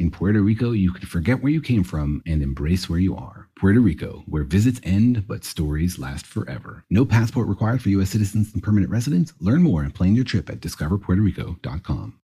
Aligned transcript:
In 0.00 0.10
Puerto 0.10 0.40
Rico, 0.40 0.70
you 0.70 0.92
can 0.94 1.06
forget 1.06 1.42
where 1.42 1.52
you 1.52 1.60
came 1.60 1.84
from 1.84 2.22
and 2.24 2.42
embrace 2.42 2.88
where 2.88 2.98
you 2.98 3.14
are. 3.14 3.48
Puerto 3.54 3.80
Rico, 3.80 4.22
where 4.24 4.44
visits 4.44 4.80
end 4.82 5.28
but 5.28 5.44
stories 5.44 5.98
last 5.98 6.24
forever. 6.24 6.86
No 6.88 7.04
passport 7.04 7.48
required 7.48 7.82
for 7.82 7.90
U.S. 7.90 8.08
citizens 8.08 8.54
and 8.54 8.62
permanent 8.62 8.90
residents. 8.90 9.34
Learn 9.40 9.62
more 9.62 9.82
and 9.82 9.94
plan 9.94 10.16
your 10.16 10.24
trip 10.24 10.48
at 10.48 10.60
discoverpuertorico.com. 10.60 12.14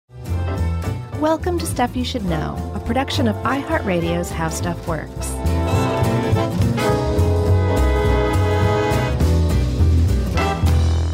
Welcome 1.20 1.58
to 1.58 1.66
Stuff 1.66 1.94
You 1.94 2.02
Should 2.06 2.24
Know, 2.24 2.72
a 2.74 2.80
production 2.80 3.28
of 3.28 3.36
iHeartRadio's 3.44 4.30
How 4.30 4.48
Stuff 4.48 4.88
Works. 4.88 5.28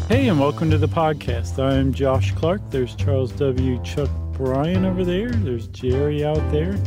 Hey, 0.07 0.29
and 0.29 0.39
welcome 0.39 0.71
to 0.71 0.77
the 0.77 0.87
podcast. 0.87 1.59
I'm 1.59 1.91
Josh 1.93 2.31
Clark. 2.31 2.61
There's 2.69 2.95
Charles 2.95 3.33
W. 3.33 3.83
Chuck 3.83 4.09
Bryan 4.43 4.83
over 4.83 5.05
there. 5.05 5.29
There's 5.29 5.67
Jerry 5.67 6.25
out 6.25 6.51
there, 6.51 6.77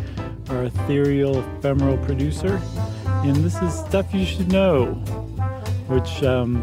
our 0.50 0.64
ethereal, 0.64 1.38
ephemeral 1.38 1.96
producer. 2.04 2.60
And 3.06 3.34
this 3.36 3.56
is 3.62 3.72
Stuff 3.72 4.12
You 4.12 4.26
Should 4.26 4.52
Know, 4.52 4.88
which 5.88 6.22
um, 6.22 6.62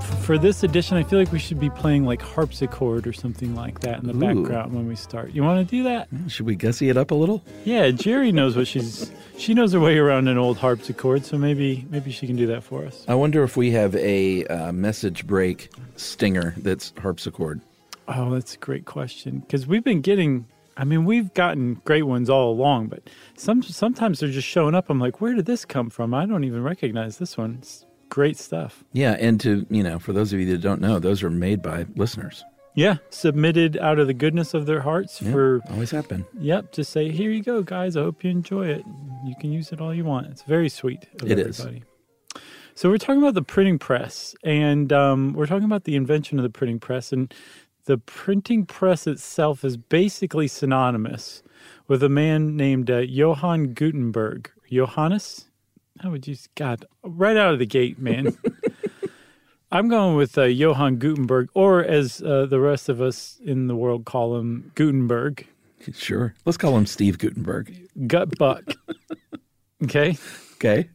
f- 0.00 0.24
for 0.24 0.38
this 0.38 0.64
edition, 0.64 0.96
I 0.96 1.04
feel 1.04 1.20
like 1.20 1.30
we 1.30 1.38
should 1.38 1.60
be 1.60 1.70
playing 1.70 2.04
like 2.04 2.20
harpsichord 2.20 3.06
or 3.06 3.12
something 3.12 3.54
like 3.54 3.78
that 3.82 4.00
in 4.02 4.08
the 4.08 4.16
Ooh. 4.26 4.42
background 4.42 4.74
when 4.74 4.88
we 4.88 4.96
start. 4.96 5.30
You 5.34 5.44
want 5.44 5.64
to 5.64 5.76
do 5.76 5.84
that? 5.84 6.08
Should 6.26 6.46
we 6.46 6.56
gussy 6.56 6.88
it 6.88 6.96
up 6.96 7.12
a 7.12 7.14
little? 7.14 7.40
Yeah, 7.64 7.92
Jerry 7.92 8.32
knows 8.32 8.56
what 8.56 8.66
she's. 8.66 9.12
She 9.38 9.54
knows 9.54 9.72
her 9.72 9.78
way 9.78 9.98
around 9.98 10.26
an 10.26 10.36
old 10.36 10.58
harpsichord, 10.58 11.24
so 11.24 11.38
maybe 11.38 11.86
maybe 11.90 12.10
she 12.10 12.26
can 12.26 12.34
do 12.34 12.48
that 12.48 12.64
for 12.64 12.84
us. 12.84 13.04
I 13.06 13.14
wonder 13.14 13.44
if 13.44 13.56
we 13.56 13.70
have 13.70 13.94
a 13.94 14.44
uh, 14.46 14.72
message 14.72 15.28
break 15.28 15.70
stinger 15.94 16.54
that's 16.58 16.92
harpsichord. 17.00 17.60
Oh, 18.12 18.30
that's 18.30 18.54
a 18.54 18.58
great 18.58 18.84
question 18.86 19.38
because 19.40 19.66
we've 19.66 19.84
been 19.84 20.00
getting. 20.00 20.46
I 20.76 20.84
mean, 20.84 21.04
we've 21.04 21.32
gotten 21.34 21.74
great 21.84 22.02
ones 22.04 22.28
all 22.30 22.50
along, 22.50 22.88
but 22.88 23.08
some 23.36 23.62
sometimes 23.62 24.20
they're 24.20 24.30
just 24.30 24.48
showing 24.48 24.74
up. 24.74 24.88
I'm 24.90 24.98
like, 24.98 25.20
where 25.20 25.34
did 25.34 25.46
this 25.46 25.64
come 25.64 25.90
from? 25.90 26.12
I 26.14 26.26
don't 26.26 26.44
even 26.44 26.62
recognize 26.62 27.18
this 27.18 27.36
one. 27.36 27.56
It's 27.58 27.84
great 28.08 28.36
stuff. 28.38 28.82
Yeah, 28.92 29.12
and 29.20 29.38
to, 29.42 29.66
you 29.70 29.82
know, 29.82 29.98
for 29.98 30.12
those 30.12 30.32
of 30.32 30.40
you 30.40 30.46
that 30.52 30.58
don't 30.58 30.80
know, 30.80 30.98
those 30.98 31.22
are 31.22 31.30
made 31.30 31.62
by 31.62 31.86
listeners. 31.96 32.44
Yeah, 32.74 32.96
submitted 33.10 33.76
out 33.78 33.98
of 33.98 34.06
the 34.06 34.14
goodness 34.14 34.54
of 34.54 34.64
their 34.66 34.80
hearts 34.80 35.20
Yeah, 35.20 35.32
for. 35.32 35.60
always 35.70 35.90
have 35.90 36.08
been. 36.08 36.24
Yep, 36.38 36.72
to 36.72 36.84
say, 36.84 37.10
here 37.10 37.30
you 37.30 37.42
go, 37.42 37.62
guys. 37.62 37.96
I 37.96 38.00
hope 38.02 38.22
you 38.24 38.30
enjoy 38.30 38.68
it. 38.68 38.84
You 39.26 39.34
can 39.40 39.52
use 39.52 39.72
it 39.72 39.80
all 39.80 39.92
you 39.92 40.04
want. 40.04 40.28
It's 40.28 40.42
very 40.42 40.68
sweet 40.68 41.06
of 41.20 41.30
It 41.30 41.38
is. 41.38 41.60
everybody. 41.60 41.84
So 42.76 42.88
we're 42.88 42.98
talking 42.98 43.20
about 43.20 43.34
the 43.34 43.42
printing 43.42 43.78
press, 43.78 44.34
and 44.44 44.92
um, 44.92 45.32
we're 45.34 45.46
talking 45.48 45.64
about 45.64 45.84
the 45.84 45.96
invention 45.96 46.38
of 46.38 46.44
the 46.44 46.48
printing 46.50 46.78
press, 46.78 47.12
and 47.12 47.34
the 47.90 47.98
printing 47.98 48.64
press 48.66 49.08
itself 49.08 49.64
is 49.64 49.76
basically 49.76 50.46
synonymous 50.46 51.42
with 51.88 52.04
a 52.04 52.08
man 52.08 52.56
named 52.56 52.88
uh, 52.88 52.98
Johann 52.98 53.74
Gutenberg. 53.74 54.48
Johannes? 54.70 55.46
How 55.98 56.12
would 56.12 56.28
you? 56.28 56.36
God, 56.54 56.84
right 57.02 57.36
out 57.36 57.52
of 57.52 57.58
the 57.58 57.66
gate, 57.66 57.98
man. 57.98 58.38
I'm 59.72 59.88
going 59.88 60.14
with 60.14 60.38
uh, 60.38 60.44
Johann 60.44 60.98
Gutenberg, 60.98 61.48
or 61.52 61.84
as 61.84 62.22
uh, 62.22 62.46
the 62.46 62.60
rest 62.60 62.88
of 62.88 63.00
us 63.00 63.40
in 63.44 63.66
the 63.66 63.74
world 63.74 64.04
call 64.04 64.36
him, 64.36 64.70
Gutenberg. 64.76 65.44
Sure. 65.92 66.32
Let's 66.44 66.58
call 66.58 66.76
him 66.76 66.86
Steve 66.86 67.18
Guttenberg. 67.18 67.76
Gut 68.06 68.38
buck. 68.38 68.62
okay. 69.82 70.16
Okay. 70.54 70.88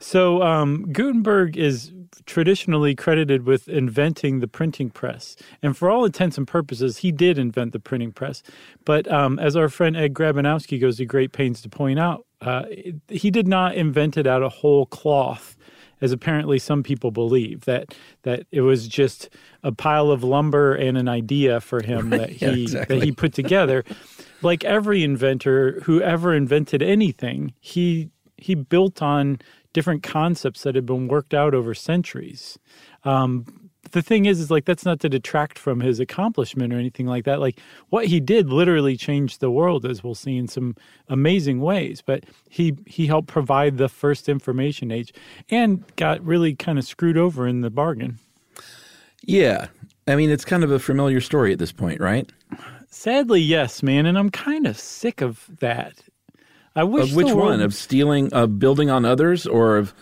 So 0.00 0.42
um, 0.42 0.90
Gutenberg 0.92 1.56
is 1.56 1.92
traditionally 2.26 2.94
credited 2.94 3.44
with 3.44 3.68
inventing 3.68 4.40
the 4.40 4.48
printing 4.48 4.90
press, 4.90 5.36
and 5.62 5.76
for 5.76 5.90
all 5.90 6.04
intents 6.04 6.38
and 6.38 6.46
purposes, 6.46 6.98
he 6.98 7.12
did 7.12 7.38
invent 7.38 7.72
the 7.72 7.80
printing 7.80 8.12
press. 8.12 8.42
But 8.84 9.10
um, 9.10 9.38
as 9.38 9.56
our 9.56 9.68
friend 9.68 9.96
Ed 9.96 10.14
Grabianowski 10.14 10.80
goes 10.80 10.98
to 10.98 11.06
great 11.06 11.32
pains 11.32 11.60
to 11.62 11.68
point 11.68 11.98
out, 11.98 12.26
uh, 12.40 12.64
he 13.08 13.30
did 13.30 13.48
not 13.48 13.74
invent 13.74 14.16
it 14.16 14.26
out 14.26 14.42
of 14.42 14.52
whole 14.52 14.86
cloth, 14.86 15.56
as 16.00 16.12
apparently 16.12 16.58
some 16.58 16.82
people 16.82 17.10
believe 17.10 17.64
that 17.64 17.94
that 18.22 18.46
it 18.50 18.60
was 18.60 18.86
just 18.86 19.30
a 19.62 19.72
pile 19.72 20.10
of 20.10 20.22
lumber 20.22 20.74
and 20.74 20.98
an 20.98 21.08
idea 21.08 21.60
for 21.60 21.82
him 21.82 22.10
that 22.10 22.30
he 22.30 22.46
yeah, 22.46 22.52
exactly. 22.52 22.98
that 22.98 23.04
he 23.04 23.12
put 23.12 23.32
together. 23.32 23.84
Like 24.42 24.64
every 24.64 25.02
inventor 25.02 25.80
who 25.84 26.02
ever 26.02 26.34
invented 26.34 26.82
anything, 26.82 27.54
he 27.60 28.10
he 28.36 28.54
built 28.54 29.00
on 29.00 29.38
different 29.74 30.02
concepts 30.02 30.62
that 30.62 30.74
had 30.74 30.86
been 30.86 31.08
worked 31.08 31.34
out 31.34 31.52
over 31.52 31.74
centuries. 31.74 32.58
Um, 33.04 33.44
the 33.90 34.00
thing 34.00 34.24
is, 34.24 34.40
is 34.40 34.50
like 34.50 34.64
that's 34.64 34.86
not 34.86 35.00
to 35.00 35.10
detract 35.10 35.58
from 35.58 35.80
his 35.80 36.00
accomplishment 36.00 36.72
or 36.72 36.78
anything 36.78 37.06
like 37.06 37.24
that. 37.24 37.40
Like 37.40 37.60
what 37.90 38.06
he 38.06 38.18
did 38.18 38.48
literally 38.48 38.96
changed 38.96 39.40
the 39.40 39.50
world, 39.50 39.84
as 39.84 40.02
we'll 40.02 40.14
see 40.14 40.38
in 40.38 40.48
some 40.48 40.74
amazing 41.08 41.60
ways. 41.60 42.02
But 42.04 42.24
he 42.48 42.78
he 42.86 43.06
helped 43.06 43.28
provide 43.28 43.76
the 43.76 43.90
first 43.90 44.30
information 44.30 44.90
age, 44.90 45.12
and 45.50 45.84
got 45.96 46.24
really 46.24 46.54
kind 46.54 46.78
of 46.78 46.86
screwed 46.86 47.18
over 47.18 47.46
in 47.46 47.60
the 47.60 47.70
bargain. 47.70 48.18
Yeah. 49.22 49.66
I 50.06 50.16
mean, 50.16 50.30
it's 50.30 50.44
kind 50.44 50.64
of 50.64 50.70
a 50.70 50.78
familiar 50.78 51.20
story 51.20 51.52
at 51.52 51.58
this 51.58 51.72
point, 51.72 52.00
right? 52.00 52.30
Sadly, 52.88 53.40
yes, 53.40 53.82
man, 53.82 54.06
and 54.06 54.18
I'm 54.18 54.30
kind 54.30 54.66
of 54.66 54.78
sick 54.78 55.20
of 55.20 55.48
that. 55.60 55.94
I 56.76 56.84
wish 56.84 57.10
Of 57.10 57.16
which 57.16 57.32
one? 57.32 57.60
Of 57.60 57.74
stealing, 57.74 58.32
of 58.32 58.58
building 58.58 58.90
on 58.90 59.04
others, 59.04 59.46
or 59.46 59.76
of 59.76 59.94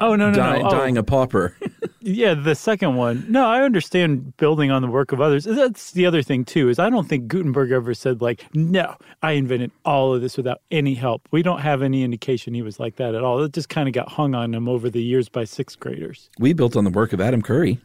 oh 0.00 0.16
no 0.16 0.30
no 0.30 0.36
die, 0.36 0.58
no 0.58 0.66
oh. 0.66 0.70
dying 0.70 0.98
a 0.98 1.02
pauper? 1.02 1.56
Yeah, 2.06 2.34
the 2.34 2.54
second 2.54 2.94
one. 2.94 3.26
No, 3.28 3.48
I 3.48 3.62
understand 3.62 4.36
building 4.36 4.70
on 4.70 4.80
the 4.80 4.86
work 4.86 5.10
of 5.10 5.20
others. 5.20 5.42
That's 5.42 5.90
the 5.90 6.06
other 6.06 6.22
thing 6.22 6.44
too. 6.44 6.68
Is 6.68 6.78
I 6.78 6.88
don't 6.88 7.08
think 7.08 7.26
Gutenberg 7.26 7.72
ever 7.72 7.94
said 7.94 8.22
like, 8.22 8.46
"No, 8.54 8.94
I 9.24 9.32
invented 9.32 9.72
all 9.84 10.14
of 10.14 10.20
this 10.20 10.36
without 10.36 10.60
any 10.70 10.94
help." 10.94 11.26
We 11.32 11.42
don't 11.42 11.58
have 11.62 11.82
any 11.82 12.04
indication 12.04 12.54
he 12.54 12.62
was 12.62 12.78
like 12.78 12.94
that 12.96 13.16
at 13.16 13.24
all. 13.24 13.42
It 13.42 13.52
just 13.52 13.68
kind 13.70 13.88
of 13.88 13.92
got 13.92 14.08
hung 14.08 14.36
on 14.36 14.54
him 14.54 14.68
over 14.68 14.88
the 14.88 15.02
years 15.02 15.28
by 15.28 15.42
sixth 15.42 15.80
graders. 15.80 16.30
we 16.38 16.52
built 16.52 16.76
on 16.76 16.84
the 16.84 16.90
work 16.90 17.12
of 17.12 17.20
Adam 17.20 17.42
Curry, 17.42 17.80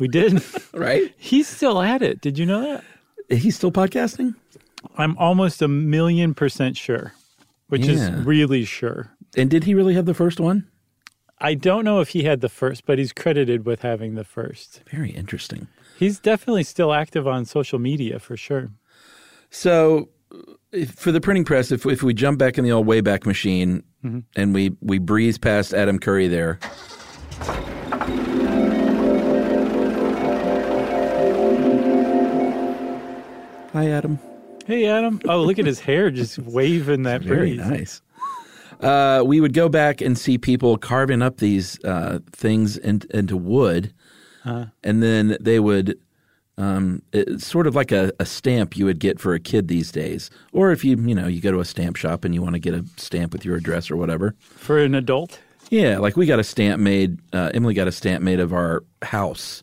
We 0.00 0.08
did. 0.08 0.42
right? 0.74 1.14
He's 1.16 1.46
still 1.46 1.80
at 1.80 2.02
it. 2.02 2.20
Did 2.20 2.36
you 2.36 2.46
know 2.46 2.62
that? 2.62 2.84
He's 3.38 3.54
still 3.54 3.70
podcasting? 3.70 4.34
I'm 4.98 5.16
almost 5.18 5.62
a 5.62 5.68
million 5.68 6.34
percent 6.34 6.76
sure, 6.76 7.14
which 7.70 7.86
Yeah. 7.86 7.94
is 7.94 8.10
really 8.26 8.64
sure. 8.64 9.10
And 9.36 9.48
did 9.50 9.64
he 9.64 9.74
really 9.74 9.94
have 9.94 10.04
the 10.06 10.14
first 10.14 10.38
one? 10.38 10.66
I 11.38 11.54
don't 11.54 11.84
know 11.84 12.00
if 12.00 12.10
he 12.10 12.24
had 12.24 12.42
the 12.42 12.48
first, 12.50 12.84
but 12.84 12.98
he's 12.98 13.12
credited 13.14 13.64
with 13.64 13.80
having 13.80 14.14
the 14.14 14.24
first. 14.24 14.82
Very 14.90 15.10
interesting. 15.10 15.68
He's 15.98 16.18
definitely 16.20 16.64
still 16.64 16.92
active 16.92 17.26
on 17.26 17.46
social 17.46 17.78
media 17.78 18.18
for 18.18 18.36
sure. 18.36 18.70
So, 19.48 20.10
if, 20.70 20.90
for 20.92 21.10
the 21.12 21.20
printing 21.20 21.44
press, 21.44 21.72
if 21.72 21.84
if 21.86 22.02
we 22.02 22.12
jump 22.14 22.38
back 22.38 22.58
in 22.58 22.64
the 22.64 22.72
old 22.72 22.86
Wayback 22.86 23.24
Machine 23.26 23.82
Mm-hmm. 24.04 24.20
and 24.36 24.54
we 24.54 24.72
we 24.80 24.98
breeze 24.98 25.36
past 25.36 25.74
Adam 25.74 25.98
Curry 25.98 26.26
there, 26.28 26.58
hi 33.72 33.88
Adam, 33.88 34.18
Hey, 34.70 34.86
Adam. 34.86 35.20
Oh, 35.28 35.42
look 35.42 35.58
at 35.58 35.66
his 35.66 35.80
hair 35.80 36.12
just 36.12 36.38
waving 36.58 37.02
that 37.02 37.22
very 37.22 37.56
breeze. 37.56 37.68
nice. 37.70 38.02
Uh, 38.80 39.22
we 39.26 39.40
would 39.40 39.52
go 39.52 39.68
back 39.68 40.00
and 40.00 40.16
see 40.16 40.38
people 40.38 40.78
carving 40.78 41.22
up 41.22 41.38
these 41.38 41.82
uh, 41.84 42.20
things 42.32 42.76
in, 42.76 43.02
into 43.10 43.36
wood, 43.36 43.92
Uh-huh. 44.44 44.66
and 44.84 45.02
then 45.02 45.36
they 45.40 45.58
would. 45.58 45.98
Um, 46.56 47.02
it's 47.12 47.46
sort 47.46 47.66
of 47.66 47.74
like 47.74 47.90
a, 47.90 48.12
a 48.20 48.24
stamp 48.26 48.76
you 48.76 48.84
would 48.84 49.00
get 49.00 49.18
for 49.18 49.34
a 49.34 49.40
kid 49.40 49.66
these 49.68 49.90
days, 49.90 50.30
or 50.52 50.70
if 50.70 50.84
you 50.84 50.96
you 50.96 51.14
know 51.16 51.26
you 51.26 51.40
go 51.40 51.50
to 51.50 51.58
a 51.58 51.64
stamp 51.64 51.96
shop 51.96 52.24
and 52.24 52.32
you 52.34 52.40
want 52.40 52.54
to 52.54 52.58
get 52.60 52.72
a 52.74 52.84
stamp 52.96 53.32
with 53.32 53.44
your 53.44 53.56
address 53.56 53.90
or 53.90 53.96
whatever. 53.96 54.34
For 54.40 54.78
an 54.78 54.94
adult? 54.94 55.40
Yeah, 55.70 55.98
like 55.98 56.16
we 56.16 56.26
got 56.26 56.38
a 56.38 56.44
stamp 56.44 56.80
made. 56.80 57.18
Uh, 57.32 57.50
Emily 57.54 57.74
got 57.74 57.88
a 57.88 57.92
stamp 57.92 58.22
made 58.22 58.38
of 58.40 58.52
our 58.52 58.84
house 59.02 59.62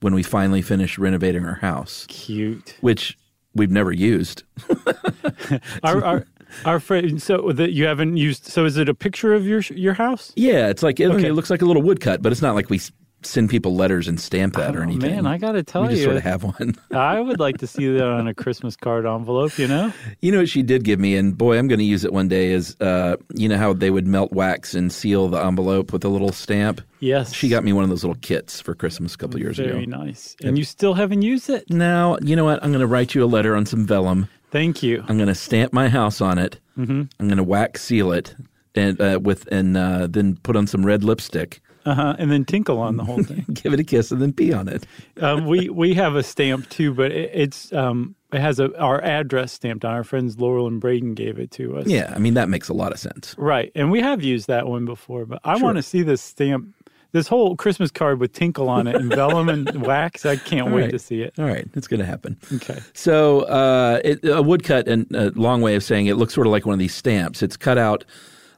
when 0.00 0.14
we 0.14 0.22
finally 0.24 0.62
finished 0.62 0.98
renovating 0.98 1.44
our 1.44 1.56
house, 1.56 2.06
Cute. 2.08 2.76
which 2.80 3.16
we've 3.58 3.70
never 3.70 3.92
used. 3.92 4.44
Our 5.82 6.04
our, 6.04 6.26
our 6.64 6.80
friend. 6.80 7.20
So 7.20 7.52
that 7.52 7.72
you 7.72 7.84
haven't 7.86 8.16
used. 8.16 8.46
So 8.46 8.64
is 8.64 8.76
it 8.76 8.88
a 8.88 8.94
picture 8.94 9.34
of 9.34 9.46
your 9.46 9.60
your 9.74 9.94
house? 9.94 10.32
Yeah, 10.36 10.68
it's 10.68 10.82
like 10.82 10.98
it, 11.00 11.10
Okay. 11.10 11.28
it 11.28 11.32
looks 11.34 11.50
like 11.50 11.60
a 11.62 11.66
little 11.66 11.82
woodcut, 11.82 12.22
but 12.22 12.32
it's 12.32 12.42
not 12.42 12.54
like 12.54 12.70
we 12.70 12.80
send 13.22 13.50
people 13.50 13.74
letters 13.74 14.06
and 14.08 14.20
stamp 14.20 14.54
that 14.54 14.76
or 14.76 14.80
Oh, 14.80 14.82
anything. 14.82 15.10
man, 15.10 15.26
I 15.26 15.38
gotta 15.38 15.62
tell 15.62 15.82
we 15.82 15.88
just 15.88 15.98
you. 16.00 16.04
sort 16.04 16.16
of 16.16 16.22
have 16.22 16.44
one. 16.44 16.74
I 16.92 17.20
would 17.20 17.40
like 17.40 17.58
to 17.58 17.66
see 17.66 17.86
that 17.92 18.06
on 18.06 18.28
a 18.28 18.34
Christmas 18.34 18.76
card 18.76 19.06
envelope. 19.06 19.58
You 19.58 19.68
know. 19.68 19.92
You 20.20 20.32
know 20.32 20.38
what 20.38 20.48
she 20.48 20.62
did 20.62 20.82
give 20.84 20.98
me, 20.98 21.16
and 21.16 21.36
boy, 21.38 21.58
I'm 21.58 21.68
going 21.68 21.78
to 21.78 21.84
use 21.84 22.04
it 22.04 22.12
one 22.12 22.28
day. 22.28 22.50
Is 22.52 22.76
uh, 22.80 23.16
you 23.34 23.48
know 23.48 23.56
how 23.56 23.72
they 23.72 23.90
would 23.90 24.06
melt 24.06 24.32
wax 24.32 24.74
and 24.74 24.92
seal 24.92 25.28
the 25.28 25.38
envelope 25.44 25.92
with 25.92 26.04
a 26.04 26.08
little 26.08 26.32
stamp? 26.32 26.80
Yes. 27.00 27.32
She 27.32 27.48
got 27.48 27.62
me 27.64 27.72
one 27.72 27.84
of 27.84 27.90
those 27.90 28.02
little 28.04 28.18
kits 28.20 28.60
for 28.60 28.74
Christmas 28.74 29.14
a 29.14 29.18
couple 29.18 29.38
years 29.38 29.56
Very 29.58 29.68
ago. 29.68 29.74
Very 29.76 29.86
nice. 29.86 30.34
And 30.42 30.58
you 30.58 30.64
still 30.64 30.94
haven't 30.94 31.22
used 31.22 31.48
it? 31.50 31.70
Now, 31.70 32.16
you 32.20 32.34
know 32.34 32.44
what? 32.44 32.62
I'm 32.64 32.70
going 32.70 32.80
to 32.80 32.86
write 32.86 33.14
you 33.14 33.22
a 33.22 33.26
letter 33.26 33.54
on 33.54 33.64
some 33.66 33.86
vellum. 33.86 34.28
Thank 34.50 34.82
you. 34.82 35.04
I'm 35.08 35.16
going 35.18 35.28
to 35.28 35.34
stamp 35.34 35.72
my 35.72 35.88
house 35.88 36.20
on 36.20 36.38
it. 36.38 36.58
Mm-hmm. 36.76 37.02
I'm 37.20 37.28
going 37.28 37.36
to 37.36 37.44
wax 37.44 37.82
seal 37.82 38.10
it, 38.12 38.34
and 38.74 39.00
uh, 39.00 39.20
with 39.22 39.46
and 39.52 39.76
uh, 39.76 40.06
then 40.08 40.36
put 40.42 40.56
on 40.56 40.66
some 40.66 40.84
red 40.84 41.04
lipstick. 41.04 41.60
Uh 41.88 41.94
huh. 41.94 42.16
And 42.18 42.30
then 42.30 42.44
tinkle 42.44 42.78
on 42.78 42.96
the 42.96 43.04
whole 43.04 43.22
thing. 43.22 43.46
Give 43.52 43.72
it 43.72 43.80
a 43.80 43.84
kiss 43.84 44.10
and 44.12 44.20
then 44.20 44.32
pee 44.32 44.52
on 44.52 44.68
it. 44.68 44.86
um, 45.20 45.46
we 45.46 45.68
we 45.70 45.94
have 45.94 46.16
a 46.16 46.22
stamp 46.22 46.68
too, 46.68 46.92
but 46.92 47.10
it, 47.12 47.30
it's 47.32 47.72
um, 47.72 48.14
it 48.32 48.40
has 48.40 48.60
a 48.60 48.76
our 48.78 49.02
address 49.02 49.52
stamped 49.52 49.84
on. 49.84 49.94
Our 49.94 50.04
friends 50.04 50.38
Laurel 50.38 50.66
and 50.66 50.80
Braden 50.80 51.14
gave 51.14 51.38
it 51.38 51.50
to 51.52 51.78
us. 51.78 51.86
Yeah, 51.86 52.12
I 52.14 52.18
mean 52.18 52.34
that 52.34 52.48
makes 52.48 52.68
a 52.68 52.74
lot 52.74 52.92
of 52.92 52.98
sense. 52.98 53.34
Right. 53.38 53.72
And 53.74 53.90
we 53.90 54.00
have 54.00 54.22
used 54.22 54.48
that 54.48 54.66
one 54.66 54.84
before, 54.84 55.24
but 55.24 55.40
I 55.44 55.54
Sure. 55.56 55.64
want 55.64 55.76
to 55.76 55.82
see 55.82 56.02
this 56.02 56.20
stamp, 56.20 56.74
this 57.12 57.26
whole 57.26 57.56
Christmas 57.56 57.90
card 57.90 58.20
with 58.20 58.32
tinkle 58.34 58.68
on 58.68 58.86
it 58.86 58.96
and 58.96 59.08
vellum 59.14 59.48
and 59.48 59.82
wax. 59.86 60.26
I 60.26 60.36
can't 60.36 60.68
All 60.68 60.74
wait 60.74 60.82
right. 60.82 60.90
to 60.90 60.98
see 60.98 61.22
it. 61.22 61.32
All 61.38 61.46
right, 61.46 61.66
it's 61.74 61.86
going 61.88 62.00
to 62.00 62.06
happen. 62.06 62.36
Okay. 62.56 62.80
So 62.92 63.40
uh, 63.42 64.00
it, 64.04 64.22
a 64.24 64.42
woodcut, 64.42 64.86
and 64.88 65.06
a 65.14 65.30
long 65.30 65.62
way 65.62 65.74
of 65.74 65.82
saying 65.82 66.06
it 66.06 66.16
looks 66.16 66.34
sort 66.34 66.46
of 66.46 66.50
like 66.50 66.66
one 66.66 66.74
of 66.74 66.78
these 66.80 66.94
stamps. 66.94 67.42
It's 67.42 67.56
cut 67.56 67.78
out 67.78 68.04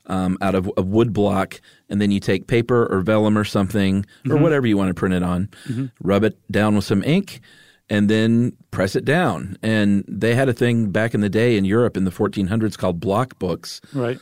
um, 0.07 0.39
out 0.41 0.55
of 0.55 0.71
a 0.77 0.83
wood 0.83 1.13
block, 1.13 1.61
and 1.89 2.01
then 2.01 2.11
you 2.11 2.21
take 2.21 2.47
paper 2.47 2.87
or 2.87 3.01
vellum 3.01 3.37
or 3.39 3.45
something 3.45 4.05
or 4.29 4.37
whatever 4.37 4.67
you 4.67 4.77
want 4.77 4.89
to 4.89 4.95
print 4.95 5.15
it 5.15 5.23
on, 5.23 5.49
rub 6.03 6.25
it 6.25 6.37
down 6.51 6.75
with 6.75 6.85
some 6.85 7.03
ink, 7.05 7.41
and 7.89 8.09
then 8.09 8.57
press 8.71 8.95
it 8.97 9.05
down. 9.05 9.57
And 9.63 10.05
they 10.09 10.35
had 10.35 10.49
a 10.49 10.53
thing 10.53 10.91
back 10.91 11.15
in 11.15 11.21
the 11.21 11.29
day 11.29 11.57
in 11.57 11.65
Europe 11.65 11.97
in 11.97 12.05
the 12.05 12.11
1400s 12.11 12.77
called 12.79 13.01
block 13.01 13.39
books 13.39 13.81
Right. 13.93 14.19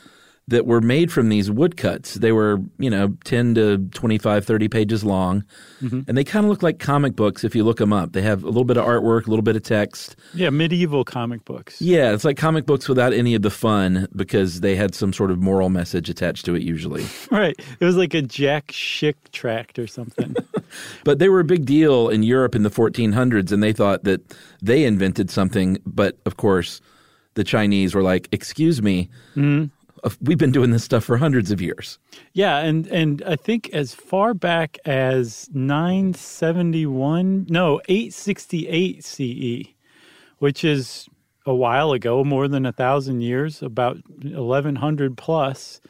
That 0.49 0.65
were 0.67 0.81
made 0.81 1.12
from 1.12 1.29
these 1.29 1.50
woodcuts. 1.50 2.15
They 2.15 2.33
were, 2.33 2.59
you 2.79 2.89
know, 2.89 3.15
10 3.25 3.55
to 3.56 3.79
25, 3.93 4.47
30 4.47 4.69
pages 4.69 5.05
long. 5.05 5.45
And 5.81 6.17
they 6.17 6.25
kind 6.25 6.45
of 6.45 6.50
look 6.50 6.62
like 6.62 6.79
comic 6.79 7.15
books 7.15 7.45
if 7.45 7.55
you 7.55 7.62
look 7.65 7.77
them 7.77 7.93
up. 7.93 8.12
They 8.15 8.23
have 8.23 8.43
a 8.43 8.47
little 8.47 8.65
bit 8.65 8.79
of 8.79 8.85
artwork, 8.87 9.27
a 9.27 9.31
little 9.31 9.43
bit 9.43 9.56
of 9.56 9.62
text. 9.62 10.17
Yeah. 10.35 10.49
Medieval 10.50 11.05
comic 11.05 11.45
books. 11.45 11.81
Yeah, 11.83 12.12
it's 12.15 12.25
like 12.25 12.39
comic 12.39 12.65
books 12.65 12.89
without 12.89 13.12
any 13.12 13.35
of 13.35 13.43
the 13.43 13.50
fun 13.50 14.09
because 14.17 14.61
they 14.61 14.75
had 14.75 14.95
some 14.95 15.12
sort 15.12 15.31
of 15.31 15.39
moral 15.39 15.69
message 15.69 16.09
attached 16.09 16.47
to 16.47 16.55
it 16.55 16.62
usually. 16.62 17.05
Right. 17.31 17.55
It 17.79 17.85
was 17.85 17.97
like 17.97 18.15
a 18.15 18.23
Jack 18.23 18.69
Chick 18.69 19.31
tract 19.33 19.79
or 19.79 19.87
something. 19.87 20.35
But 21.05 21.19
they 21.19 21.29
were 21.29 21.41
a 21.41 21.45
big 21.45 21.65
deal 21.65 22.09
in 22.09 22.23
Europe 22.23 22.55
in 22.55 22.62
the 22.62 22.71
1400s 22.71 23.53
and 23.53 23.62
they 23.62 23.73
thought 23.73 24.05
that 24.05 24.21
they 24.61 24.85
invented 24.85 25.31
something. 25.31 25.79
But 25.87 26.19
of 26.27 26.37
course, 26.37 26.81
the 27.35 27.45
Chinese 27.45 27.95
were 27.95 28.03
like, 28.03 28.29
excuse 28.33 28.83
me, 28.83 29.09
uh, 29.37 29.67
we've 30.21 30.39
been 30.39 30.53
doing 30.53 30.71
this 30.71 30.85
stuff 30.85 31.05
for 31.05 31.17
hundreds 31.17 31.50
of 31.50 31.61
years. 31.61 31.99
Yeah, 32.33 32.59
and 32.59 32.87
and 32.89 33.23
I 33.27 33.37
think 33.37 33.71
as 33.71 33.95
far 33.95 34.35
back 34.35 34.79
as 34.85 35.49
971, 35.53 37.47
no, 37.49 37.81
868 37.89 39.05
CE, 39.05 39.69
which 40.39 40.65
is 40.65 41.09
a 41.47 41.55
while 41.55 41.93
ago, 41.93 42.25
more 42.25 42.47
than 42.49 42.67
a 42.67 42.73
thousand 42.73 43.23
years, 43.23 43.62
about 43.62 43.97
1100 44.23 45.17
plus, 45.17 45.81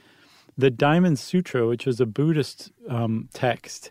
the 0.57 0.71
Diamond 0.71 1.19
Sutra, 1.19 1.67
which 1.67 1.85
was 1.85 2.01
a 2.01 2.07
Buddhist 2.07 2.71
um, 2.89 3.29
text, 3.33 3.91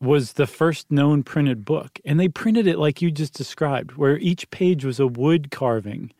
was 0.00 0.34
the 0.34 0.46
first 0.46 0.90
known 0.90 1.22
printed 1.22 1.64
book, 1.64 2.00
and 2.04 2.18
they 2.18 2.28
printed 2.28 2.66
it 2.66 2.78
like 2.78 3.00
you 3.00 3.10
just 3.10 3.34
described, 3.34 3.92
where 3.92 4.18
each 4.18 4.50
page 4.50 4.84
was 4.84 4.98
a 5.00 5.06
wood 5.06 5.50
carving, 5.50 6.12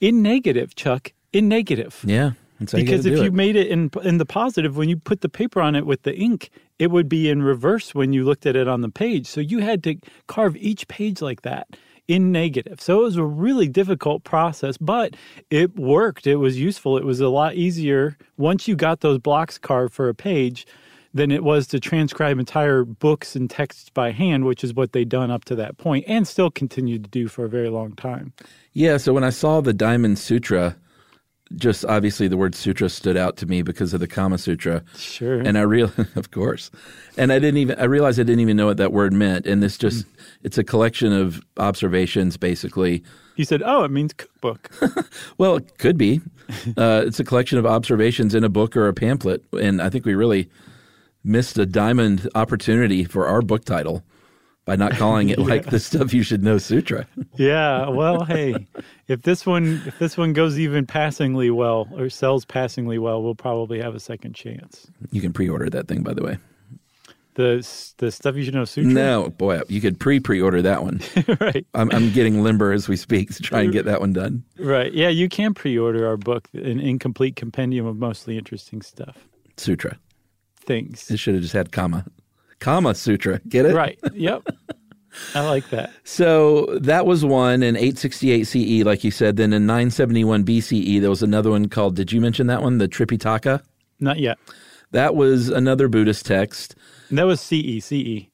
in 0.00 0.22
negative, 0.22 0.74
Chuck, 0.74 1.12
in 1.32 1.48
negative 1.48 2.02
Yeah. 2.04 2.32
You 2.60 2.66
because 2.72 3.04
gotta 3.04 3.16
if 3.16 3.20
you 3.20 3.28
it. 3.28 3.34
made 3.34 3.56
it 3.56 3.68
in 3.68 3.90
in 4.02 4.18
the 4.18 4.26
positive 4.26 4.76
when 4.76 4.88
you 4.88 4.96
put 4.96 5.22
the 5.22 5.28
paper 5.28 5.60
on 5.60 5.74
it 5.74 5.86
with 5.86 6.02
the 6.02 6.14
ink 6.14 6.50
it 6.78 6.90
would 6.90 7.08
be 7.08 7.28
in 7.28 7.42
reverse 7.42 7.94
when 7.94 8.12
you 8.12 8.24
looked 8.24 8.46
at 8.46 8.56
it 8.56 8.68
on 8.68 8.80
the 8.80 8.88
page. 8.88 9.26
So 9.26 9.40
you 9.40 9.58
had 9.58 9.82
to 9.84 9.96
carve 10.26 10.56
each 10.56 10.88
page 10.88 11.20
like 11.22 11.42
that 11.42 11.68
in 12.08 12.32
negative. 12.32 12.80
So 12.80 13.00
it 13.00 13.04
was 13.04 13.16
a 13.16 13.24
really 13.24 13.68
difficult 13.68 14.24
process 14.24 14.76
but 14.76 15.14
it 15.48 15.74
worked. 15.76 16.26
It 16.26 16.36
was 16.36 16.60
useful. 16.60 16.98
It 16.98 17.04
was 17.04 17.20
a 17.20 17.28
lot 17.28 17.54
easier 17.54 18.18
once 18.36 18.68
you 18.68 18.76
got 18.76 19.00
those 19.00 19.18
blocks 19.18 19.56
carved 19.56 19.94
for 19.94 20.08
a 20.08 20.14
page 20.14 20.66
than 21.14 21.30
it 21.30 21.42
was 21.42 21.66
to 21.68 21.80
transcribe 21.80 22.38
entire 22.38 22.84
books 22.84 23.34
and 23.34 23.50
texts 23.50 23.90
by 23.90 24.12
hand 24.12 24.44
which 24.44 24.62
is 24.62 24.74
what 24.74 24.92
they'd 24.92 25.08
done 25.08 25.30
up 25.30 25.44
to 25.46 25.54
that 25.56 25.76
point 25.78 26.04
and 26.06 26.28
still 26.28 26.50
continued 26.50 27.04
to 27.04 27.10
do 27.10 27.26
for 27.26 27.46
a 27.46 27.48
very 27.48 27.70
long 27.70 27.94
time. 27.94 28.34
Yeah, 28.74 28.98
so 28.98 29.14
when 29.14 29.24
I 29.24 29.30
saw 29.30 29.60
the 29.60 29.72
Diamond 29.72 30.18
Sutra, 30.18 30.76
just 31.56 31.84
obviously 31.84 32.28
the 32.28 32.36
word 32.36 32.54
sutra 32.54 32.88
stood 32.88 33.16
out 33.16 33.36
to 33.38 33.46
me 33.46 33.62
because 33.62 33.92
of 33.92 34.00
the 34.00 34.06
Kama 34.06 34.38
Sutra. 34.38 34.82
Sure. 34.96 35.40
And 35.40 35.58
I 35.58 35.62
real 35.62 35.92
of 36.16 36.30
course. 36.30 36.70
And 37.16 37.32
I 37.32 37.38
didn't 37.38 37.58
even 37.58 37.78
I 37.78 37.84
realized 37.84 38.20
I 38.20 38.22
didn't 38.22 38.40
even 38.40 38.56
know 38.56 38.66
what 38.66 38.76
that 38.76 38.92
word 38.92 39.12
meant. 39.12 39.46
And 39.46 39.62
this 39.62 39.76
just 39.76 40.06
it's 40.42 40.58
a 40.58 40.64
collection 40.64 41.12
of 41.12 41.42
observations 41.56 42.36
basically. 42.36 43.02
he 43.36 43.44
said 43.44 43.62
oh 43.64 43.84
it 43.84 43.90
means 43.90 44.12
cookbook 44.12 44.70
Well, 45.38 45.56
it 45.56 45.78
could 45.78 45.98
be. 45.98 46.20
Uh, 46.76 47.04
it's 47.06 47.20
a 47.20 47.24
collection 47.24 47.58
of 47.58 47.64
observations 47.66 48.34
in 48.34 48.42
a 48.42 48.48
book 48.48 48.76
or 48.76 48.88
a 48.88 48.92
pamphlet. 48.92 49.44
And 49.60 49.80
I 49.80 49.88
think 49.88 50.04
we 50.04 50.16
really 50.16 50.50
missed 51.22 51.56
a 51.58 51.64
diamond 51.64 52.28
opportunity 52.34 53.04
for 53.04 53.28
our 53.28 53.40
book 53.40 53.64
title 53.64 54.02
by 54.70 54.76
not 54.76 54.92
calling 54.92 55.30
it 55.30 55.38
like 55.50 55.66
the 55.70 55.80
stuff 55.80 56.14
you 56.14 56.22
should 56.22 56.44
know 56.44 56.56
sutra. 56.56 57.04
Yeah, 57.34 57.88
well, 57.88 58.22
hey, 58.22 58.54
if 59.08 59.22
this 59.22 59.44
one 59.44 59.82
if 59.84 59.98
this 59.98 60.16
one 60.16 60.32
goes 60.32 60.60
even 60.60 60.86
passingly 60.86 61.50
well 61.50 61.88
or 61.96 62.08
sells 62.08 62.44
passingly 62.44 62.96
well, 62.96 63.20
we'll 63.20 63.34
probably 63.34 63.80
have 63.80 63.96
a 63.96 64.00
second 64.00 64.34
chance. 64.34 64.86
You 65.10 65.20
can 65.20 65.32
pre-order 65.32 65.68
that 65.70 65.88
thing 65.88 66.04
by 66.04 66.14
the 66.14 66.22
way. 66.22 66.38
The 67.34 67.66
the 67.96 68.12
stuff 68.12 68.36
you 68.36 68.44
should 68.44 68.54
know 68.54 68.64
sutra. 68.64 68.92
No, 68.92 69.30
boy, 69.30 69.60
you 69.66 69.80
could 69.80 69.98
pre-pre-order 69.98 70.62
that 70.62 70.84
one. 70.84 71.00
right, 71.40 71.66
I'm, 71.74 71.90
I'm 71.90 72.12
getting 72.12 72.44
limber 72.44 72.70
as 72.70 72.86
we 72.88 72.94
speak 72.94 73.34
to 73.34 73.42
try 73.42 73.62
and 73.62 73.72
get 73.72 73.86
that 73.86 73.98
one 73.98 74.12
done. 74.12 74.44
right. 74.56 74.92
Yeah, 74.92 75.08
you 75.08 75.28
can 75.28 75.52
pre-order 75.52 76.06
our 76.06 76.16
book, 76.16 76.48
an 76.54 76.78
incomplete 76.78 77.34
compendium 77.34 77.86
of 77.86 77.96
mostly 77.96 78.38
interesting 78.38 78.82
stuff, 78.82 79.18
Sutra. 79.56 79.98
things. 80.60 81.10
It 81.10 81.18
should 81.18 81.34
have 81.34 81.42
just 81.42 81.54
had 81.54 81.72
comma. 81.72 82.04
Kama 82.60 82.94
Sutra. 82.94 83.40
Get 83.48 83.66
it? 83.66 83.74
Right. 83.74 83.98
Yep. 84.14 84.46
I 85.34 85.40
like 85.40 85.68
that. 85.70 85.90
So 86.04 86.66
that 86.80 87.04
was 87.04 87.24
one 87.24 87.62
in 87.64 87.74
868 87.76 88.44
CE, 88.44 88.84
like 88.84 89.02
you 89.02 89.10
said. 89.10 89.36
Then 89.36 89.52
in 89.52 89.66
971 89.66 90.44
BCE, 90.44 91.00
there 91.00 91.10
was 91.10 91.22
another 91.22 91.50
one 91.50 91.68
called, 91.68 91.96
did 91.96 92.12
you 92.12 92.20
mention 92.20 92.46
that 92.46 92.62
one? 92.62 92.78
The 92.78 92.86
Tripitaka? 92.88 93.60
Not 93.98 94.18
yet. 94.20 94.38
That 94.92 95.16
was 95.16 95.48
another 95.48 95.88
Buddhist 95.88 96.26
text. 96.26 96.76
And 97.08 97.18
that 97.18 97.24
was 97.24 97.40
CE. 97.40 97.80
CE. 97.84 98.28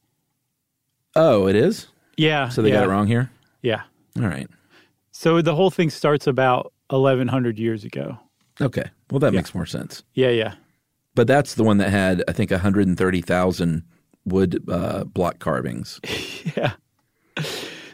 Oh, 1.15 1.47
it 1.47 1.57
is? 1.57 1.87
Yeah. 2.19 2.49
So 2.51 2.61
they 2.63 2.69
yeah, 2.69 2.77
got 2.77 2.85
it 2.85 2.89
wrong 2.91 3.07
here? 3.07 3.31
Yeah. 3.63 3.83
All 4.17 4.25
right. 4.25 4.49
So 5.13 5.41
the 5.41 5.55
whole 5.55 5.71
thing 5.71 5.89
starts 5.89 6.27
about 6.27 6.73
1100 6.91 7.59
years 7.59 7.85
ago. 7.85 8.19
Okay. 8.61 8.85
Well, 9.11 9.19
that 9.21 9.33
Yeah. 9.33 9.39
makes 9.39 9.55
more 9.55 9.67
sense. 9.67 10.03
Yeah. 10.15 10.31
Yeah. 10.31 10.55
But 11.15 11.27
that's 11.27 11.55
the 11.55 11.65
one 11.65 11.79
that 11.79 11.89
had, 11.91 12.23
I 12.29 12.33
think, 12.33 12.51
130,000 12.51 13.83
wood 14.27 14.63
uh, 14.69 15.05
block 15.05 15.39
carvings. 15.39 16.01
Yeah. 16.57 16.73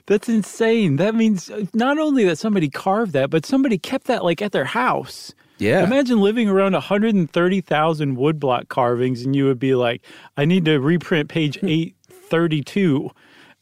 That's 0.07 0.29
insane. 0.29 0.97
That 0.97 1.15
means 1.15 1.51
uh, 1.51 1.65
not 1.75 1.99
only 1.99 2.25
that 2.25 2.37
somebody 2.37 2.69
carved 2.69 3.13
that, 3.13 3.31
but 3.31 3.47
somebody 3.47 3.79
kept 3.79 4.07
that 4.07 4.25
like 4.25 4.43
at 4.43 4.53
their 4.53 4.65
house. 4.65 5.33
Yeah. 5.59 5.85
Imagine 5.85 6.21
living 6.21 6.49
around 6.49 6.73
130,000 6.73 8.17
woodblock 8.17 8.69
carvings 8.69 9.23
and 9.23 9.35
you 9.35 9.47
would 9.47 9.59
be 9.59 9.75
like, 9.75 10.03
I 10.37 10.45
need 10.45 10.65
to 10.67 10.79
reprint 10.79 11.29
page 11.29 11.57
832. 11.63 13.11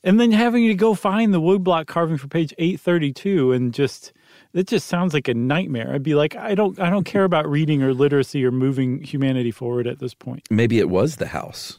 And 0.02 0.18
then 0.18 0.32
having 0.32 0.66
to 0.68 0.74
go 0.74 0.94
find 0.94 1.34
the 1.34 1.40
woodblock 1.40 1.86
carving 1.86 2.16
for 2.16 2.26
page 2.26 2.54
832 2.58 3.52
and 3.52 3.72
just 3.74 4.12
it 4.52 4.66
just 4.66 4.88
sounds 4.88 5.14
like 5.14 5.28
a 5.28 5.34
nightmare. 5.34 5.92
I'd 5.94 6.02
be 6.02 6.14
like, 6.14 6.36
I 6.36 6.54
don't 6.54 6.80
I 6.80 6.90
don't 6.90 7.04
care 7.04 7.24
about 7.24 7.48
reading 7.48 7.82
or 7.82 7.92
literacy 7.92 8.44
or 8.44 8.50
moving 8.50 9.02
humanity 9.02 9.50
forward 9.50 9.86
at 9.86 9.98
this 9.98 10.14
point. 10.14 10.48
Maybe 10.50 10.78
it 10.78 10.88
was 10.88 11.16
the 11.16 11.28
house. 11.28 11.78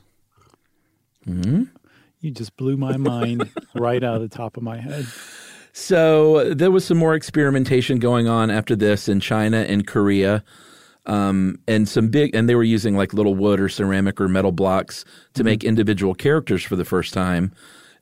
You 2.21 2.31
just 2.31 2.55
blew 2.55 2.77
my 2.77 2.97
mind 2.97 3.49
right 3.75 4.03
out 4.03 4.15
of 4.15 4.21
the 4.21 4.35
top 4.35 4.57
of 4.57 4.63
my 4.63 4.77
head. 4.77 5.07
So 5.73 6.53
there 6.53 6.71
was 6.71 6.85
some 6.85 6.97
more 6.97 7.15
experimentation 7.15 7.99
going 7.99 8.27
on 8.27 8.51
after 8.51 8.75
this 8.75 9.07
in 9.07 9.19
China 9.19 9.57
and 9.57 9.87
Korea. 9.87 10.43
Um, 11.07 11.57
and 11.67 11.89
some 11.89 12.09
big, 12.09 12.35
and 12.35 12.47
they 12.47 12.53
were 12.53 12.63
using 12.63 12.95
like 12.95 13.13
little 13.13 13.33
wood 13.33 13.59
or 13.59 13.69
ceramic 13.69 14.21
or 14.21 14.27
metal 14.27 14.51
blocks 14.51 15.03
to 15.33 15.43
make 15.43 15.63
individual 15.63 16.13
characters 16.13 16.63
for 16.63 16.75
the 16.75 16.85
first 16.85 17.11
time. 17.11 17.51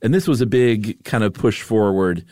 And 0.01 0.13
this 0.13 0.27
was 0.27 0.41
a 0.41 0.45
big 0.45 1.01
kind 1.05 1.23
of 1.23 1.33
push 1.33 1.61
forward 1.61 2.25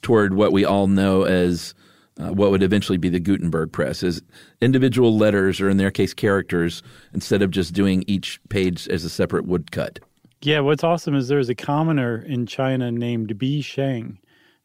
toward 0.00 0.34
what 0.34 0.52
we 0.52 0.64
all 0.64 0.86
know 0.86 1.24
as 1.24 1.74
uh, 2.18 2.32
what 2.32 2.50
would 2.50 2.62
eventually 2.62 2.98
be 2.98 3.08
the 3.08 3.20
Gutenberg 3.20 3.72
press 3.72 4.02
is 4.02 4.22
individual 4.60 5.16
letters 5.16 5.60
or 5.60 5.68
in 5.68 5.76
their 5.76 5.90
case 5.90 6.14
characters 6.14 6.82
instead 7.12 7.42
of 7.42 7.50
just 7.50 7.74
doing 7.74 8.04
each 8.06 8.40
page 8.48 8.88
as 8.88 9.04
a 9.04 9.10
separate 9.10 9.46
woodcut. 9.46 9.98
Yeah, 10.44 10.60
what's 10.60 10.84
awesome 10.84 11.14
is 11.14 11.28
there's 11.28 11.48
a 11.48 11.54
commoner 11.54 12.18
in 12.18 12.44
China 12.44 12.92
named 12.92 13.38
Bi 13.38 13.62
Sheng 13.62 14.18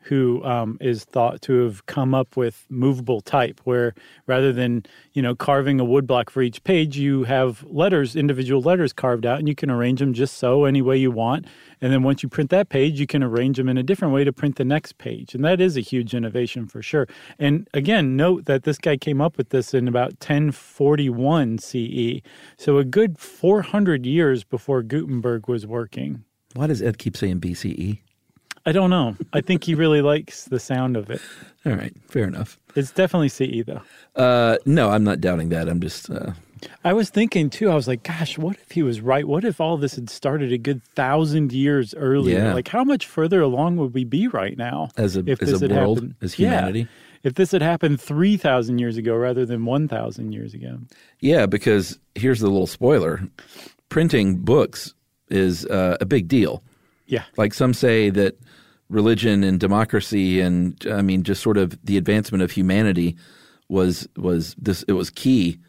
who 0.04 0.44
um, 0.44 0.78
is 0.80 1.04
thought 1.04 1.42
to 1.44 1.64
have 1.64 1.86
come 1.86 2.14
up 2.14 2.38
with 2.38 2.66
movable 2.70 3.22
type, 3.22 3.60
where 3.64 3.94
rather 4.28 4.54
than 4.54 4.84
you 5.14 5.22
know 5.22 5.36
carving 5.36 5.80
a 5.80 5.86
woodblock 5.86 6.30
for 6.30 6.42
each 6.42 6.64
page, 6.64 6.98
you 6.98 7.24
have 7.24 7.64
letters, 7.64 8.16
individual 8.16 8.62
letters 8.62 8.94
carved 8.94 9.26
out, 9.26 9.40
and 9.40 9.48
you 9.48 9.56
can 9.56 9.70
arrange 9.70 10.00
them 10.00 10.14
just 10.14 10.38
so 10.38 10.66
any 10.66 10.82
way 10.82 10.98
you 10.98 11.12
want. 11.12 11.46
And 11.82 11.94
then 11.94 12.04
once 12.04 12.24
you 12.24 12.30
print 12.30 12.50
that 12.50 12.70
page, 12.70 13.00
you 13.00 13.08
can 13.08 13.24
arrange 13.24 13.58
them 13.58 13.70
in 13.70 13.78
a 13.78 13.84
different 13.84 14.14
way 14.14 14.24
to 14.24 14.34
print 14.34 14.56
the 14.56 14.66
next 14.66 14.98
page, 14.98 15.36
and 15.36 15.44
that 15.46 15.62
is 15.62 15.78
a 15.78 15.82
huge 15.82 16.14
innovation 16.14 16.68
for 16.68 16.82
sure. 16.82 17.08
And 17.38 17.68
again, 17.74 18.16
note 18.16 18.46
that 18.46 18.64
this 18.64 18.78
guy 18.78 18.98
came 18.98 19.22
up 19.22 19.38
with 19.38 19.50
this 19.50 19.74
in 19.74 19.88
about 19.88 20.14
1041 20.14 21.58
CE, 21.60 22.22
so 22.58 22.78
a 22.78 22.86
good 22.86 23.18
400 23.20 24.06
years 24.06 24.44
before 24.44 24.82
Gutenberg 24.82 25.48
was 25.48 25.68
working. 25.68 26.24
Why 26.54 26.68
does 26.68 26.82
Ed 26.82 26.98
keep 26.98 27.16
saying 27.16 27.42
BCE? 27.42 28.00
I 28.66 28.72
don't 28.72 28.90
know. 28.90 29.16
I 29.34 29.42
think 29.42 29.64
he 29.64 29.76
really 29.76 30.02
likes 30.02 30.46
the 30.46 30.60
sound 30.60 30.98
of 30.98 31.10
it. 31.10 31.22
All 31.66 31.74
right, 31.74 31.94
fair 32.10 32.26
enough. 32.26 32.60
It's 32.76 32.92
definitely 32.92 33.30
CE 33.30 33.64
though. 33.66 33.82
Uh, 34.16 34.58
no, 34.66 34.90
I'm 34.90 35.04
not 35.04 35.22
doubting 35.22 35.50
that. 35.50 35.68
I'm 35.70 35.80
just. 35.82 36.10
Uh, 36.10 36.32
I 36.84 36.92
was 36.94 37.10
thinking 37.10 37.50
too. 37.50 37.70
I 37.70 37.76
was 37.76 37.88
like, 37.88 38.04
"Gosh, 38.04 38.38
what 38.38 38.58
if 38.58 38.72
he 38.72 38.84
was 38.84 39.00
right? 39.02 39.26
What 39.28 39.44
if 39.46 39.60
all 39.62 39.78
this 39.78 39.96
had 39.96 40.10
started 40.10 40.52
a 40.52 40.58
good 40.58 40.84
thousand 40.96 41.52
years 41.54 41.94
earlier? 41.96 42.40
Yeah. 42.40 42.54
Like, 42.54 42.68
how 42.68 42.84
much 42.84 43.06
further 43.06 43.42
along 43.42 43.78
would 43.78 43.94
we 43.94 44.04
be 44.04 44.28
right 44.28 44.58
now 44.58 44.90
as 44.98 45.16
a 45.16 45.20
if 45.26 45.42
as 45.42 45.52
this 45.52 45.62
a 45.62 45.68
had 45.68 45.78
world, 45.78 45.98
happened? 46.00 46.16
as 46.22 46.38
Yeah. 46.38 46.50
humanity. 46.50 46.88
If 47.24 47.34
this 47.36 47.52
had 47.52 47.62
happened 47.62 48.00
three 48.02 48.38
thousand 48.38 48.80
years 48.80 48.98
ago 48.98 49.16
rather 49.16 49.46
than 49.46 49.66
one 49.66 49.88
thousand 49.88 50.32
years 50.34 50.54
ago, 50.54 50.80
Yeah, 51.22 51.46
because 51.46 51.98
here's 52.16 52.40
the 52.40 52.50
little 52.50 52.68
spoiler: 52.68 53.22
printing 53.90 54.38
books 54.38 54.94
is 55.30 55.66
uh, 55.66 55.98
a 56.02 56.06
big 56.06 56.28
deal. 56.28 56.62
Yeah, 57.10 57.24
Like 57.38 57.54
some 57.54 57.74
say 57.74 58.10
that 58.12 58.38
religion 58.90 59.44
and 59.44 59.60
democracy 59.60 60.40
and 60.42 60.76
I 60.92 61.02
mean 61.02 61.24
just 61.24 61.42
sort 61.44 61.58
of 61.58 61.78
the 61.86 61.98
advancement 61.98 62.42
of 62.44 62.52
humanity 62.52 63.18
was 63.68 64.08
was 64.18 64.56
this 64.58 64.84
it 64.88 64.94
was 64.94 65.10
key 65.10 65.60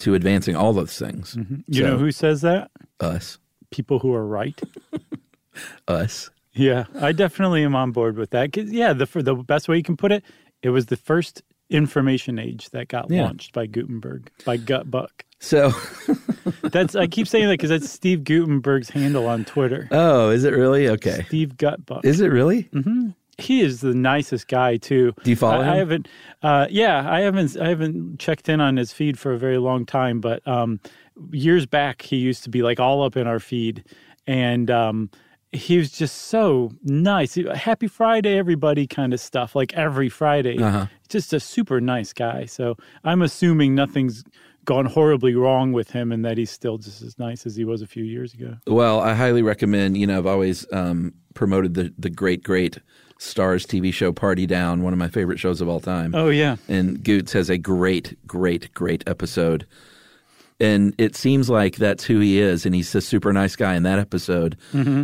to 0.00 0.14
advancing 0.14 0.54
all 0.56 0.72
those 0.72 0.96
things. 0.98 1.34
Mm-hmm. 1.34 1.56
you 1.66 1.80
So, 1.82 1.86
know 1.90 1.98
who 1.98 2.10
says 2.12 2.40
that? 2.42 2.70
us 3.00 3.38
People 3.70 3.98
who 4.00 4.12
are 4.14 4.26
right. 4.26 4.60
us. 5.88 6.30
Yeah, 6.54 6.84
I 7.00 7.12
definitely 7.12 7.64
am 7.64 7.74
on 7.74 7.92
board 7.92 8.16
with 8.16 8.30
that. 8.30 8.52
'Cause, 8.52 8.70
yeah, 8.70 8.92
the 8.92 9.06
for 9.06 9.22
the 9.22 9.34
best 9.34 9.68
way 9.68 9.76
you 9.76 9.82
can 9.82 9.96
put 9.96 10.12
it, 10.12 10.22
it 10.62 10.70
was 10.70 10.86
the 10.86 10.96
first 10.96 11.42
information 11.70 12.38
age 12.38 12.70
that 12.70 12.88
got 12.88 13.10
Yeah. 13.10 13.24
launched 13.24 13.52
by 13.52 13.66
Gutenberg 13.66 14.30
by 14.44 14.58
Gutbuck. 14.58 15.08
So 15.40 15.72
That's 16.62 16.94
I 16.94 17.06
keep 17.06 17.26
saying 17.26 17.46
that 17.46 17.54
because 17.54 17.70
that's 17.70 17.90
Steve 17.90 18.24
Guttenberg's 18.24 18.90
handle 18.90 19.26
on 19.26 19.44
Twitter. 19.44 19.88
oh, 19.90 20.30
is 20.30 20.44
it 20.44 20.50
really 20.52 20.88
okay? 20.88 21.24
Steve 21.28 21.56
Gutbuck. 21.56 22.04
Is 22.04 22.20
it 22.20 22.28
really? 22.28 22.64
Mm-hmm. 22.72 23.10
he 23.38 23.60
is 23.60 23.80
the 23.80 23.94
nicest 23.94 24.46
guy 24.48 24.76
too. 24.76 25.12
Do 25.24 25.30
you 25.30 25.36
follow 25.36 25.62
I, 25.62 25.72
I 25.72 25.76
haven't. 25.76 26.06
Uh, 26.42 26.66
yeah, 26.70 27.10
I 27.10 27.20
haven't. 27.20 27.56
I 27.60 27.68
haven't 27.68 28.18
checked 28.20 28.48
in 28.48 28.60
on 28.60 28.76
his 28.76 28.92
feed 28.92 29.18
for 29.18 29.32
a 29.32 29.38
very 29.38 29.58
long 29.58 29.84
time. 29.86 30.20
But 30.20 30.46
um, 30.46 30.78
years 31.32 31.66
back, 31.66 32.02
he 32.02 32.16
used 32.16 32.44
to 32.44 32.50
be 32.50 32.62
like 32.62 32.78
all 32.78 33.02
up 33.02 33.16
in 33.16 33.26
our 33.26 33.40
feed, 33.40 33.84
and 34.26 34.70
um, 34.70 35.10
he 35.52 35.78
was 35.78 35.90
just 35.90 36.16
so 36.28 36.72
nice. 36.82 37.34
Happy 37.54 37.86
Friday, 37.86 38.38
everybody, 38.38 38.86
kind 38.86 39.12
of 39.12 39.20
stuff. 39.20 39.54
Like 39.54 39.74
every 39.74 40.08
Friday, 40.08 40.58
Uh-huh. 40.58 40.86
just 41.08 41.32
a 41.32 41.40
super 41.40 41.80
nice 41.80 42.12
guy. 42.12 42.46
So 42.46 42.76
I'm 43.04 43.22
assuming 43.22 43.74
nothing's 43.74 44.24
gone 44.64 44.86
horribly 44.86 45.34
wrong 45.34 45.72
with 45.72 45.90
him, 45.90 46.12
and 46.12 46.24
that 46.24 46.38
he's 46.38 46.50
still 46.50 46.78
just 46.78 47.02
as 47.02 47.18
nice 47.18 47.44
as 47.46 47.56
he 47.56 47.64
was 47.64 47.82
a 47.82 47.86
few 47.86 48.04
years 48.04 48.32
ago. 48.32 48.56
Well, 48.66 49.00
I 49.00 49.14
highly 49.14 49.42
recommend. 49.42 49.96
You 49.98 50.06
know, 50.06 50.18
I've 50.18 50.26
always 50.26 50.64
um, 50.72 51.12
promoted 51.34 51.74
the 51.74 51.92
the 51.98 52.10
great, 52.10 52.42
great 52.44 52.78
Starz 53.18 53.66
TV 53.66 53.92
show 53.92 54.12
Party 54.12 54.46
Down, 54.46 54.82
one 54.82 54.92
of 54.92 54.98
my 54.98 55.08
favorite 55.08 55.38
shows 55.40 55.60
of 55.60 55.68
all 55.68 55.80
time. 55.80 56.14
Oh 56.14 56.28
yeah. 56.28 56.56
And 56.68 57.02
Goots 57.04 57.32
has 57.32 57.50
a 57.50 57.58
great, 57.58 58.16
great, 58.26 58.72
great 58.72 59.02
episode. 59.06 59.66
And 60.62 60.94
it 60.96 61.16
seems 61.16 61.50
like 61.50 61.74
that's 61.76 62.04
who 62.04 62.20
he 62.20 62.38
is, 62.40 62.64
and 62.64 62.72
he's 62.74 62.94
a 62.94 63.00
super 63.00 63.32
nice 63.32 63.56
guy 63.56 63.74
in 63.74 63.82
that 63.82 63.98
episode 63.98 64.56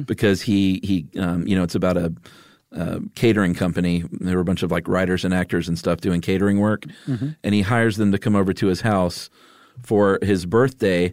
because 0.07 0.41
he 0.41 0.79
he 0.85 1.07
um, 1.19 1.47
you 1.49 1.57
know 1.57 1.65
it's 1.65 1.75
about 1.75 1.97
a, 1.97 2.15
a 2.73 3.01
catering 3.17 3.55
company. 3.55 4.05
There 4.13 4.37
were 4.37 4.43
a 4.43 4.45
bunch 4.45 4.63
of 4.63 4.71
like 4.71 4.87
writers 4.87 5.25
and 5.25 5.35
actors 5.35 5.67
and 5.69 5.77
stuff 5.77 6.01
doing 6.01 6.21
catering 6.21 6.61
work, 6.61 6.85
and 7.43 7.55
he 7.55 7.63
hires 7.63 7.97
them 7.97 8.13
to 8.13 8.19
come 8.19 8.37
over 8.37 8.53
to 8.53 8.67
his 8.69 8.81
house 8.83 9.31
for 9.83 10.19
his 10.23 10.47
birthday. 10.47 11.13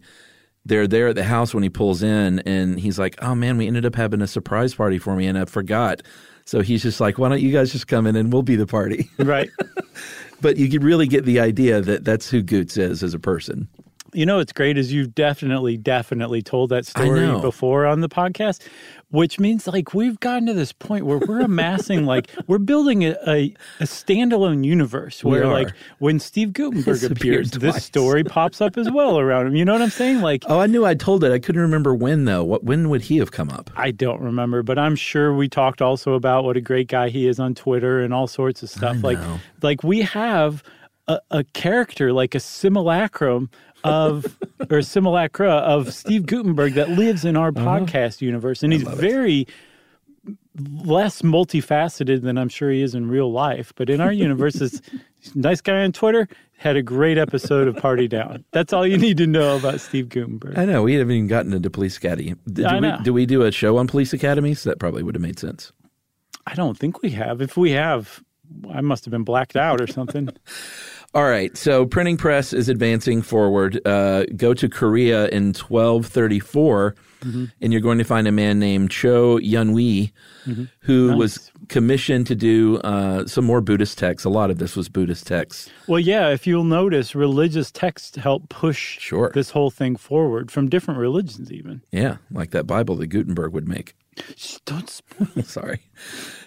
They're 0.68 0.88
there 0.88 1.08
at 1.08 1.16
the 1.16 1.24
house 1.24 1.54
when 1.54 1.64
he 1.64 1.70
pulls 1.70 2.04
in, 2.04 2.40
and 2.40 2.80
he's 2.80 3.00
like, 3.00 3.16
"Oh 3.24 3.34
man, 3.36 3.58
we 3.58 3.66
ended 3.68 3.86
up 3.86 3.96
having 3.96 4.22
a 4.22 4.28
surprise 4.28 4.76
party 4.76 5.00
for 5.00 5.16
me, 5.16 5.26
and 5.28 5.38
I 5.38 5.46
forgot." 5.46 6.04
So 6.46 6.62
he's 6.62 6.84
just 6.84 7.00
like, 7.00 7.18
"Why 7.18 7.30
don't 7.30 7.42
you 7.42 7.52
guys 7.52 7.72
just 7.72 7.88
come 7.88 8.06
in 8.06 8.16
and 8.16 8.32
we'll 8.32 8.44
be 8.44 8.56
the 8.56 8.68
party?" 8.68 9.10
Right. 9.18 9.50
but 10.42 10.58
you 10.58 10.70
could 10.70 10.84
really 10.84 11.08
get 11.08 11.26
the 11.26 11.40
idea 11.40 11.82
that 11.82 12.04
that's 12.04 12.30
who 12.30 12.44
Goots 12.44 12.78
is 12.78 13.02
as 13.02 13.14
a 13.16 13.20
person. 13.20 13.68
You 14.16 14.26
know 14.26 14.38
what's 14.38 14.54
great 14.54 14.78
is 14.78 14.94
you've 14.94 15.14
definitely, 15.14 15.78
definitely 15.78 16.42
told 16.42 16.70
that 16.70 16.86
story 16.86 17.20
before 17.42 17.86
on 17.86 18.00
the 18.00 18.08
podcast, 18.08 18.66
which 19.10 19.40
means 19.40 19.68
like 19.68 19.94
we've 19.94 20.20
gotten 20.20 20.46
to 20.48 20.54
this 20.54 20.72
point 20.72 21.06
where 21.06 21.18
we're 21.18 21.42
amassing 21.42 22.06
like 22.08 22.30
we're 22.48 22.58
building 22.58 23.04
a, 23.04 23.16
a, 23.28 23.54
a 23.80 23.84
standalone 23.84 24.64
universe 24.64 25.24
where 25.24 25.48
like 25.48 25.70
when 26.00 26.20
Steve 26.20 26.54
Guttenberg 26.54 27.04
appears, 27.04 27.52
this 27.52 27.84
story 27.84 28.24
pops 28.24 28.62
up 28.62 28.78
as 28.78 28.90
well 28.90 29.20
around 29.20 29.48
him. 29.48 29.56
You 29.56 29.66
know 29.66 29.74
what 29.74 29.82
I'm 29.82 29.90
saying? 29.90 30.22
Like 30.22 30.44
Oh, 30.48 30.60
I 30.60 30.68
knew 30.68 30.86
I 30.86 30.96
told 30.96 31.24
it. 31.24 31.32
I 31.32 31.40
couldn't 31.40 31.62
remember 31.62 31.94
when 31.94 32.26
though. 32.26 32.44
What 32.44 32.64
when 32.64 32.90
would 32.90 33.02
he 33.02 33.18
have 33.18 33.32
come 33.32 33.50
up? 33.50 33.70
I 33.76 33.92
don't 33.92 34.22
remember, 34.22 34.64
but 34.64 34.80
I'm 34.80 34.96
sure 34.96 35.34
we 35.36 35.50
talked 35.50 35.82
also 35.82 36.14
about 36.14 36.46
what 36.46 36.56
a 36.56 36.62
great 36.62 36.88
guy 36.88 37.10
he 37.10 37.28
is 37.28 37.40
on 37.40 37.54
Twitter 37.54 38.02
and 38.02 38.14
all 38.14 38.28
sorts 38.28 38.64
of 38.64 38.70
stuff. 38.70 39.04
Like, 39.04 39.20
like 39.62 39.84
we 39.84 40.02
have 40.02 40.64
a, 41.08 41.20
a 41.32 41.44
character 41.44 42.12
like 42.14 42.36
a 42.36 42.40
simulacrum 42.40 43.50
of 43.86 44.38
or 44.70 44.82
simulacra 44.82 45.52
of 45.52 45.94
Steve 45.94 46.26
Guttenberg 46.26 46.74
that 46.74 46.90
lives 46.90 47.26
in 47.26 47.36
our 47.38 47.50
uh-huh. 47.50 47.66
podcast 47.66 48.22
universe, 48.22 48.64
and 48.64 48.74
he's 48.74 48.84
very 48.84 49.48
less 50.58 51.22
multifaceted 51.22 52.22
than 52.22 52.38
I'm 52.38 52.50
sure 52.50 52.72
he 52.72 52.82
is 52.82 52.96
in 52.96 53.10
real 53.10 53.32
life. 53.32 53.74
But 53.76 53.90
in 53.90 54.02
our 54.02 54.12
universe, 54.12 54.56
this 54.56 54.82
nice 55.34 55.62
guy 55.62 55.84
on 55.84 55.92
Twitter 55.92 56.28
had 56.58 56.78
a 56.78 56.82
great 56.82 57.18
episode 57.18 57.68
of 57.68 57.76
Party 57.76 58.08
Down. 58.08 58.46
That's 58.52 58.72
all 58.72 58.88
you 58.88 58.98
need 58.98 59.18
to 59.18 59.28
know 59.28 59.58
about 59.58 59.82
Steve 59.82 60.10
Guttenberg. 60.10 60.58
I 60.58 60.66
know 60.66 60.84
we 60.84 60.94
haven't 60.96 61.12
even 61.12 61.28
gotten 61.28 61.54
into 61.54 61.70
Police 61.70 61.98
Academy. 61.98 62.36
Do, 62.52 62.66
I 62.66 62.76
we, 62.76 62.80
know. 62.80 63.00
do 63.04 63.14
we 63.14 63.26
do 63.26 63.44
a 63.44 63.52
show 63.52 63.78
on 63.78 63.88
police 63.88 64.14
academies? 64.14 64.64
That 64.64 64.80
probably 64.80 65.04
would 65.04 65.16
have 65.16 65.22
made 65.22 65.40
sense. 65.40 65.72
I 66.48 66.54
don't 66.54 66.78
think 66.78 67.02
we 67.02 67.12
have. 67.12 67.42
If 67.42 67.58
we 67.58 67.72
have, 67.72 68.24
I 68.72 68.82
must 68.82 69.06
have 69.06 69.12
been 69.12 69.24
blacked 69.24 69.56
out 69.56 69.82
or 69.82 69.88
something. 69.88 70.30
All 71.16 71.24
right, 71.24 71.56
so 71.58 71.86
printing 71.86 72.18
press 72.18 72.52
is 72.52 72.68
advancing 72.68 73.22
forward. 73.22 73.80
Uh, 73.88 74.26
go 74.36 74.54
to 74.54 74.68
Korea 74.70 75.28
in 75.30 75.54
1234, 75.54 76.96
Mm-hmm. 77.22 77.46
and 77.60 77.72
you're 77.74 77.82
going 77.82 77.98
to 77.98 78.04
find 78.04 78.28
a 78.28 78.32
man 78.32 78.60
named 78.60 78.92
Cho 78.92 79.40
Yunwi, 79.40 80.12
who 80.82 81.18
was 81.18 81.50
commissioned 81.70 82.28
to 82.28 82.36
do 82.36 82.78
uh, 82.80 83.26
some 83.26 83.46
more 83.46 83.62
Buddhist 83.62 83.98
texts. 83.98 84.26
A 84.26 84.30
lot 84.30 84.52
of 84.52 84.60
this 84.60 84.76
was 84.76 84.90
Buddhist 84.90 85.26
texts. 85.26 85.72
well, 85.88 86.00
yeah, 86.00 86.30
if 86.30 86.46
you'll 86.46 86.66
notice, 86.66 87.16
religious 87.16 87.72
texts 87.72 88.16
help 88.18 88.48
push 88.50 89.00
Sure. 89.00 89.32
this 89.34 89.50
whole 89.50 89.72
thing 89.72 89.96
forward 89.96 90.52
from 90.52 90.70
different 90.70 91.00
religions, 91.00 91.52
even. 91.52 91.82
Yeah, 91.92 92.18
like 92.30 92.52
that 92.52 92.68
Bible 92.68 92.96
that 92.98 93.08
Gutenberg 93.08 93.54
would 93.54 93.68
make. 93.68 93.96
Shh, 94.36 94.58
Don't 94.66 94.88
spoil. 94.90 95.28
Sorry. 95.44 95.80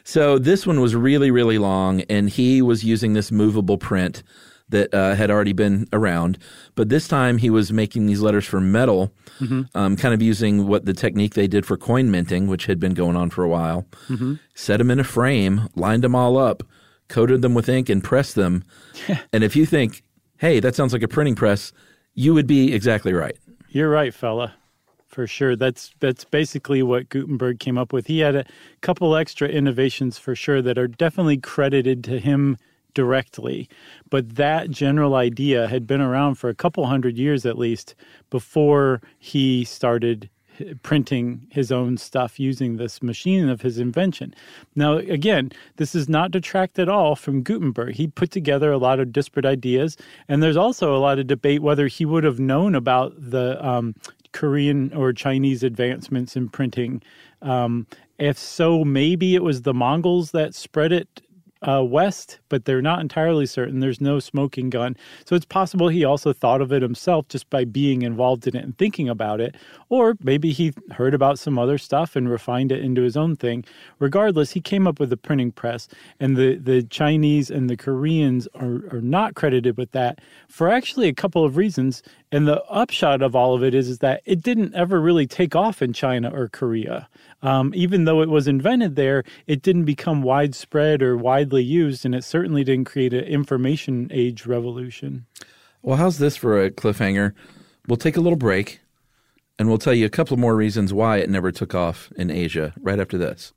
So 0.05 0.39
this 0.39 0.65
one 0.65 0.81
was 0.81 0.95
really, 0.95 1.33
really 1.33 1.59
long, 1.59 2.03
and 2.03 2.31
he 2.31 2.63
was 2.63 2.85
using 2.85 3.15
this 3.15 3.33
movable 3.33 3.79
print 3.79 4.23
that 4.71 4.93
uh, 4.93 5.15
had 5.15 5.31
already 5.31 5.53
been 5.53 5.89
around. 5.93 6.39
But 6.75 6.89
this 6.89 7.09
time 7.09 7.39
he 7.39 7.51
was 7.51 7.73
making 7.73 8.07
these 8.07 8.21
letters 8.21 8.45
for 8.45 8.61
metal, 8.61 9.13
um, 9.75 9.97
kind 9.97 10.15
of 10.15 10.23
using 10.23 10.67
what 10.67 10.85
the 10.85 10.95
technique 10.95 11.35
they 11.35 11.47
did 11.47 11.65
for 11.65 11.77
coin 11.77 12.11
minting, 12.11 12.47
which 12.47 12.67
had 12.67 12.79
been 12.79 12.95
going 12.95 13.17
on 13.17 13.31
for 13.31 13.45
a 13.45 13.49
while. 13.49 13.87
Set 14.55 14.79
them 14.79 14.91
in 14.91 15.01
a 15.01 15.05
frame, 15.05 15.69
lined 15.75 16.05
them 16.05 16.15
all 16.15 16.37
up, 16.37 16.63
coated 17.09 17.43
them 17.43 17.55
with 17.55 17.69
ink, 17.69 17.89
and 17.89 18.03
pressed 18.05 18.35
them. 18.35 18.65
and 19.33 19.43
if 19.45 19.57
you 19.57 19.67
think, 19.67 20.03
hey, 20.39 20.61
that 20.61 20.75
sounds 20.75 20.93
like 20.93 21.03
a 21.03 21.09
printing 21.09 21.35
press, 21.35 21.73
you 22.15 22.35
would 22.35 22.47
be 22.47 22.75
exactly 22.75 23.13
right. 23.13 23.37
You're 23.69 23.91
right, 23.91 24.13
fella. 24.13 24.55
For 25.07 25.27
sure. 25.27 25.57
That's 25.57 25.95
that's 26.01 26.25
basically 26.25 26.83
what 26.83 27.09
Gutenberg 27.09 27.61
came 27.61 27.79
up 27.79 27.93
with. 27.93 28.07
He 28.07 28.19
had 28.19 28.37
a 28.37 28.45
couple 28.83 29.17
extra 29.17 29.49
innovations 29.49 30.19
for 30.19 30.35
sure 30.35 30.61
that 30.63 30.77
are 30.77 30.87
definitely 30.87 31.39
credited 31.39 32.05
to 32.05 32.21
him 32.21 32.59
directly. 32.95 33.69
But 34.11 34.37
that 34.37 34.71
general 34.71 35.15
idea 35.15 35.69
had 35.69 35.87
been 35.87 36.01
around 36.01 36.37
for 36.37 36.49
a 36.49 36.55
couple 36.55 36.87
hundred 36.87 37.19
years 37.19 37.47
at 37.47 37.59
least 37.59 37.95
before 38.31 39.01
he 39.19 39.65
started 39.65 40.31
printing 40.83 41.47
his 41.51 41.71
own 41.71 41.97
stuff 41.97 42.41
using 42.41 42.77
this 42.77 43.03
machine 43.03 43.49
of 43.49 43.63
his 43.63 43.79
invention. 43.79 44.35
Now, 44.75 44.97
again, 44.97 45.53
this 45.77 45.95
is 45.95 46.09
not 46.09 46.31
detract 46.31 46.79
at 46.79 46.89
all 46.89 47.17
from 47.17 47.43
Gutenberg. 47.43 47.95
He 47.95 48.09
put 48.09 48.31
together 48.31 48.73
a 48.73 48.79
lot 48.79 49.01
of 49.01 49.13
disparate 49.13 49.47
ideas, 49.47 49.97
and 50.29 50.43
there's 50.43 50.57
also 50.57 50.97
a 50.97 50.99
lot 50.99 51.19
of 51.19 51.27
debate 51.27 51.63
whether 51.63 51.87
he 51.87 52.05
would 52.05 52.25
have 52.25 52.41
known 52.41 52.75
about 52.75 53.15
the 53.17 53.65
um, 53.65 53.95
Korean 54.33 54.93
or 54.93 55.13
Chinese 55.13 55.63
advancements 55.63 56.37
in 56.37 56.49
printing. 56.49 57.03
Um, 57.43 57.87
if 58.19 58.37
so, 58.39 58.85
maybe 58.85 59.35
it 59.35 59.43
was 59.43 59.63
the 59.63 59.75
Mongols 59.75 60.33
that 60.33 60.55
spread 60.55 60.93
it 60.93 61.21
uh, 61.63 61.83
west, 61.85 62.39
but 62.49 62.65
they're 62.65 62.83
not 62.83 63.01
entirely 63.01 63.47
certain. 63.47 63.81
There's 63.81 64.01
no 64.01 64.21
smoking 64.21 64.71
gun. 64.71 64.97
So 65.25 65.35
it's 65.35 65.45
possible 65.45 65.89
he 65.89 66.05
also 66.05 66.33
thought 66.33 66.61
of 66.61 66.73
it 66.73 66.83
himself 66.83 67.29
just 67.29 67.51
by 67.51 67.65
being 67.65 68.03
involved 68.03 68.47
in 68.47 68.57
it 68.57 68.65
and 68.65 68.77
thinking 68.79 69.09
about 69.09 69.41
it. 69.41 69.57
Or 69.89 70.17
maybe 70.23 70.53
he 70.53 70.73
heard 70.93 71.15
about 71.15 71.39
some 71.39 71.59
other 71.59 71.79
stuff 71.79 72.15
and 72.15 72.29
refined 72.31 72.71
it 72.73 72.85
into 72.85 73.03
his 73.03 73.17
own 73.17 73.37
thing. 73.37 73.65
Regardless, 73.99 74.53
he 74.53 74.61
came 74.61 74.87
up 74.87 75.01
with 75.01 75.11
the 75.11 75.17
printing 75.17 75.51
press, 75.51 75.89
and 76.21 76.37
the, 76.37 76.57
the 76.57 76.83
Chinese 76.85 77.51
and 77.51 77.69
the 77.69 77.77
Koreans 77.77 78.47
are, 78.55 78.83
are 78.93 79.03
not 79.03 79.35
credited 79.35 79.77
with 79.77 79.91
that 79.93 80.21
for 80.49 80.69
actually 80.69 81.09
a 81.09 81.15
couple 81.15 81.45
of 81.45 81.57
reasons. 81.57 82.03
And 82.31 82.47
the 82.47 82.63
upshot 82.65 83.23
of 83.23 83.35
all 83.35 83.55
of 83.55 83.65
it 83.65 83.75
is, 83.75 83.89
is 83.89 83.99
that 84.01 84.21
it 84.27 84.43
didn't 84.43 84.75
ever 84.75 85.01
really 85.01 85.27
take 85.27 85.57
off 85.57 85.81
in 85.81 85.95
China 85.95 86.31
or 86.31 86.49
Korea. 86.49 87.09
Um, 87.41 87.73
even 87.75 88.05
though 88.05 88.21
it 88.21 88.29
was 88.29 88.47
invented 88.47 88.97
there, 88.97 89.25
it 89.47 89.63
didn't 89.63 89.85
become 89.85 90.23
widespread 90.23 91.03
or 91.03 91.17
widely 91.17 91.48
used, 91.57 92.05
and 92.05 92.15
it 92.15 92.25
certainly 92.25 92.65
didn't 92.65 92.85
create 92.87 93.15
an 93.15 93.25
information 93.25 94.11
age 94.13 94.45
revolution. 94.45 95.27
Well, 95.83 95.97
how's 95.97 96.19
this 96.19 96.37
for 96.37 96.63
a 96.63 96.71
cliffhanger? 96.71 97.33
We'll 97.87 97.97
take 97.97 98.17
a 98.17 98.21
little 98.21 98.37
break, 98.37 98.81
and 99.59 99.69
we'll 99.69 99.79
tell 99.79 99.95
you 99.95 100.05
a 100.05 100.11
couple 100.11 100.37
more 100.37 100.55
reasons 100.55 100.93
why 100.93 101.17
it 101.19 101.31
never 101.31 101.51
took 101.51 101.75
off 101.75 102.13
in 102.17 102.31
Asia 102.31 102.75
right 102.81 103.01
after 103.01 103.17
this. 103.17 103.53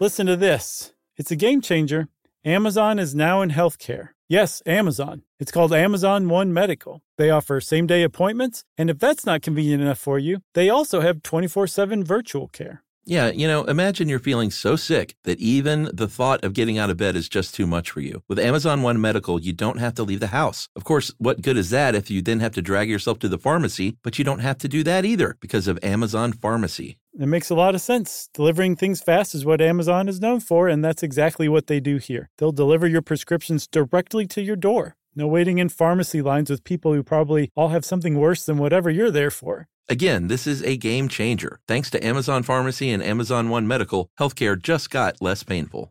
Listen 0.00 0.26
to 0.26 0.36
this. 0.36 0.92
It's 1.16 1.30
a 1.30 1.36
game 1.36 1.60
changer. 1.60 2.08
Amazon 2.44 2.98
is 2.98 3.14
now 3.14 3.40
in 3.40 3.50
healthcare. 3.50 4.08
Yes, 4.32 4.62
Amazon. 4.64 5.24
It's 5.38 5.52
called 5.52 5.74
Amazon 5.74 6.26
One 6.26 6.54
Medical. 6.54 7.02
They 7.18 7.28
offer 7.28 7.60
same 7.60 7.86
day 7.86 8.02
appointments, 8.02 8.64
and 8.78 8.88
if 8.88 8.98
that's 8.98 9.26
not 9.26 9.42
convenient 9.42 9.82
enough 9.82 9.98
for 9.98 10.18
you, 10.18 10.38
they 10.54 10.70
also 10.70 11.02
have 11.02 11.22
24 11.22 11.66
7 11.66 12.02
virtual 12.02 12.48
care. 12.48 12.82
Yeah, 13.04 13.28
you 13.30 13.46
know, 13.46 13.64
imagine 13.64 14.08
you're 14.08 14.18
feeling 14.18 14.50
so 14.50 14.74
sick 14.74 15.16
that 15.24 15.38
even 15.38 15.90
the 15.92 16.08
thought 16.08 16.42
of 16.44 16.54
getting 16.54 16.78
out 16.78 16.88
of 16.88 16.96
bed 16.96 17.14
is 17.14 17.28
just 17.28 17.54
too 17.54 17.66
much 17.66 17.90
for 17.90 18.00
you. 18.00 18.22
With 18.26 18.38
Amazon 18.38 18.80
One 18.80 18.98
Medical, 18.98 19.38
you 19.38 19.52
don't 19.52 19.80
have 19.80 19.92
to 19.96 20.02
leave 20.02 20.20
the 20.20 20.28
house. 20.28 20.70
Of 20.74 20.84
course, 20.84 21.12
what 21.18 21.42
good 21.42 21.58
is 21.58 21.68
that 21.68 21.94
if 21.94 22.10
you 22.10 22.22
then 22.22 22.40
have 22.40 22.52
to 22.52 22.62
drag 22.62 22.88
yourself 22.88 23.18
to 23.18 23.28
the 23.28 23.36
pharmacy, 23.36 23.98
but 24.02 24.18
you 24.18 24.24
don't 24.24 24.38
have 24.38 24.56
to 24.58 24.68
do 24.68 24.82
that 24.84 25.04
either 25.04 25.36
because 25.40 25.68
of 25.68 25.78
Amazon 25.82 26.32
Pharmacy. 26.32 26.96
It 27.18 27.26
makes 27.26 27.50
a 27.50 27.54
lot 27.54 27.74
of 27.74 27.82
sense. 27.82 28.30
Delivering 28.32 28.76
things 28.76 29.02
fast 29.02 29.34
is 29.34 29.44
what 29.44 29.60
Amazon 29.60 30.08
is 30.08 30.18
known 30.18 30.40
for, 30.40 30.66
and 30.66 30.82
that's 30.82 31.02
exactly 31.02 31.46
what 31.46 31.66
they 31.66 31.78
do 31.78 31.98
here. 31.98 32.30
They'll 32.38 32.52
deliver 32.52 32.86
your 32.86 33.02
prescriptions 33.02 33.66
directly 33.66 34.26
to 34.28 34.40
your 34.40 34.56
door. 34.56 34.96
No 35.14 35.26
waiting 35.26 35.58
in 35.58 35.68
pharmacy 35.68 36.22
lines 36.22 36.48
with 36.48 36.64
people 36.64 36.94
who 36.94 37.02
probably 37.02 37.50
all 37.54 37.68
have 37.68 37.84
something 37.84 38.18
worse 38.18 38.46
than 38.46 38.56
whatever 38.56 38.88
you're 38.88 39.10
there 39.10 39.30
for. 39.30 39.68
Again, 39.90 40.28
this 40.28 40.46
is 40.46 40.62
a 40.62 40.78
game 40.78 41.06
changer. 41.08 41.60
Thanks 41.68 41.90
to 41.90 42.02
Amazon 42.02 42.44
Pharmacy 42.44 42.90
and 42.90 43.02
Amazon 43.02 43.50
One 43.50 43.66
Medical, 43.66 44.08
healthcare 44.18 44.60
just 44.60 44.88
got 44.88 45.20
less 45.20 45.42
painful. 45.42 45.90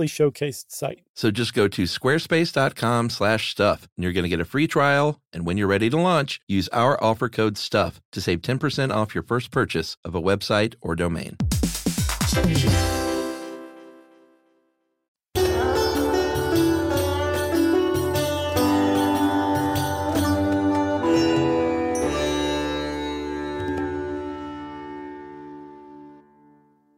showcased 0.07 0.65
site. 0.69 1.01
So 1.15 1.31
just 1.31 1.53
go 1.53 1.67
to 1.67 1.83
squarespace.com 1.83 3.09
slash 3.09 3.51
stuff 3.51 3.87
and 3.97 4.03
you're 4.03 4.13
going 4.13 4.23
to 4.23 4.29
get 4.29 4.39
a 4.39 4.45
free 4.45 4.67
trial. 4.67 5.21
And 5.33 5.45
when 5.45 5.57
you're 5.57 5.67
ready 5.67 5.89
to 5.89 5.97
launch, 5.97 6.41
use 6.47 6.67
our 6.69 7.01
offer 7.03 7.29
code 7.29 7.57
STUFF 7.57 8.01
to 8.11 8.21
save 8.21 8.41
10% 8.41 8.93
off 8.93 9.15
your 9.15 9.23
first 9.23 9.51
purchase 9.51 9.97
of 10.03 10.15
a 10.15 10.21
website 10.21 10.75
or 10.81 10.95
domain. 10.95 11.37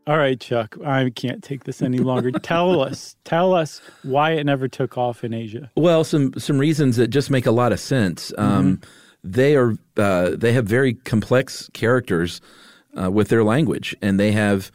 All 0.06 0.18
right, 0.18 0.40
Chuck, 0.40 0.78
I 0.86 1.10
can't 1.12 1.42
take 1.42 1.64
this 1.64 1.82
any 1.82 2.00
longer. 2.00 2.32
tell 2.32 2.82
us, 2.88 3.16
tell 3.24 3.54
us 3.54 3.82
why 4.04 4.32
it 4.32 4.46
never 4.46 4.68
took 4.68 4.98
off 4.98 5.24
in 5.24 5.34
Asia. 5.34 5.72
Well, 5.76 6.04
some 6.04 6.34
some 6.38 6.58
reasons 6.58 6.98
that 6.98 7.08
just 7.08 7.30
make 7.30 7.46
a 7.46 7.52
lot 7.52 7.72
of 7.72 7.80
sense. 7.80 8.34
Um, 8.38 8.82
they 9.24 9.56
are 9.56 9.78
uh, 9.96 10.32
they 10.36 10.52
have 10.54 10.66
very 10.66 10.94
complex 10.94 11.70
characters 11.74 12.42
uh, 13.02 13.10
with 13.10 13.30
their 13.30 13.44
language, 13.44 13.96
and 14.02 14.20
they 14.20 14.34
have 14.34 14.72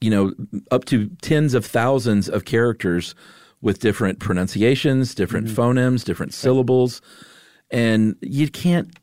you 0.00 0.10
know 0.10 0.32
up 0.70 0.84
to 0.86 1.08
tens 1.22 1.54
of 1.54 1.66
thousands 1.66 2.28
of 2.28 2.44
characters 2.44 3.14
with 3.60 3.80
different 3.80 4.20
pronunciations, 4.20 5.14
different 5.14 5.48
phonemes, 5.48 6.04
different 6.04 6.32
syllables, 6.32 7.02
and 7.70 8.14
you 8.20 8.48
can't 8.48 8.96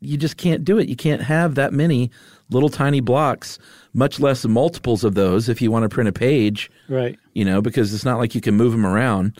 you 0.00 0.16
just 0.16 0.36
can't 0.36 0.64
do 0.64 0.78
it. 0.78 0.88
You 0.88 0.96
can't 0.96 1.22
have 1.22 1.54
that 1.54 1.72
many 1.72 2.10
little 2.50 2.68
tiny 2.68 3.00
blocks, 3.00 3.58
much 3.92 4.20
less 4.20 4.44
multiples 4.46 5.04
of 5.04 5.14
those 5.14 5.48
if 5.48 5.60
you 5.60 5.70
want 5.70 5.82
to 5.84 5.88
print 5.88 6.08
a 6.08 6.12
page 6.12 6.70
Right. 6.88 7.18
you 7.34 7.44
know, 7.44 7.60
because 7.60 7.92
it's 7.92 8.04
not 8.04 8.18
like 8.18 8.34
you 8.34 8.40
can 8.40 8.54
move 8.56 8.72
them 8.72 8.86
around. 8.86 9.38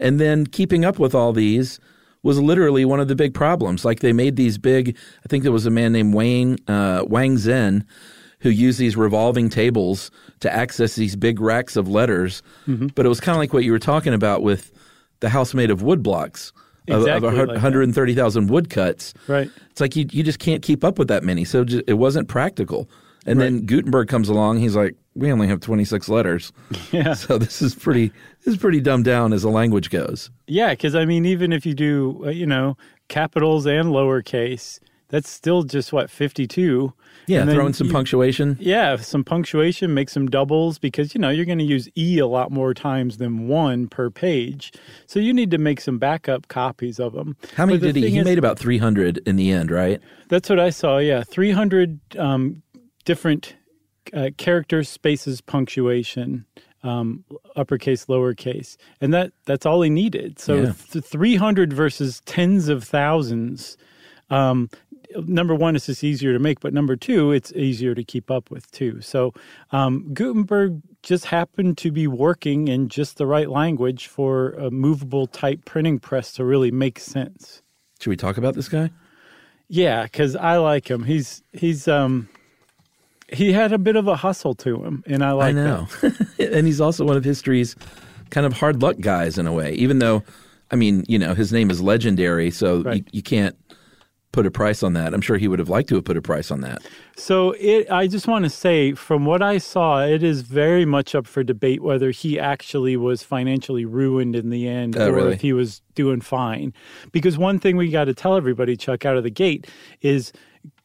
And 0.00 0.18
then 0.20 0.46
keeping 0.46 0.84
up 0.84 0.98
with 0.98 1.14
all 1.14 1.32
these 1.32 1.78
was 2.22 2.38
literally 2.40 2.84
one 2.84 3.00
of 3.00 3.08
the 3.08 3.14
big 3.16 3.34
problems. 3.34 3.84
Like 3.84 4.00
they 4.00 4.12
made 4.12 4.36
these 4.36 4.58
big, 4.58 4.96
I 5.24 5.28
think 5.28 5.42
there 5.42 5.52
was 5.52 5.66
a 5.66 5.70
man 5.70 5.92
named 5.92 6.14
Wayne, 6.14 6.56
uh, 6.68 7.04
Wang 7.06 7.36
Zhen 7.36 7.84
who 8.40 8.50
used 8.50 8.78
these 8.80 8.96
revolving 8.96 9.48
tables 9.48 10.10
to 10.40 10.52
access 10.52 10.96
these 10.96 11.14
big 11.14 11.40
racks 11.40 11.76
of 11.76 11.86
letters. 11.88 12.42
But 12.66 13.06
it 13.06 13.08
was 13.08 13.20
kind 13.20 13.36
of 13.36 13.38
like 13.38 13.52
what 13.52 13.62
you 13.64 13.70
were 13.70 13.78
talking 13.78 14.12
about 14.14 14.42
with 14.42 14.72
the 15.20 15.28
house 15.28 15.54
made 15.54 15.70
of 15.70 15.82
wood 15.82 16.02
blocks. 16.02 16.52
Of, 16.88 17.02
Exactly 17.02 17.28
of 17.28 17.34
like 17.34 17.48
130,000 17.48 18.48
woodcuts. 18.48 19.14
Right. 19.28 19.50
It's 19.70 19.80
like 19.80 19.94
you, 19.94 20.06
you 20.10 20.22
just 20.22 20.38
can't 20.40 20.62
keep 20.62 20.82
up 20.82 20.98
with 20.98 21.08
that 21.08 21.22
many. 21.22 21.44
So 21.44 21.64
ju- 21.64 21.82
it 21.86 21.94
wasn't 21.94 22.28
practical. 22.28 22.90
And 23.24 23.40
then 23.40 23.66
Gutenberg 23.66 24.08
comes 24.08 24.28
along. 24.28 24.58
He's 24.58 24.74
like, 24.74 24.96
we 25.14 25.30
only 25.30 25.46
have 25.46 25.60
26 25.60 26.08
letters. 26.08 26.52
Yeah. 26.90 27.14
So 27.14 27.38
this 27.38 27.62
is 27.62 27.74
pretty 27.74 28.08
this 28.44 28.54
is 28.54 28.60
pretty 28.60 28.80
dumbed 28.80 29.04
down 29.04 29.32
as 29.32 29.44
a 29.44 29.48
language 29.48 29.88
goes. 29.90 30.30
Yeah, 30.46 30.70
because 30.70 30.94
I 30.94 31.04
mean, 31.04 31.24
even 31.24 31.52
if 31.52 31.64
you 31.64 31.72
do, 31.74 32.22
uh, 32.26 32.30
you 32.30 32.46
know, 32.46 32.76
capitals 33.08 33.64
and 33.66 33.88
lowercase, 33.90 34.78
that's 35.12 35.28
still 35.30 35.62
just 35.62 35.92
what 35.92 36.10
fifty-two. 36.10 36.92
Yeah, 37.28 37.42
And 37.42 37.50
throw 37.52 37.66
in 37.66 37.72
some 37.72 37.86
you- 37.86 37.92
punctuation. 37.92 38.56
Yeah, 38.58 38.96
some 38.96 39.22
punctuation, 39.22 39.94
make 39.94 40.10
some 40.10 40.26
doubles 40.28 40.78
because 40.80 41.14
you 41.14 41.20
know 41.20 41.28
you're 41.30 41.44
going 41.44 41.58
to 41.58 41.64
use 41.64 41.88
e 41.96 42.18
a 42.18 42.26
lot 42.26 42.50
more 42.50 42.74
times 42.74 43.18
than 43.18 43.46
one 43.46 43.86
per 43.86 44.10
page. 44.10 44.72
So 45.06 45.20
you 45.20 45.32
need 45.32 45.52
to 45.52 45.58
make 45.58 45.80
some 45.80 45.98
backup 45.98 46.48
copies 46.48 46.98
of 46.98 47.12
them. 47.12 47.36
How 47.54 47.64
many 47.66 47.78
the 47.78 47.92
did 47.92 47.96
he? 47.96 48.10
He 48.10 48.18
is- 48.18 48.24
made 48.24 48.38
about 48.38 48.58
300 48.58 49.18
in 49.26 49.36
the 49.36 49.52
end, 49.52 49.70
right? 49.70 50.00
That's 50.28 50.48
what 50.50 50.58
I 50.58 50.70
saw. 50.70 50.98
Yeah, 50.98 51.22
three 51.22 51.52
hundred 51.52 52.00
um, 52.18 52.62
different 53.04 53.54
uh, 54.12 54.30
characters, 54.36 54.88
spaces, 54.88 55.40
punctuation. 55.40 56.44
um, 56.84 57.24
uppercase, 57.54 58.06
lowercase, 58.06 58.76
and 59.00 59.14
that 59.14 59.30
that's 59.44 59.64
all 59.64 59.82
he 59.82 59.90
needed. 59.90 60.40
So 60.40 60.54
Yeah. 60.56 60.72
th- 60.90 61.04
300 61.04 61.72
versus 61.72 62.20
tens 62.26 62.66
of 62.68 62.82
thousands. 62.82 63.76
Um, 64.30 64.68
number 65.16 65.54
one, 65.54 65.76
it's 65.76 65.86
just 65.86 66.04
easier 66.04 66.32
to 66.32 66.38
make, 66.38 66.60
but 66.60 66.72
number 66.72 66.96
two, 66.96 67.32
it's 67.32 67.52
easier 67.52 67.94
to 67.94 68.04
keep 68.04 68.30
up 68.30 68.50
with 68.50 68.70
too. 68.70 69.00
So 69.00 69.32
um, 69.70 70.12
Gutenberg 70.12 70.80
just 71.02 71.26
happened 71.26 71.78
to 71.78 71.90
be 71.90 72.06
working 72.06 72.68
in 72.68 72.88
just 72.88 73.16
the 73.16 73.26
right 73.26 73.48
language 73.48 74.06
for 74.06 74.52
a 74.52 74.70
movable 74.70 75.26
type 75.26 75.64
printing 75.64 75.98
press 75.98 76.32
to 76.34 76.44
really 76.44 76.70
make 76.70 76.98
sense. 76.98 77.62
Should 78.00 78.10
we 78.10 78.16
talk 78.16 78.36
about 78.36 78.54
this 78.54 78.68
guy? 78.68 78.90
Yeah, 79.68 80.02
because 80.02 80.36
I 80.36 80.56
like 80.58 80.90
him. 80.90 81.04
He's 81.04 81.42
he's 81.52 81.88
um 81.88 82.28
he 83.32 83.52
had 83.52 83.72
a 83.72 83.78
bit 83.78 83.96
of 83.96 84.06
a 84.06 84.16
hustle 84.16 84.54
to 84.56 84.84
him, 84.84 85.02
and 85.06 85.24
I 85.24 85.32
like 85.32 85.50
I 85.50 85.52
know. 85.52 85.88
and 86.38 86.66
he's 86.66 86.80
also 86.80 87.04
one 87.04 87.16
of 87.16 87.24
history's 87.24 87.74
kind 88.30 88.46
of 88.46 88.52
hard 88.52 88.82
luck 88.82 88.96
guys 89.00 89.38
in 89.38 89.46
a 89.46 89.52
way, 89.52 89.72
even 89.74 89.98
though, 89.98 90.22
I 90.70 90.76
mean, 90.76 91.04
you 91.08 91.18
know, 91.18 91.34
his 91.34 91.52
name 91.52 91.70
is 91.70 91.80
legendary, 91.80 92.50
so 92.50 92.90
you, 92.92 93.04
you 93.12 93.22
can't 93.22 93.56
put 94.32 94.46
a 94.46 94.50
price 94.50 94.82
on 94.82 94.94
that. 94.94 95.12
I'm 95.14 95.20
sure 95.20 95.36
he 95.36 95.46
would 95.46 95.58
have 95.58 95.68
liked 95.68 95.88
to 95.90 95.94
have 95.96 96.04
put 96.04 96.16
a 96.16 96.22
price 96.22 96.50
on 96.50 96.62
that. 96.62 96.82
So 97.16 97.52
it, 97.52 97.90
I 97.90 98.06
just 98.06 98.26
want 98.26 98.44
to 98.44 98.50
say, 98.50 98.94
from 98.94 99.26
what 99.26 99.42
I 99.42 99.58
saw, 99.58 100.02
it 100.02 100.22
is 100.22 100.40
very 100.42 100.84
much 100.86 101.14
up 101.14 101.26
for 101.26 101.44
debate 101.44 101.82
whether 101.82 102.10
he 102.10 102.40
actually 102.40 102.96
was 102.96 103.22
financially 103.22 103.84
ruined 103.84 104.34
in 104.34 104.48
the 104.50 104.66
end, 104.66 104.96
Oh, 104.96 105.08
or 105.10 105.12
really? 105.12 105.32
if 105.34 105.42
he 105.42 105.52
was 105.52 105.82
doing 105.94 106.20
fine. 106.22 106.72
Because 107.12 107.36
one 107.36 107.58
thing 107.58 107.76
we 107.76 107.90
got 107.90 108.06
to 108.06 108.14
tell 108.14 108.34
everybody, 108.36 108.76
Chuck, 108.76 109.04
out 109.04 109.16
of 109.18 109.22
the 109.22 109.30
gate, 109.30 109.66
is 110.00 110.32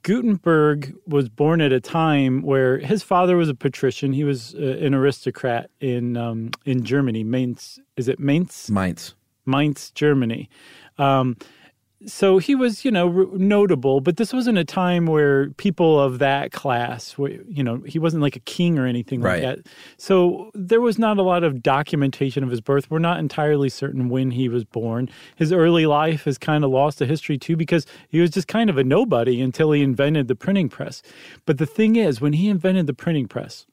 Gutenberg 0.03 0.93
was 1.05 1.27
born 1.29 1.59
at 1.61 1.71
a 1.71 1.79
time 1.79 2.41
where 2.41 2.77
his 2.79 3.03
father 3.03 3.35
was 3.37 3.49
a 3.49 3.55
patrician. 3.55 4.13
He 4.13 4.23
was 4.23 4.55
uh, 4.55 4.59
an 4.79 4.93
aristocrat 4.93 5.69
in 5.81 6.15
um, 6.17 6.51
in 6.65 6.83
Germany. 6.83 7.23
Mainz, 7.23 7.79
is 7.97 8.07
it 8.07 8.19
Mainz? 8.19 8.69
Mainz. 8.69 9.15
Mainz, 9.45 9.91
Germany. 9.91 10.49
Um, 10.97 11.37
so 12.05 12.37
he 12.37 12.53
was, 12.53 12.85
you 12.85 12.91
know, 12.91 13.09
notable, 13.33 14.01
but 14.01 14.17
this 14.17 14.31
wasn't 14.31 14.57
a 14.57 14.63
time 14.63 15.07
where 15.07 15.49
people 15.51 15.99
of 15.99 16.19
that 16.19 16.51
class, 16.51 17.17
were, 17.17 17.29
you 17.47 17.63
know, 17.63 17.77
he 17.87 17.97
wasn't 17.97 18.21
like 18.21 18.35
a 18.35 18.41
king 18.41 18.77
or 18.77 18.85
anything 18.85 19.19
Right. 19.19 19.43
like 19.43 19.55
that. 19.63 19.67
So 19.97 20.51
there 20.53 20.79
was 20.79 20.99
not 20.99 21.17
a 21.17 21.23
lot 21.23 21.43
of 21.43 21.63
documentation 21.63 22.43
of 22.43 22.51
his 22.51 22.61
birth. 22.61 22.91
We're 22.91 22.99
not 22.99 23.19
entirely 23.19 23.69
certain 23.69 24.09
when 24.09 24.31
he 24.31 24.47
was 24.47 24.63
born. 24.63 25.09
His 25.37 25.51
early 25.51 25.87
life 25.87 26.27
is 26.27 26.37
kind 26.37 26.63
of 26.63 26.69
lost 26.69 26.99
to 26.99 27.05
history 27.07 27.37
too 27.39 27.55
because 27.55 27.87
he 28.09 28.19
was 28.19 28.29
just 28.29 28.47
kind 28.47 28.69
of 28.69 28.77
a 28.77 28.83
nobody 28.83 29.41
until 29.41 29.71
he 29.71 29.81
invented 29.81 30.27
the 30.27 30.35
printing 30.35 30.69
press. 30.69 31.01
But 31.47 31.57
the 31.57 31.65
thing 31.65 31.95
is, 31.95 32.21
when 32.21 32.33
he 32.33 32.47
invented 32.47 32.85
the 32.85 32.93
printing 32.93 33.27
press, 33.27 33.65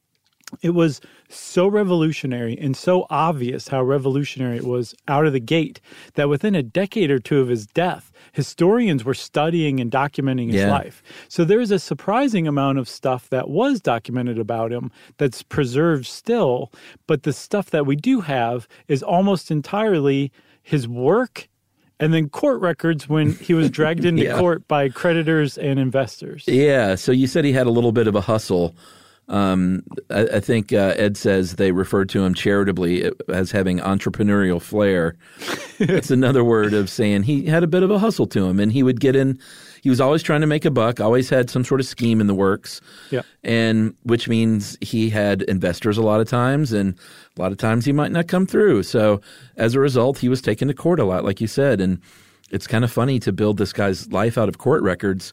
it 0.63 0.71
was 0.71 1.01
so 1.29 1.67
revolutionary 1.67 2.57
and 2.59 2.77
so 2.77 3.07
obvious 3.11 3.69
how 3.69 3.83
revolutionary 3.83 4.57
it 4.59 4.65
was 4.65 4.95
out 5.09 5.27
of 5.27 5.33
the 5.33 5.41
gate 5.41 5.81
that 6.15 6.29
within 6.29 6.55
a 6.55 6.63
decade 6.63 7.11
or 7.11 7.19
two 7.19 7.41
of 7.41 7.49
his 7.49 7.67
death, 7.67 8.13
historians 8.33 9.05
were 9.05 9.15
studying 9.15 9.81
and 9.81 9.91
documenting 9.91 10.47
his 10.53 10.61
Yeah. 10.63 10.71
life. 10.71 11.03
So 11.29 11.45
there's 11.45 11.71
a 11.71 11.79
surprising 11.79 12.47
amount 12.47 12.79
of 12.79 12.89
stuff 12.89 13.29
that 13.31 13.49
was 13.49 13.81
documented 13.81 14.39
about 14.39 14.71
him 14.71 14.91
that's 15.17 15.43
preserved 15.43 16.07
still, 16.07 16.71
but 17.07 17.23
the 17.23 17.33
stuff 17.33 17.71
that 17.71 17.87
we 17.87 17.97
do 17.97 18.21
have 18.21 18.69
is 18.87 19.03
almost 19.03 19.51
entirely 19.51 20.31
his 20.63 20.87
work 20.87 21.49
and 22.01 22.13
then 22.13 22.29
court 22.29 22.61
records 22.61 23.09
when 23.09 23.33
he 23.35 23.55
was 23.55 23.71
dragged 23.71 24.05
into 24.11 24.25
Yeah. 24.25 24.39
court 24.39 24.69
by 24.69 24.89
creditors 24.89 25.57
and 25.57 25.79
investors. 25.79 26.45
Yeah. 26.47 26.97
So 26.97 27.13
you 27.13 27.27
said 27.27 27.45
he 27.45 27.53
had 27.53 27.67
a 27.67 27.71
little 27.71 27.93
bit 27.93 28.07
of 28.07 28.15
a 28.15 28.21
hustle. 28.21 28.75
Um, 29.29 29.83
I, 30.11 30.27
I 30.35 30.41
think 30.41 30.73
uh, 30.73 30.95
Ed 30.97 31.17
says 31.17 31.55
they 31.55 31.73
referred 31.73 32.09
to 32.11 32.25
him 32.25 32.35
charitably 32.35 33.11
as 33.29 33.51
having 33.51 33.79
entrepreneurial 33.79 34.61
flair. 34.61 35.17
it's 35.79 36.11
another 36.11 36.45
word 36.45 36.75
of 36.75 36.91
saying 36.91 37.23
he 37.23 37.47
had 37.47 37.63
a 37.63 37.67
bit 37.67 37.83
of 37.83 37.91
a 37.91 37.99
hustle 37.99 38.27
to 38.29 38.47
him, 38.47 38.61
and 38.61 38.73
he 38.73 38.83
would 38.83 39.01
get 39.01 39.17
in. 39.17 39.39
He 39.83 39.91
was 39.91 40.01
always 40.01 40.23
trying 40.23 40.41
to 40.41 40.47
make 40.47 40.65
a 40.65 40.71
buck. 40.71 41.01
Always 41.01 41.29
had 41.29 41.51
some 41.51 41.65
sort 41.65 41.81
of 41.81 41.87
scheme 41.87 42.21
in 42.21 42.27
the 42.27 42.35
works. 42.35 42.81
Yeah. 43.11 43.23
and 43.43 43.95
which 44.03 44.29
means 44.29 44.79
he 44.81 45.11
had 45.11 45.43
investors 45.43 45.99
a 45.99 46.03
lot 46.03 46.21
of 46.21 46.29
times, 46.29 46.73
and 46.73 46.95
a 47.37 47.43
lot 47.43 47.53
of 47.53 47.59
times 47.59 47.85
he 47.85 47.93
might 47.93 48.13
not 48.13 48.29
come 48.29 48.47
through. 48.47 48.83
So 48.83 49.21
as 49.57 49.75
a 49.75 49.81
result, 49.81 50.19
he 50.19 50.29
was 50.29 50.43
taken 50.43 50.69
to 50.69 50.75
court 50.75 51.01
a 51.01 51.05
lot, 51.05 51.25
like 51.25 51.41
you 51.41 51.47
said, 51.47 51.81
and 51.81 52.01
it's 52.51 52.67
kind 52.67 52.85
of 52.85 52.93
funny 52.93 53.19
to 53.21 53.33
build 53.33 53.57
this 53.57 53.73
guy's 53.73 54.11
life 54.13 54.39
out 54.39 54.49
of 54.49 54.59
court 54.59 54.83
records 54.83 55.33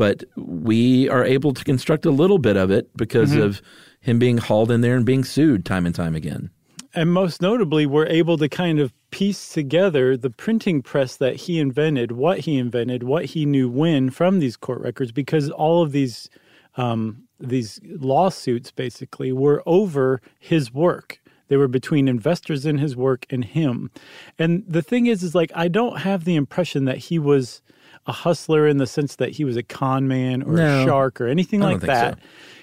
but 0.00 0.24
we 0.34 1.10
are 1.10 1.26
able 1.26 1.52
to 1.52 1.62
construct 1.62 2.06
a 2.06 2.10
little 2.10 2.38
bit 2.38 2.56
of 2.56 2.70
it 2.70 2.88
because 2.96 3.34
of 3.34 3.60
him 4.00 4.18
being 4.18 4.38
hauled 4.38 4.70
in 4.70 4.80
there 4.80 4.96
and 4.96 5.04
being 5.04 5.24
sued 5.24 5.66
time 5.66 5.84
and 5.84 5.94
time 5.94 6.14
again. 6.14 6.48
And 6.94 7.12
most 7.12 7.42
notably, 7.42 7.84
we're 7.84 8.06
able 8.06 8.38
to 8.38 8.48
kind 8.48 8.80
of 8.80 8.94
piece 9.10 9.52
together 9.52 10.16
the 10.16 10.30
printing 10.30 10.80
press 10.80 11.18
that 11.18 11.36
he 11.36 11.58
invented, 11.58 12.12
what 12.12 12.38
he 12.38 12.56
invented, 12.56 13.02
what 13.02 13.26
he 13.26 13.44
knew 13.44 13.68
when 13.68 14.08
from 14.08 14.38
these 14.38 14.56
court 14.56 14.80
records, 14.80 15.12
because 15.12 15.50
all 15.50 15.82
of 15.82 15.92
these 15.92 16.30
um, 16.78 17.24
these 17.38 17.78
lawsuits 17.84 18.70
basically 18.70 19.32
were 19.32 19.62
over 19.66 20.22
his 20.38 20.72
work. 20.72 21.20
They 21.48 21.58
were 21.58 21.68
between 21.68 22.08
investors 22.08 22.64
in 22.64 22.78
his 22.78 22.96
work 22.96 23.26
and 23.28 23.44
him. 23.44 23.90
And 24.38 24.64
the 24.66 24.80
thing 24.80 25.08
is, 25.08 25.22
is 25.22 25.34
like 25.34 25.52
I 25.54 25.68
don't 25.68 25.98
have 25.98 26.24
the 26.24 26.36
impression 26.36 26.86
that 26.86 26.96
he 26.96 27.18
was 27.18 27.60
a 28.06 28.12
hustler 28.12 28.66
in 28.66 28.78
the 28.78 28.86
sense 28.86 29.16
that 29.16 29.30
he 29.30 29.44
was 29.44 29.56
a 29.56 29.62
con 29.62 30.08
man 30.08 30.42
or 30.42 30.54
No. 30.54 30.82
a 30.82 30.84
shark 30.86 31.20
or 31.20 31.26
anything 31.26 31.60
like 31.60 31.80
think 31.80 31.82
so. 31.82 31.86
that. 31.86 32.18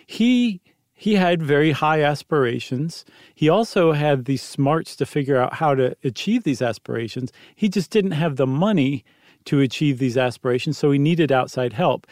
He 0.05 0.61
he 0.99 1.13
had 1.15 1.43
very 1.43 1.71
high 1.73 2.01
aspirations. 2.01 3.05
He 3.35 3.49
also 3.49 3.91
had 3.91 4.25
the 4.25 4.37
smarts 4.37 4.95
to 4.95 5.05
figure 5.05 5.37
out 5.37 5.53
how 5.53 5.75
to 5.75 5.95
achieve 6.03 6.43
these 6.43 6.59
aspirations. 6.61 7.31
He 7.55 7.69
just 7.69 7.91
didn't 7.91 8.11
have 8.13 8.35
the 8.37 8.47
money 8.47 9.05
to 9.45 9.59
achieve 9.61 9.99
these 9.99 10.17
aspirations, 10.17 10.77
so 10.77 10.89
he 10.91 10.97
needed 10.97 11.31
outside 11.31 11.73
help. 11.73 12.07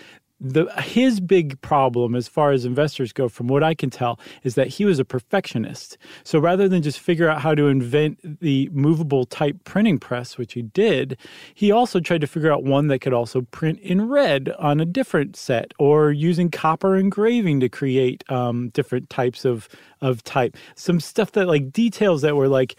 The 0.47 0.71
his 0.79 1.19
big 1.19 1.59
problem 1.61 2.13
as 2.13 2.27
far 2.27 2.51
as 2.51 2.65
investors 2.65 3.11
go 3.11 3.27
from 3.27 3.47
what 3.47 3.63
I 3.63 3.73
can 3.73 3.89
tell 3.89 4.19
is 4.43 4.53
that 4.53 4.67
he 4.67 4.85
was 4.85 4.99
a 4.99 5.05
perfectionist. 5.05 5.97
So 6.23 6.37
rather 6.37 6.69
than 6.69 6.83
just 6.83 6.99
figure 6.99 7.27
out 7.27 7.41
how 7.41 7.55
to 7.55 7.67
invent 7.67 8.39
the 8.41 8.69
movable 8.71 9.25
type 9.25 9.63
printing 9.63 9.97
press, 9.97 10.37
which 10.37 10.53
he 10.53 10.61
did, 10.61 11.17
he 11.55 11.71
also 11.71 11.99
tried 11.99 12.21
to 12.21 12.27
figure 12.27 12.51
out 12.51 12.63
one 12.63 12.89
that 12.89 12.99
could 12.99 13.11
also 13.11 13.41
print 13.41 13.79
in 13.79 14.07
red 14.07 14.53
on 14.59 14.79
a 14.79 14.85
different 14.85 15.35
set 15.35 15.73
or 15.79 16.11
using 16.11 16.51
copper 16.51 16.95
engraving 16.95 17.59
to 17.61 17.67
create 17.67 18.23
um, 18.29 18.69
different 18.69 19.09
types 19.09 19.45
of 19.45 19.67
of 20.01 20.23
type. 20.23 20.55
Some 20.75 20.99
stuff 20.99 21.31
that 21.31 21.47
like 21.47 21.71
details 21.71 22.21
that 22.21 22.35
were 22.35 22.47
like 22.47 22.75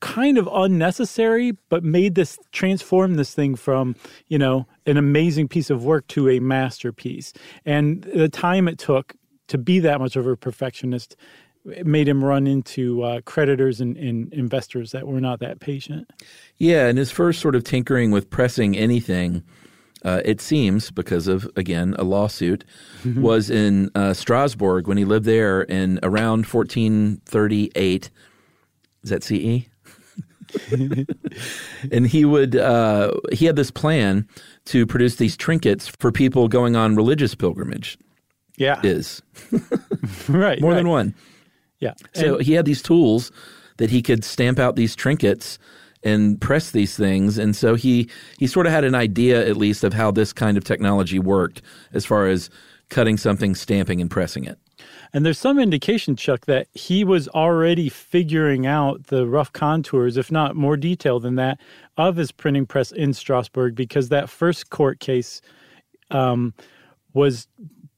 kind 0.00 0.38
of 0.38 0.48
unnecessary, 0.52 1.52
but 1.68 1.82
made 1.82 2.14
this 2.14 2.38
transform 2.52 3.14
this 3.14 3.34
thing 3.34 3.54
from, 3.54 3.96
you 4.28 4.38
know, 4.38 4.66
an 4.86 4.96
amazing 4.96 5.48
piece 5.48 5.70
of 5.70 5.84
work 5.84 6.06
to 6.08 6.28
a 6.28 6.38
masterpiece. 6.40 7.32
And 7.64 8.02
the 8.02 8.28
time 8.28 8.68
it 8.68 8.78
took 8.78 9.14
to 9.48 9.58
be 9.58 9.80
that 9.80 10.00
much 10.00 10.16
of 10.16 10.26
a 10.26 10.36
perfectionist 10.36 11.16
made 11.84 12.08
him 12.08 12.24
run 12.24 12.46
into 12.46 13.02
uh, 13.02 13.20
creditors 13.22 13.80
and, 13.80 13.96
and 13.96 14.32
investors 14.32 14.92
that 14.92 15.06
were 15.06 15.20
not 15.20 15.40
that 15.40 15.60
patient. 15.60 16.08
Yeah, 16.56 16.86
and 16.86 16.96
his 16.96 17.10
first 17.10 17.40
sort 17.40 17.54
of 17.54 17.64
tinkering 17.64 18.12
with 18.12 18.30
pressing 18.30 18.76
anything, 18.76 19.42
uh, 20.04 20.20
it 20.24 20.40
seems, 20.40 20.92
because 20.92 21.26
of, 21.26 21.50
again, 21.56 21.96
a 21.98 22.04
lawsuit, 22.04 22.64
was 23.16 23.50
in 23.50 23.90
uh, 23.94 24.14
Strasbourg 24.14 24.86
when 24.86 24.96
he 24.96 25.04
lived 25.04 25.24
there 25.24 25.62
in 25.62 25.98
around 26.02 26.46
1438. 26.46 28.10
Is 29.06 29.10
that 29.10 29.22
CE? 29.22 29.68
and 31.92 32.06
he 32.06 32.24
would 32.24 32.56
uh, 32.56 33.12
he 33.32 33.46
had 33.46 33.56
this 33.56 33.70
plan 33.70 34.26
to 34.66 34.86
produce 34.86 35.16
these 35.16 35.36
trinkets 35.36 35.88
for 36.00 36.10
people 36.10 36.48
going 36.48 36.74
on 36.76 36.96
religious 36.96 37.34
pilgrimage. 37.34 37.98
Yeah, 38.56 38.80
Is 38.82 39.22
right. 40.28 40.60
more 40.60 40.70
right. 40.72 40.76
than 40.76 40.88
one. 40.88 41.14
Yeah. 41.78 41.92
So 42.14 42.38
he 42.38 42.54
had 42.54 42.64
these 42.64 42.80
tools 42.82 43.30
that 43.76 43.90
he 43.90 44.00
could 44.02 44.24
stamp 44.24 44.58
out 44.58 44.76
these 44.76 44.96
trinkets 44.96 45.58
and 46.02 46.40
press 46.40 46.70
these 46.70 46.96
things, 46.96 47.38
and 47.38 47.54
so 47.54 47.74
he 47.74 48.08
he 48.38 48.46
sort 48.46 48.66
of 48.66 48.72
had 48.72 48.82
an 48.84 48.94
idea 48.94 49.46
at 49.46 49.56
least 49.56 49.84
of 49.84 49.92
how 49.92 50.10
this 50.10 50.32
kind 50.32 50.56
of 50.56 50.64
technology 50.64 51.18
worked 51.18 51.62
as 51.92 52.04
far 52.04 52.26
as 52.26 52.50
cutting 52.88 53.16
something, 53.16 53.54
stamping, 53.54 54.00
and 54.00 54.10
pressing 54.10 54.44
it. 54.44 54.58
And 55.12 55.24
there's 55.24 55.38
some 55.38 55.58
indication, 55.58 56.16
Chuck, 56.16 56.46
that 56.46 56.68
he 56.74 57.04
was 57.04 57.28
already 57.28 57.88
figuring 57.88 58.66
out 58.66 59.06
the 59.06 59.26
rough 59.26 59.52
contours, 59.52 60.16
if 60.16 60.30
not 60.30 60.56
more 60.56 60.76
detail 60.76 61.20
than 61.20 61.36
that, 61.36 61.58
of 61.96 62.16
his 62.16 62.32
printing 62.32 62.66
press 62.66 62.92
in 62.92 63.12
Strasbourg, 63.12 63.74
because 63.74 64.08
that 64.08 64.28
first 64.28 64.70
court 64.70 65.00
case 65.00 65.40
um, 66.10 66.54
was 67.14 67.48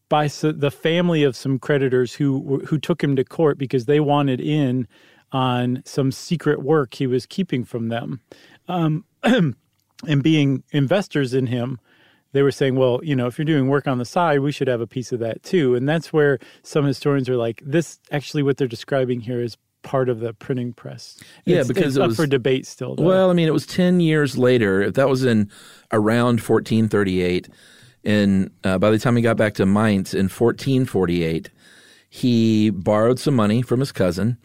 by 0.09 0.29
the 0.29 0.71
family 0.71 1.23
of 1.23 1.37
some 1.37 1.59
creditors 1.59 2.15
who 2.15 2.63
who 2.67 2.79
took 2.79 3.03
him 3.03 3.15
to 3.17 3.25
court 3.25 3.59
because 3.59 3.85
they 3.85 4.01
wanted 4.01 4.41
in 4.41 4.89
on 5.33 5.83
some 5.85 6.11
secret 6.11 6.63
work 6.63 6.95
he 6.95 7.07
was 7.07 7.27
keeping 7.27 7.65
from 7.65 7.89
them, 7.89 8.21
um, 8.69 9.05
and 9.23 10.23
being 10.23 10.63
investors 10.71 11.35
in 11.35 11.47
him 11.47 11.79
they 12.33 12.43
were 12.43 12.51
saying, 12.51 12.77
well, 12.77 13.01
you 13.03 13.17
know, 13.17 13.27
if 13.27 13.39
you're 13.39 13.45
doing 13.45 13.69
work 13.69 13.87
on 13.87 13.99
the 13.99 14.05
side, 14.05 14.41
we 14.41 14.53
should 14.53 14.69
have 14.69 14.81
a 14.81 14.87
piece 14.87 15.13
of 15.13 15.21
that 15.21 15.43
too. 15.43 15.75
And 15.75 15.89
that's 15.89 16.13
where 16.13 16.39
some 16.63 16.85
historians 16.85 17.29
are 17.29 17.37
like, 17.37 17.63
this 17.65 17.99
actually 18.13 18.43
what 18.43 18.57
they're 18.59 18.69
describing 18.69 19.21
here 19.21 19.41
is 19.41 19.57
part 19.83 20.09
of 20.09 20.21
the 20.21 20.35
printing 20.35 20.73
press. 20.73 21.19
Yeah, 21.47 21.57
It's- 21.57 21.69
because 21.69 21.97
it's 21.97 22.05
it 22.05 22.11
up 22.11 22.17
for 22.17 22.27
debate 22.27 22.67
still. 22.67 22.97
Though. 22.97 23.05
Well, 23.05 23.31
I 23.31 23.33
mean, 23.33 23.49
it 23.49 23.53
was 23.53 23.67
10 23.67 24.01
years 24.01 24.37
later. 24.37 24.83
If 24.83 24.95
that 24.95 25.09
was 25.09 25.25
in 25.25 25.51
around 25.93 26.41
1438, 26.41 27.49
and 28.05 28.51
uh, 28.65 28.79
by 28.79 28.91
the 28.91 28.99
time 28.99 29.17
he 29.17 29.23
got 29.23 29.37
back 29.37 29.55
to 29.55 29.67
Mainz 29.67 30.15
in 30.15 30.29
1448, 30.29 31.51
he 32.11 32.71
borrowed 32.71 33.19
some 33.19 33.35
money 33.35 33.63
from 33.63 33.81
his 33.81 33.93
cousin 33.93 34.39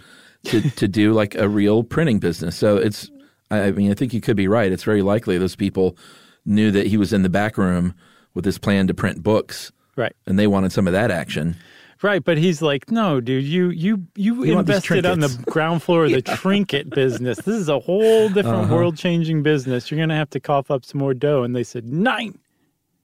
to, 0.46 0.62
to 0.72 0.88
do 0.88 1.13
like 1.13 1.36
a 1.36 1.48
real 1.50 1.84
printing 1.84 2.19
business. 2.19 2.56
So 2.56 2.78
it's, 2.78 3.10
I 3.52 3.72
mean, 3.72 3.91
I 3.91 3.93
think 3.93 4.13
you 4.13 4.22
could 4.22 4.38
be 4.38 4.48
right. 4.48 4.72
It's 4.72 4.84
very 4.84 5.02
likely 5.02 5.38
those 5.38 5.56
people 5.56 5.98
knew 6.45 6.71
that 6.71 6.88
he 6.88 6.97
was 6.97 7.13
in 7.13 7.21
the 7.23 7.29
back 7.29 7.58
room 7.58 7.93
with 8.34 8.45
his 8.45 8.58
plan 8.58 8.88
to 8.88 8.93
print 8.93 9.21
books, 9.23 9.71
right. 9.95 10.15
and 10.25 10.38
they 10.39 10.47
wanted 10.47 10.71
some 10.71 10.88
of 10.88 10.93
that 10.93 11.12
action. 11.12 11.56
Right, 12.01 12.21
but 12.21 12.38
he's 12.38 12.62
like, 12.62 12.91
no, 12.91 13.21
dude, 13.21 13.45
you 13.45 13.69
you 13.69 14.06
you 14.15 14.43
You 14.43 14.60
invested 14.60 15.06
on 15.06 15.21
the 15.21 15.29
ground 15.45 15.84
floor 15.84 16.03
of 16.03 16.12
the 16.12 16.21
trinket 16.36 16.89
business. 16.89 17.38
This 17.38 17.56
is 17.56 17.69
a 17.69 17.79
whole 17.79 18.27
different 18.27 18.63
Uh-huh. 18.65 18.75
world 18.75 18.97
changing 18.97 19.41
business. 19.41 19.89
You're 19.89 20.01
gonna 20.01 20.17
have 20.17 20.29
to 20.32 20.41
cough 20.41 20.69
up 20.69 20.84
some 20.84 20.99
more 20.99 21.13
dough. 21.13 21.43
And 21.43 21.56
they 21.56 21.63
said 21.63 21.86
nine. 21.88 22.38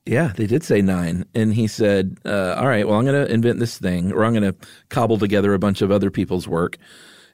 Yeah, 0.05 0.33
they 0.35 0.47
did 0.47 0.63
say 0.63 0.81
nine. 0.81 1.23
And 1.35 1.53
he 1.53 1.67
said, 1.67 2.17
uh, 2.25 2.55
All 2.57 2.67
right, 2.67 2.85
well, 2.87 2.97
I'm 2.97 3.05
going 3.05 3.27
to 3.27 3.31
invent 3.31 3.59
this 3.59 3.77
thing, 3.77 4.11
or 4.11 4.25
I'm 4.25 4.33
going 4.33 4.51
to 4.51 4.55
cobble 4.89 5.19
together 5.19 5.53
a 5.53 5.59
bunch 5.59 5.81
of 5.83 5.91
other 5.91 6.09
people's 6.09 6.47
work 6.47 6.77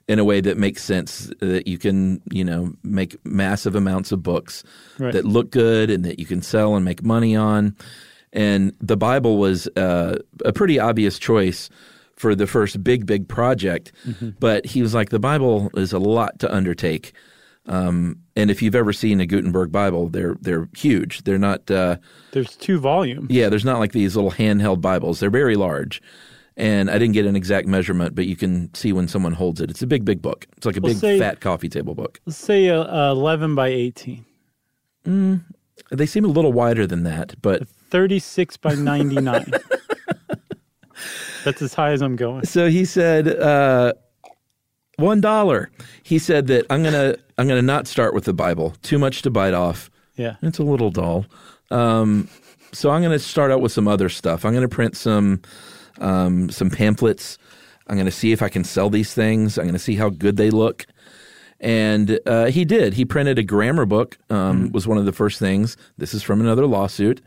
in 0.07 0.19
a 0.19 0.23
way 0.23 0.39
that 0.41 0.57
makes 0.57 0.83
sense 0.83 1.31
that 1.39 1.67
you 1.67 1.77
can, 1.77 2.21
you 2.31 2.43
know, 2.43 2.73
make 2.83 3.15
massive 3.25 3.75
amounts 3.75 4.11
of 4.11 4.21
books 4.21 4.63
Right. 4.99 5.11
that 5.13 5.25
look 5.25 5.49
good 5.51 5.89
and 5.89 6.05
that 6.05 6.19
you 6.19 6.25
can 6.25 6.41
sell 6.41 6.75
and 6.75 6.85
make 6.85 7.03
money 7.03 7.35
on. 7.35 7.75
And 8.31 8.73
the 8.81 8.97
Bible 8.97 9.37
was 9.37 9.67
uh, 9.75 10.17
a 10.43 10.53
pretty 10.53 10.77
obvious 10.79 11.17
choice 11.17 11.69
for 12.15 12.35
the 12.35 12.45
first 12.47 12.83
big, 12.83 13.05
big 13.05 13.27
project. 13.27 13.91
But 14.39 14.65
he 14.65 14.81
was 14.81 14.93
like, 14.93 15.09
The 15.09 15.19
Bible 15.19 15.69
is 15.75 15.91
a 15.93 15.99
lot 15.99 16.37
to 16.39 16.53
undertake. 16.53 17.13
Um, 17.67 18.17
and 18.35 18.51
if 18.51 18.61
you've 18.61 18.75
ever 18.75 18.93
seen 18.93 19.19
a 19.19 19.25
Gutenberg 19.25 19.71
Bible, 19.71 20.09
they're 20.09 20.35
they're 20.39 20.69
huge. 20.77 21.23
They're 21.23 21.39
not 21.39 21.71
uh, 21.71 21.97
There's 22.31 22.55
two 22.55 22.77
volumes. 22.79 23.31
yeah, 23.31 23.49
there's 23.49 23.65
not 23.65 23.79
like 23.79 23.91
these 23.91 24.15
little 24.15 24.29
handheld 24.31 24.81
Bibles. 24.81 25.19
They're 25.19 25.31
very 25.31 25.55
large. 25.55 25.99
And 26.57 26.89
I 26.89 26.93
didn't 26.97 27.13
get 27.13 27.25
an 27.25 27.35
exact 27.35 27.67
measurement, 27.67 28.15
but 28.15 28.27
you 28.27 28.37
can 28.37 28.73
see 28.73 28.93
when 28.93 29.09
someone 29.09 29.33
holds 29.33 29.59
it. 29.59 29.69
It's 29.69 29.81
a 29.81 29.87
big, 29.87 30.05
big 30.05 30.21
book. 30.21 30.47
It's 30.55 30.65
like 30.65 30.77
a 30.77 30.81
Well, 30.81 30.93
big, 30.93 30.99
say- 31.01 31.19
fat 31.19 31.41
coffee 31.41 31.67
table 31.67 31.95
book. 31.95 32.21
Let's 32.25 32.37
say 32.37 32.69
uh, 32.69 32.83
uh, 32.83 33.11
eleven 33.11 33.55
by 33.55 33.67
eighteen. 33.67 34.25
They 35.91 36.05
seem 36.05 36.23
a 36.25 36.29
little 36.29 36.53
wider 36.53 36.87
than 36.87 37.03
that, 37.03 37.35
but 37.41 37.67
36 37.67 38.57
by 38.57 38.73
99. 38.75 39.45
That's 41.43 41.61
as 41.61 41.73
high 41.75 41.91
as 41.91 42.01
I'm 42.01 42.15
going. 42.15 42.45
so 42.45 42.69
he 42.69 42.85
said 42.85 43.27
uh, 43.27 43.93
one 44.97 45.21
dollar. 45.21 45.69
He 46.01 46.17
said 46.17 46.47
that 46.47 46.65
I'm 46.71 46.81
gonna 46.83 47.15
I'm 47.37 47.47
gonna 47.47 47.61
not 47.61 47.85
start 47.87 48.13
with 48.15 48.23
the 48.23 48.33
Bible. 48.33 48.73
Too 48.81 48.97
much 48.97 49.21
to 49.23 49.29
bite 49.29 49.53
off. 49.53 49.91
Yeah. 50.15 50.37
It's 50.41 50.57
a 50.57 50.63
little 50.63 50.89
dull. 50.89 51.25
Um, 51.69 52.29
so 52.71 52.89
I'm 52.89 53.01
going 53.01 53.11
to 53.13 53.19
start 53.19 53.51
out 53.51 53.61
with 53.61 53.71
some 53.71 53.87
other 53.87 54.07
stuff. 54.09 54.43
I'm 54.45 54.51
going 54.53 54.67
to 54.67 54.73
print 54.73 54.95
some 54.97 55.41
um, 55.99 56.49
some 56.49 56.69
pamphlets. 56.69 57.37
I'm 57.87 57.95
going 57.95 58.05
to 58.05 58.11
see 58.11 58.31
if 58.31 58.41
I 58.41 58.49
can 58.49 58.63
sell 58.63 58.89
these 58.89 59.13
things. 59.13 59.57
I'm 59.57 59.65
going 59.65 59.73
to 59.73 59.79
see 59.79 59.95
how 59.95 60.09
good 60.09 60.37
they 60.37 60.49
look. 60.49 60.85
And 61.59 62.19
uh, 62.25 62.45
he 62.45 62.65
did. 62.65 62.93
He 62.93 63.05
printed 63.05 63.39
a 63.39 63.43
grammar 63.43 63.85
book. 63.85 64.17
Um, 64.29 64.71
Was 64.71 64.87
one 64.87 64.97
of 64.97 65.05
the 65.05 65.13
first 65.13 65.39
things. 65.39 65.77
This 65.97 66.13
is 66.13 66.21
from 66.21 66.41
another 66.41 66.65
lawsuit 66.65 67.21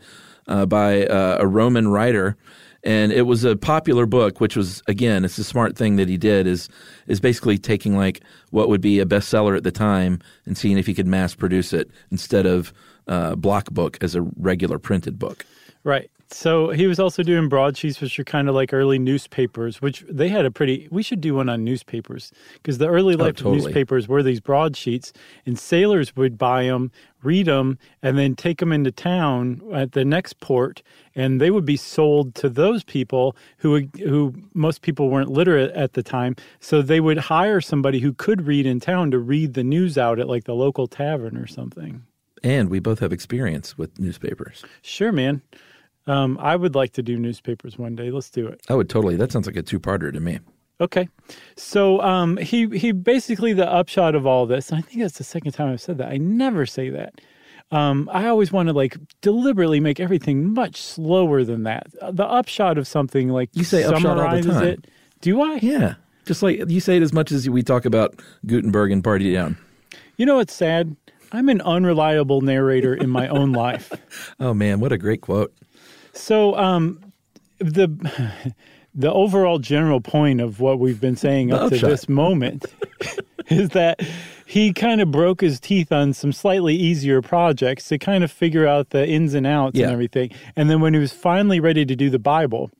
uh, 0.47 0.65
by 0.65 1.05
uh, 1.05 1.37
a 1.39 1.47
Roman 1.47 1.87
writer, 1.87 2.37
and 2.83 3.11
it 3.11 3.23
was 3.23 3.43
a 3.43 3.55
popular 3.55 4.05
book. 4.05 4.39
Which 4.39 4.55
was 4.55 4.83
again, 4.87 5.25
it's 5.25 5.37
a 5.37 5.43
smart 5.43 5.75
thing 5.75 5.95
that 5.95 6.07
he 6.07 6.17
did. 6.17 6.45
Is 6.45 6.69
is 7.07 7.19
basically 7.19 7.57
taking 7.57 7.97
like 7.97 8.21
what 8.51 8.69
would 8.69 8.81
be 8.81 8.99
a 8.99 9.05
bestseller 9.05 9.57
at 9.57 9.63
the 9.63 9.71
time 9.71 10.19
and 10.45 10.57
seeing 10.57 10.77
if 10.77 10.85
he 10.85 10.93
could 10.93 11.07
mass 11.07 11.33
produce 11.33 11.73
it 11.73 11.89
instead 12.11 12.45
of 12.45 12.71
uh, 13.07 13.35
block 13.35 13.71
book 13.71 13.97
as 14.01 14.15
a 14.15 14.21
regular 14.37 14.77
printed 14.77 15.17
book. 15.17 15.45
Right. 15.83 16.11
So 16.31 16.69
he 16.69 16.85
was 16.85 16.99
also 16.99 17.23
doing 17.23 17.49
broadsheets, 17.49 17.99
which 17.99 18.19
are 18.19 18.23
kind 18.23 18.47
of 18.47 18.53
like 18.53 18.71
early 18.71 18.99
newspapers, 18.99 19.81
which 19.81 20.05
they 20.07 20.29
had 20.29 20.45
a 20.45 20.51
pretty. 20.51 20.87
We 20.91 21.01
should 21.01 21.21
do 21.21 21.35
one 21.35 21.49
on 21.49 21.63
newspapers 21.63 22.31
because 22.53 22.77
the 22.77 22.87
early 22.87 23.15
oh, 23.15 23.17
life 23.17 23.37
totally. 23.37 23.57
of 23.57 23.63
newspapers 23.63 24.07
were 24.07 24.21
these 24.21 24.39
broadsheets, 24.39 25.11
and 25.47 25.57
sailors 25.57 26.15
would 26.15 26.37
buy 26.37 26.65
them, 26.65 26.91
read 27.23 27.47
them, 27.47 27.79
and 28.03 28.15
then 28.15 28.35
take 28.35 28.59
them 28.59 28.71
into 28.71 28.91
town 28.91 29.61
at 29.73 29.93
the 29.93 30.05
next 30.05 30.39
port, 30.39 30.83
and 31.15 31.41
they 31.41 31.49
would 31.49 31.65
be 31.65 31.77
sold 31.77 32.35
to 32.35 32.49
those 32.49 32.83
people 32.83 33.35
who 33.57 33.87
who 33.97 34.35
most 34.53 34.83
people 34.83 35.09
weren't 35.09 35.31
literate 35.31 35.71
at 35.71 35.93
the 35.93 36.03
time, 36.03 36.35
so 36.59 36.83
they 36.83 36.99
would 36.99 37.17
hire 37.17 37.59
somebody 37.59 37.99
who 37.99 38.13
could 38.13 38.45
read 38.45 38.67
in 38.67 38.79
town 38.79 39.09
to 39.09 39.17
read 39.17 39.55
the 39.55 39.63
news 39.63 39.97
out 39.97 40.19
at 40.19 40.27
like 40.27 40.43
the 40.43 40.55
local 40.55 40.85
tavern 40.85 41.37
or 41.37 41.47
something. 41.47 42.03
And 42.43 42.69
we 42.69 42.79
both 42.79 42.99
have 42.99 43.11
experience 43.11 43.77
with 43.77 43.99
newspapers. 43.99 44.63
Sure, 44.81 45.11
man. 45.11 45.41
Um, 46.07 46.37
I 46.41 46.55
would 46.55 46.75
like 46.75 46.93
to 46.93 47.03
do 47.03 47.17
newspapers 47.17 47.77
one 47.77 47.95
day. 47.95 48.09
Let's 48.11 48.29
do 48.29 48.47
it. 48.47 48.61
I 48.69 48.75
would 48.75 48.89
totally. 48.89 49.15
That 49.15 49.31
sounds 49.31 49.45
like 49.47 49.55
a 49.55 49.61
two-parter 49.61 50.11
to 50.11 50.19
me. 50.19 50.39
Okay. 50.81 51.09
So 51.57 51.99
um, 52.01 52.37
he 52.37 52.67
he 52.77 52.91
basically 52.93 53.53
the 53.53 53.69
upshot 53.71 54.15
of 54.15 54.25
all 54.25 54.45
this, 54.45 54.69
and 54.71 54.79
I 54.79 54.81
think 54.81 55.01
that's 55.01 55.17
the 55.17 55.23
second 55.25 55.51
time 55.51 55.71
I've 55.73 55.81
said 55.81 55.97
that. 55.97 56.07
I 56.09 56.17
never 56.17 56.65
say 56.65 56.89
that. 56.89 57.19
Um, 57.71 58.09
I 58.11 58.25
always 58.27 58.51
want 58.51 58.67
to 58.69 58.73
like 58.73 58.97
deliberately 59.21 59.79
make 59.79 59.99
everything 59.99 60.53
much 60.53 60.81
slower 60.81 61.43
than 61.43 61.63
that. 61.63 61.87
Uh, 62.01 62.11
The 62.11 62.25
upshot 62.25 62.77
of 62.79 62.87
something 62.87 63.29
like 63.29 63.49
You 63.53 63.63
say 63.63 63.83
upshot 63.83 64.05
all 64.05 64.15
the 64.15 64.21
summarizes 64.21 64.53
time. 64.53 64.63
it. 64.67 64.87
Do 65.21 65.41
I? 65.41 65.59
Yeah, 65.61 65.95
just 66.25 66.41
like 66.41 66.63
you 66.69 66.79
say 66.79 66.95
it 66.97 67.03
as 67.03 67.13
much 67.13 67.31
as 67.31 67.47
we 67.49 67.61
talk 67.61 67.85
about 67.85 68.19
Gutenberg 68.47 68.91
and 68.91 69.03
Party 69.03 69.31
Down. 69.33 69.57
You 70.17 70.25
know 70.25 70.37
what's 70.37 70.53
sad? 70.53 70.95
I'm 71.31 71.47
an 71.49 71.61
unreliable 71.61 72.41
narrator 72.41 72.95
in 72.95 73.09
my 73.09 73.27
own 73.27 73.51
life. 73.51 73.91
Oh 74.39 74.53
man, 74.53 74.79
what 74.79 74.91
a 74.93 74.97
great 74.97 75.19
quote! 75.21 75.53
So 76.19 76.55
um, 76.55 76.99
the 77.59 77.87
the 78.95 79.11
overall 79.11 79.59
general 79.59 80.01
point 80.01 80.41
of 80.41 80.59
what 80.59 80.79
we've 80.79 80.99
been 80.99 81.15
saying 81.15 81.53
up 81.53 81.69
to 81.71 81.77
this 81.77 82.09
moment 82.09 82.65
is 83.47 83.69
that 83.69 84.01
he 84.45 84.73
kind 84.73 84.99
of 84.99 85.11
broke 85.11 85.41
his 85.41 85.59
teeth 85.59 85.91
on 85.91 86.13
some 86.13 86.31
slightly 86.33 86.75
easier 86.75 87.21
projects 87.21 87.87
to 87.89 87.97
kind 87.99 88.23
of 88.23 88.31
figure 88.31 88.67
out 88.67 88.89
the 88.89 89.07
ins 89.07 89.33
and 89.35 89.45
outs 89.47 89.77
Yeah. 89.77 89.85
and 89.85 89.93
everything. 89.93 90.31
And 90.55 90.69
then 90.69 90.81
when 90.81 90.93
he 90.93 90.99
was 90.99 91.13
finally 91.13 91.59
ready 91.59 91.85
to 91.85 91.95
do 91.95 92.09
the 92.09 92.19
Bible, 92.19 92.71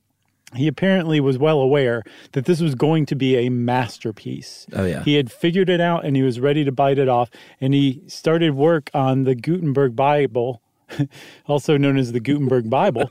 he 0.54 0.66
apparently 0.66 1.20
was 1.20 1.38
well 1.38 1.60
aware 1.60 2.02
that 2.32 2.44
this 2.46 2.60
was 2.60 2.74
going 2.74 3.06
to 3.06 3.14
be 3.14 3.36
a 3.36 3.48
masterpiece. 3.50 4.66
Oh, 4.72 4.84
yeah. 4.84 5.04
He 5.04 5.14
had 5.14 5.30
figured 5.30 5.68
it 5.70 5.80
out 5.80 6.04
and 6.04 6.16
he 6.16 6.22
was 6.22 6.40
ready 6.40 6.64
to 6.64 6.72
bite 6.72 6.98
it 6.98 7.08
off. 7.08 7.30
And 7.60 7.72
he 7.72 8.02
started 8.08 8.54
work 8.56 8.90
on 8.92 9.22
the 9.22 9.36
Gutenberg 9.36 9.94
Bible, 9.94 10.60
also 11.46 11.76
known 11.76 11.96
as 11.96 12.12
the 12.12 12.20
Gutenberg 12.20 12.68
Bible, 12.70 13.10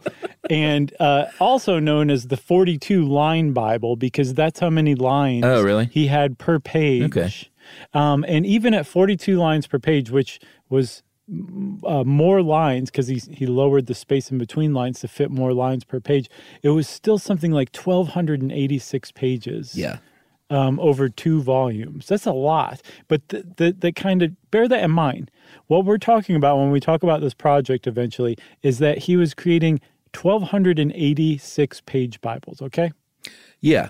and 0.50 0.94
uh, 1.00 1.26
also 1.39 1.80
known 1.80 2.10
as 2.10 2.28
the 2.28 2.38
42 2.38 3.04
line 3.06 3.52
Bible 3.54 3.96
because 3.96 4.34
that's 4.34 4.60
how 4.60 4.70
many 4.70 4.96
lines 4.96 5.46
Oh, 5.46 5.62
really? 5.63 5.86
he 5.92 6.08
had 6.08 6.38
per 6.38 6.60
page. 6.60 7.04
Okay. 7.04 7.32
Um, 7.94 8.26
and 8.28 8.46
even 8.46 8.74
at 8.74 8.88
42 8.88 9.38
lines 9.38 9.68
per 9.68 9.78
page, 9.80 10.10
which 10.10 10.39
was 10.70 11.04
uh, 11.86 12.04
more 12.04 12.42
lines 12.42 12.89
because 12.89 13.08
he 13.08 13.22
he 13.32 13.46
lowered 13.46 13.86
the 13.86 13.94
space 13.94 14.32
in 14.32 14.39
between 14.39 14.74
lines 14.74 15.00
to 15.02 15.08
fit 15.08 15.30
more 15.30 15.54
lines 15.54 15.84
per 15.84 16.00
page. 16.00 16.28
It 16.63 16.70
was 16.70 16.88
still 16.88 17.20
something 17.20 17.52
like 17.52 17.70
1,286 17.76 19.12
pages. 19.12 19.76
Yeah, 19.76 19.98
Um, 20.51 20.79
over 20.79 21.09
two 21.09 21.43
volumes. 21.43 22.07
That's 22.07 22.25
a 22.25 22.31
lot. 22.33 22.81
But 23.07 23.27
the, 23.27 23.45
the, 23.57 23.71
the 23.71 23.91
kind 23.91 24.23
of 24.23 24.31
bear 24.49 24.67
that 24.67 24.83
in 24.83 24.89
mind. 24.89 25.29
What 25.67 25.85
we're 25.85 25.99
talking 25.99 26.35
about 26.35 26.57
when 26.57 26.71
we 26.71 26.79
talk 26.79 27.03
about 27.03 27.21
this 27.21 27.35
project 27.35 27.85
eventually 27.85 28.35
is 28.63 28.79
that 28.79 28.97
he 28.97 29.15
was 29.15 29.35
creating 29.35 29.79
1,286 30.19 31.81
page 31.81 32.19
Bibles. 32.21 32.62
Okay. 32.63 32.91
yeah, 33.59 33.89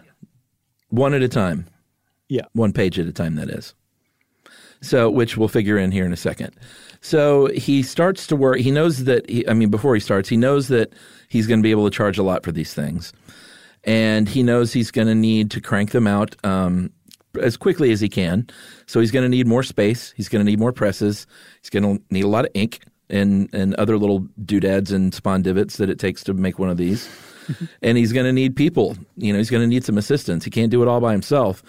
one 0.89 1.13
at 1.13 1.21
a 1.21 1.29
time, 1.29 1.67
Yeah. 2.27 2.45
one 2.53 2.73
page 2.73 2.99
at 2.99 3.07
a 3.07 3.13
time. 3.13 3.35
That 3.35 3.49
is. 3.49 3.73
So, 4.81 5.09
which 5.09 5.37
we'll 5.37 5.47
figure 5.47 5.77
in 5.77 5.91
here 5.91 6.05
in 6.05 6.11
a 6.13 6.17
second. 6.17 6.55
So 7.01 7.47
he 7.47 7.83
starts 7.83 8.27
to 8.27 8.35
work. 8.35 8.57
He 8.59 8.71
knows 8.71 9.05
that. 9.05 9.29
He, 9.29 9.47
I 9.47 9.53
mean, 9.53 9.69
before 9.69 9.93
he 9.93 9.99
starts, 10.01 10.27
he 10.29 10.35
knows 10.37 10.67
that 10.69 10.91
he's 11.29 11.47
going 11.47 11.59
to 11.59 11.63
be 11.63 11.71
able 11.71 11.89
to 11.89 11.95
charge 11.95 12.17
a 12.17 12.23
lot 12.23 12.43
for 12.43 12.51
these 12.51 12.73
things, 12.73 13.13
and 13.83 14.27
he 14.27 14.43
knows 14.43 14.73
he's 14.73 14.91
going 14.91 15.07
to 15.07 15.15
need 15.15 15.51
to 15.51 15.61
crank 15.61 15.91
them 15.91 16.07
out 16.07 16.35
um, 16.43 16.91
as 17.41 17.57
quickly 17.57 17.91
as 17.91 18.01
he 18.01 18.09
can. 18.09 18.47
So 18.87 18.99
he's 18.99 19.11
going 19.11 19.23
to 19.23 19.29
need 19.29 19.47
more 19.47 19.63
space. 19.63 20.13
He's 20.17 20.29
going 20.29 20.45
to 20.45 20.49
need 20.49 20.59
more 20.59 20.73
presses. 20.73 21.27
He's 21.61 21.69
going 21.69 21.97
to 21.97 22.03
need 22.09 22.23
a 22.23 22.27
lot 22.27 22.45
of 22.45 22.51
ink 22.53 22.81
and 23.09 23.49
and 23.53 23.73
other 23.75 23.97
little 23.97 24.19
doodads 24.45 24.91
and 24.91 25.13
spawn 25.13 25.41
divots 25.41 25.77
that 25.77 25.89
it 25.89 25.97
takes 25.99 26.23
to 26.25 26.33
make 26.33 26.59
one 26.59 26.69
of 26.69 26.77
these. 26.77 27.09
and 27.81 27.97
he's 27.97 28.13
going 28.13 28.25
to 28.25 28.31
need 28.33 28.55
people. 28.55 28.95
You 29.17 29.33
know, 29.33 29.39
he's 29.39 29.49
going 29.49 29.63
to 29.63 29.67
need 29.67 29.83
some 29.83 29.97
assistance. 29.97 30.43
He 30.43 30.51
can't 30.51 30.69
do 30.69 30.83
it 30.83 30.87
all 30.87 30.99
by 30.99 31.11
himself 31.11 31.63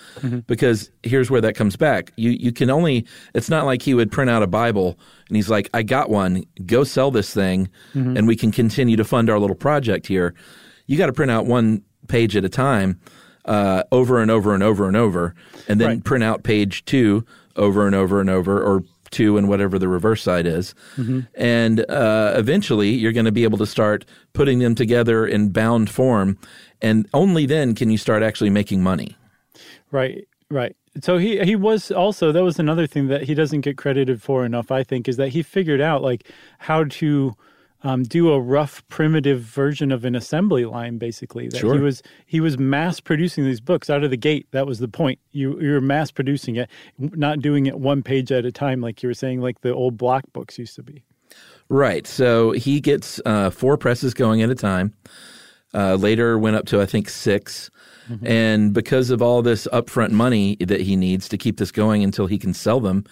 because 0.46 0.90
here's 1.03 1.31
where 1.31 1.40
that 1.40 1.55
comes 1.55 1.77
back. 1.77 2.12
You 2.16 2.31
you 2.31 2.53
can 2.53 2.68
only. 2.70 3.07
It's 3.35 3.49
not 3.49 3.64
like 3.64 3.83
he 3.83 3.94
would 3.94 4.12
print 4.12 4.31
out 4.31 4.42
a 4.42 4.46
Bible 4.46 4.99
and 5.29 5.37
he's 5.37 5.49
like, 5.49 5.70
"I 5.73 5.83
got 5.83 6.11
one. 6.11 6.44
Go 6.66 6.85
sell 6.85 7.11
this 7.11 7.33
thing, 7.33 7.68
and 8.16 8.27
we 8.29 8.37
can 8.37 8.53
continue 8.53 8.96
to 8.96 9.05
fund 9.05 9.31
our 9.31 9.38
little 9.38 9.57
project 9.57 10.07
here." 10.07 10.35
You 10.87 10.99
got 10.99 11.07
to 11.07 11.12
print 11.12 11.31
out 11.31 11.46
one 11.46 11.83
page 12.11 12.37
at 12.37 12.44
a 12.44 12.49
time, 12.51 13.01
uh, 13.46 13.83
over 13.90 14.20
and 14.20 14.31
over 14.31 14.53
and 14.53 14.62
over 14.62 14.87
and 14.87 14.96
over, 14.96 15.35
and 15.68 15.81
then 15.81 15.88
Right. 15.88 16.05
print 16.05 16.23
out 16.25 16.42
page 16.42 16.85
two 16.85 17.25
over 17.57 17.87
and 17.87 17.94
over 17.94 18.20
and 18.20 18.29
over, 18.29 18.62
or 18.62 18.83
two 19.11 19.37
and 19.37 19.49
whatever 19.49 19.77
the 19.79 19.88
reverse 19.88 20.23
side 20.23 20.46
is. 20.46 20.73
And 21.35 21.81
uh, 21.90 22.35
eventually 22.37 22.90
you're 22.90 23.12
going 23.12 23.25
to 23.25 23.33
be 23.33 23.42
able 23.44 23.59
to 23.59 23.66
start 23.66 24.05
putting 24.35 24.61
them 24.61 24.75
together 24.77 25.27
in 25.27 25.51
bound 25.51 25.90
form. 25.90 26.38
And 26.81 27.09
only 27.12 27.44
then 27.46 27.75
can 27.75 27.90
you 27.90 27.99
start 27.99 28.23
actually 28.23 28.51
making 28.51 28.83
money. 28.83 29.16
Right, 29.90 30.27
right. 30.49 30.77
So 31.03 31.18
he 31.18 31.40
he 31.44 31.57
was 31.57 31.90
also 31.90 32.33
that 32.33 32.42
was 32.44 32.59
another 32.59 32.87
thing 32.87 33.09
that 33.09 33.23
he 33.25 33.35
doesn't 33.35 33.61
get 33.62 33.77
credited 33.77 34.23
for 34.23 34.44
enough. 34.44 34.70
I 34.70 34.83
think 34.85 35.09
is 35.09 35.16
that 35.16 35.29
he 35.31 35.42
figured 35.42 35.81
out 35.81 36.03
like 36.03 36.27
how 36.59 36.85
to 36.85 37.35
um, 37.83 38.03
do 38.03 38.31
a 38.33 38.40
rough 38.40 38.87
primitive 38.88 39.40
version 39.40 39.90
of 39.90 40.05
an 40.05 40.14
assembly 40.14 40.64
line. 40.64 40.99
Basically, 40.99 41.49
that 41.49 41.59
Sure. 41.59 41.75
he 41.75 41.81
was 41.81 42.03
he 42.27 42.40
was 42.40 42.59
mass 42.59 43.01
producing 43.01 43.45
these 43.45 43.61
books 43.61 43.88
out 43.88 44.05
of 44.05 44.11
the 44.11 44.16
gate. 44.16 44.47
That 44.51 44.66
was 44.66 44.79
the 44.79 44.88
point. 44.88 45.19
You 45.33 45.61
you 45.61 45.73
were 45.73 45.81
mass 45.81 46.11
producing 46.11 46.57
it, 46.57 46.69
not 46.99 47.40
doing 47.40 47.66
it 47.66 47.79
one 47.79 48.03
page 48.03 48.31
at 48.33 48.45
a 48.45 48.53
time 48.53 48.81
like 48.81 49.03
you 49.03 49.09
were 49.09 49.14
saying, 49.14 49.40
like 49.40 49.61
the 49.62 49.75
old 49.75 49.97
block 49.97 50.25
books 50.33 50.59
used 50.59 50.77
to 50.77 50.83
be. 50.83 51.05
Right. 51.69 52.07
So 52.07 52.51
he 52.53 52.81
gets 52.81 53.21
uh, 53.25 53.51
four 53.51 53.77
presses 53.77 54.12
going 54.14 54.43
at 54.43 54.51
a 54.51 54.55
time. 54.55 54.93
Uh, 55.73 55.95
later 55.95 56.37
went 56.38 56.57
up 56.57 56.66
to 56.66 56.81
I 56.81 56.87
think 56.87 57.09
6 58.11 58.23
and 58.25 58.73
because 58.75 59.11
of 59.11 59.23
all 59.23 59.42
this 59.42 59.66
upfront 59.73 60.11
money 60.11 60.57
that 60.57 60.81
he 60.81 60.96
needs 60.96 61.29
to 61.29 61.38
keep 61.38 61.59
this 61.59 61.70
going 61.70 62.03
until 62.03 62.27
he 62.27 62.38
can 62.38 62.53
sell 62.53 62.81
them 62.81 63.05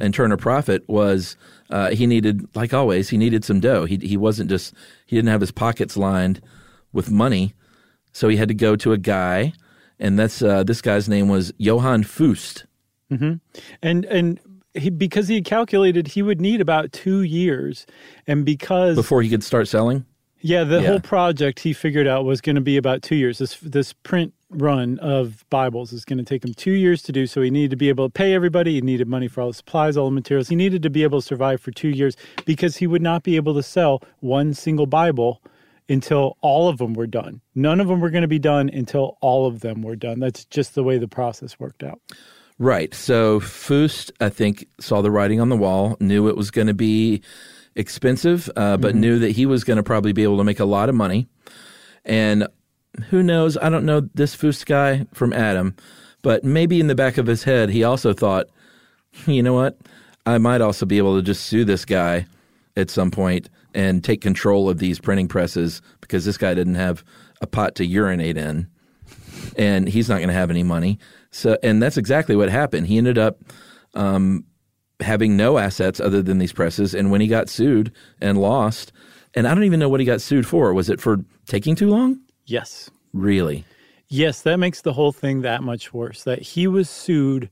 and 0.00 0.12
turn 0.12 0.32
a 0.32 0.36
profit, 0.36 0.86
was 0.88 1.36
uh, 1.70 1.90
he 1.90 2.06
needed, 2.06 2.46
like 2.54 2.74
always, 2.74 3.08
he 3.08 3.16
needed 3.16 3.44
some 3.44 3.60
dough. 3.60 3.84
He 3.84 3.96
he 3.96 4.16
wasn't 4.16 4.50
just 4.50 4.74
he 5.06 5.16
didn't 5.16 5.28
have 5.30 5.40
his 5.40 5.52
pockets 5.52 5.96
lined 5.96 6.40
with 6.92 7.10
money, 7.10 7.54
so 8.12 8.28
he 8.28 8.36
had 8.36 8.48
to 8.48 8.54
go 8.54 8.76
to 8.76 8.92
a 8.92 8.98
guy, 8.98 9.52
and 9.98 10.18
that's 10.18 10.42
uh, 10.42 10.64
this 10.64 10.82
guy's 10.82 11.08
name 11.08 11.28
was 11.28 11.52
Johann 11.58 12.02
Fust. 12.02 12.66
and 13.82 14.04
and 14.04 14.40
he 14.74 14.90
because 14.90 15.28
he 15.28 15.36
had 15.36 15.44
calculated 15.44 16.08
he 16.08 16.22
would 16.22 16.40
need 16.40 16.60
about 16.60 16.92
two 16.92 17.22
years, 17.22 17.86
and 18.26 18.44
because 18.44 18.96
Before 18.96 19.22
he 19.22 19.28
could 19.28 19.44
start 19.44 19.68
selling, 19.68 20.04
yeah, 20.40 20.64
the 20.64 20.80
Yeah. 20.80 20.88
whole 20.88 21.00
project 21.00 21.60
he 21.60 21.72
figured 21.72 22.06
out 22.06 22.24
was 22.24 22.40
going 22.40 22.56
to 22.56 22.62
be 22.62 22.76
about 22.76 23.02
two 23.02 23.16
years. 23.16 23.38
This 23.38 23.56
this 23.60 23.92
print 23.92 24.32
run 24.50 24.98
of 24.98 25.44
Bibles 25.48 25.92
is 25.92 26.04
going 26.04 26.18
to 26.18 26.24
take 26.24 26.44
him 26.44 26.52
two 26.54 26.72
years 26.72 27.02
to 27.04 27.12
do. 27.12 27.26
So 27.26 27.40
he 27.40 27.50
needed 27.50 27.70
to 27.70 27.76
be 27.76 27.88
able 27.88 28.06
to 28.08 28.12
pay 28.12 28.34
everybody. 28.34 28.74
He 28.74 28.80
needed 28.80 29.06
money 29.06 29.28
for 29.28 29.42
all 29.42 29.48
the 29.48 29.54
supplies, 29.54 29.96
all 29.96 30.06
the 30.06 30.10
materials. 30.10 30.48
He 30.48 30.56
needed 30.56 30.82
to 30.82 30.90
be 30.90 31.02
able 31.04 31.20
to 31.20 31.26
survive 31.26 31.60
for 31.60 31.70
two 31.70 31.88
years 31.88 32.16
because 32.46 32.76
he 32.78 32.86
would 32.88 33.02
not 33.02 33.22
be 33.22 33.36
able 33.36 33.54
to 33.54 33.62
sell 33.62 34.02
one 34.18 34.52
single 34.54 34.86
Bible 34.86 35.40
until 35.88 36.36
all 36.40 36.68
of 36.68 36.78
them 36.78 36.94
were 36.94 37.06
done. 37.06 37.40
None 37.54 37.80
of 37.80 37.86
them 37.88 38.00
were 38.00 38.10
going 38.10 38.22
to 38.22 38.28
be 38.28 38.38
done 38.38 38.68
until 38.72 39.18
all 39.20 39.46
of 39.46 39.60
them 39.60 39.82
were 39.82 39.96
done. 39.96 40.18
That's 40.20 40.44
just 40.46 40.74
the 40.74 40.82
way 40.84 40.98
the 40.98 41.08
process 41.08 41.58
worked 41.60 41.82
out. 41.84 42.00
Right. 42.58 42.92
So 42.94 43.40
Fust, 43.40 44.12
I 44.20 44.28
think, 44.30 44.66
saw 44.80 45.00
the 45.00 45.10
writing 45.10 45.40
on 45.40 45.48
the 45.48 45.56
wall, 45.56 45.96
knew 46.00 46.28
it 46.28 46.36
was 46.36 46.50
going 46.50 46.66
to 46.66 46.74
be 46.74 47.22
expensive, 47.76 48.50
uh, 48.56 48.76
but 48.76 48.94
knew 48.94 49.18
that 49.18 49.32
he 49.32 49.46
was 49.46 49.64
going 49.64 49.76
to 49.76 49.82
probably 49.82 50.12
be 50.12 50.22
able 50.22 50.38
to 50.38 50.44
make 50.44 50.60
a 50.60 50.64
lot 50.64 50.88
of 50.88 50.94
money. 50.94 51.28
And 52.04 52.46
who 53.08 53.22
knows? 53.22 53.56
I 53.56 53.68
don't 53.68 53.84
know 53.84 54.00
this 54.14 54.34
Fust 54.34 54.66
guy 54.66 55.06
from 55.12 55.32
Adam, 55.32 55.76
but 56.22 56.44
maybe 56.44 56.80
in 56.80 56.88
the 56.88 56.94
back 56.94 57.18
of 57.18 57.26
his 57.26 57.44
head, 57.44 57.70
he 57.70 57.84
also 57.84 58.12
thought, 58.12 58.46
you 59.26 59.42
know 59.42 59.54
what? 59.54 59.78
I 60.26 60.38
might 60.38 60.60
also 60.60 60.86
be 60.86 60.98
able 60.98 61.16
to 61.16 61.22
just 61.22 61.46
sue 61.46 61.64
this 61.64 61.84
guy 61.84 62.26
at 62.76 62.90
some 62.90 63.10
point 63.10 63.48
and 63.74 64.02
take 64.02 64.20
control 64.20 64.68
of 64.68 64.78
these 64.78 64.98
printing 64.98 65.28
presses 65.28 65.80
because 66.00 66.24
this 66.24 66.36
guy 66.36 66.54
didn't 66.54 66.74
have 66.74 67.04
a 67.40 67.46
pot 67.46 67.74
to 67.76 67.86
urinate 67.86 68.36
in 68.36 68.68
and 69.56 69.88
he's 69.88 70.08
not 70.08 70.16
going 70.16 70.28
to 70.28 70.34
have 70.34 70.50
any 70.50 70.62
money. 70.62 70.98
So, 71.30 71.56
and 71.62 71.82
that's 71.82 71.96
exactly 71.96 72.36
what 72.36 72.48
happened. 72.48 72.86
He 72.86 72.98
ended 72.98 73.18
up 73.18 73.38
um, 73.94 74.44
having 75.00 75.36
no 75.36 75.58
assets 75.58 76.00
other 76.00 76.22
than 76.22 76.38
these 76.38 76.52
presses. 76.52 76.94
And 76.94 77.10
when 77.10 77.20
he 77.20 77.26
got 77.26 77.48
sued 77.48 77.92
and 78.20 78.38
lost, 78.38 78.92
and 79.34 79.46
I 79.46 79.54
don't 79.54 79.64
even 79.64 79.80
know 79.80 79.88
what 79.88 80.00
he 80.00 80.06
got 80.06 80.20
sued 80.20 80.46
for. 80.46 80.72
Was 80.74 80.90
it 80.90 81.00
for 81.00 81.18
taking 81.46 81.74
too 81.74 81.88
long? 81.88 82.20
Yes. 82.46 82.90
Really? 83.12 83.64
Yes, 84.08 84.42
that 84.42 84.58
makes 84.58 84.82
the 84.82 84.92
whole 84.92 85.12
thing 85.12 85.42
that 85.42 85.62
much 85.62 85.94
worse. 85.94 86.24
That 86.24 86.42
he 86.42 86.66
was 86.66 86.90
sued 86.90 87.48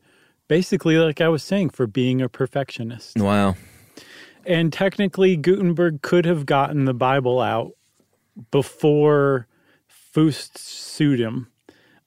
basically, 0.48 0.96
like 0.96 1.20
I 1.20 1.28
was 1.28 1.42
saying, 1.42 1.70
for 1.70 1.86
being 1.86 2.20
a 2.20 2.28
perfectionist. 2.28 3.16
Wow. 3.16 3.54
And 4.44 4.72
technically, 4.72 5.36
Gutenberg 5.36 6.02
could 6.02 6.24
have 6.24 6.46
gotten 6.46 6.84
the 6.84 6.94
Bible 6.94 7.40
out 7.40 7.72
before 8.50 9.46
Fust 9.86 10.58
sued 10.58 11.20
him. 11.20 11.48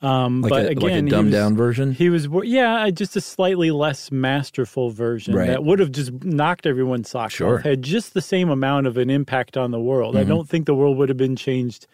Um, 0.02 0.42
Like, 0.42 0.50
but 0.50 0.66
a, 0.66 0.70
again, 0.70 1.06
like 1.06 1.14
a 1.14 1.16
dumbed 1.16 1.26
was- 1.28 1.34
down 1.34 1.56
version? 1.56 1.92
He 1.92 2.10
was, 2.10 2.28
yeah, 2.44 2.90
just 2.90 3.16
a 3.16 3.22
slightly 3.22 3.70
less 3.72 4.12
masterful 4.12 4.90
version 4.90 5.36
Right. 5.36 5.48
that 5.48 5.64
would 5.64 5.80
have 5.80 5.92
just 5.92 6.12
knocked 6.24 6.66
everyone's 6.66 7.10
socks 7.10 7.36
Sure. 7.36 7.58
off. 7.60 7.64
Had 7.64 7.84
just 7.84 8.14
the 8.16 8.22
same 8.22 8.50
amount 8.50 8.88
of 8.88 8.98
an 8.98 9.10
impact 9.12 9.58
on 9.58 9.70
the 9.72 9.80
world. 9.80 10.16
I 10.18 10.24
don't 10.24 10.50
think 10.50 10.66
the 10.66 10.74
world 10.76 10.98
would 10.98 11.10
have 11.10 11.18
been 11.20 11.36
changed 11.36 11.86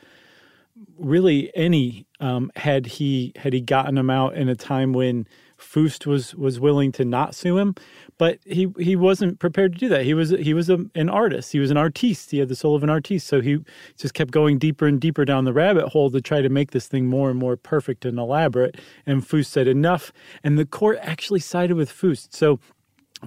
really 0.98 1.52
any 1.56 2.06
um, 2.20 2.52
had 2.56 2.86
he 2.86 3.34
had 3.36 3.52
he 3.54 3.62
gotten 3.62 3.98
him 3.98 4.10
out 4.10 4.36
in 4.36 4.48
a 4.50 4.56
time 4.56 4.94
when 4.94 5.28
Fust 5.58 6.06
was 6.08 6.36
was 6.36 6.60
willing 6.60 6.92
to 6.94 7.04
not 7.06 7.34
sue 7.36 7.58
him, 7.58 7.76
but 8.20 8.40
he 8.46 8.68
he 8.80 8.96
wasn't 8.96 9.40
prepared 9.40 9.74
to 9.74 9.80
do 9.80 9.90
that. 9.90 10.04
He 10.04 10.14
was 10.14 10.30
he 10.32 10.54
was 10.54 10.70
a, 10.70 10.80
an 10.96 11.10
artist. 11.10 11.52
He 11.52 11.60
was 11.60 11.72
an 11.72 11.78
artiste. 11.78 12.32
He 12.32 12.40
had 12.40 12.50
the 12.50 12.56
soul 12.56 12.76
of 12.76 12.84
an 12.84 12.90
artiste. 12.90 13.28
So 13.28 13.42
he 13.42 13.60
just 13.98 14.14
kept 14.14 14.32
going 14.32 14.58
deeper 14.58 14.88
and 14.88 15.00
deeper 15.00 15.24
down 15.26 15.46
the 15.46 15.54
rabbit 15.54 15.90
hole 15.90 16.10
to 16.12 16.22
try 16.22 16.42
to 16.42 16.50
make 16.50 16.72
this 16.72 16.88
thing 16.88 17.06
more 17.08 17.30
and 17.30 17.38
more 17.40 17.56
perfect 17.56 18.06
and 18.06 18.18
elaborate. 18.18 18.78
And 19.06 19.26
Fust 19.26 19.52
said 19.52 19.68
enough, 19.68 20.12
and 20.44 20.58
the 20.58 20.66
court 20.66 20.98
actually 21.02 21.40
sided 21.42 21.76
with 21.76 21.92
Fust. 21.92 22.34
So 22.34 22.60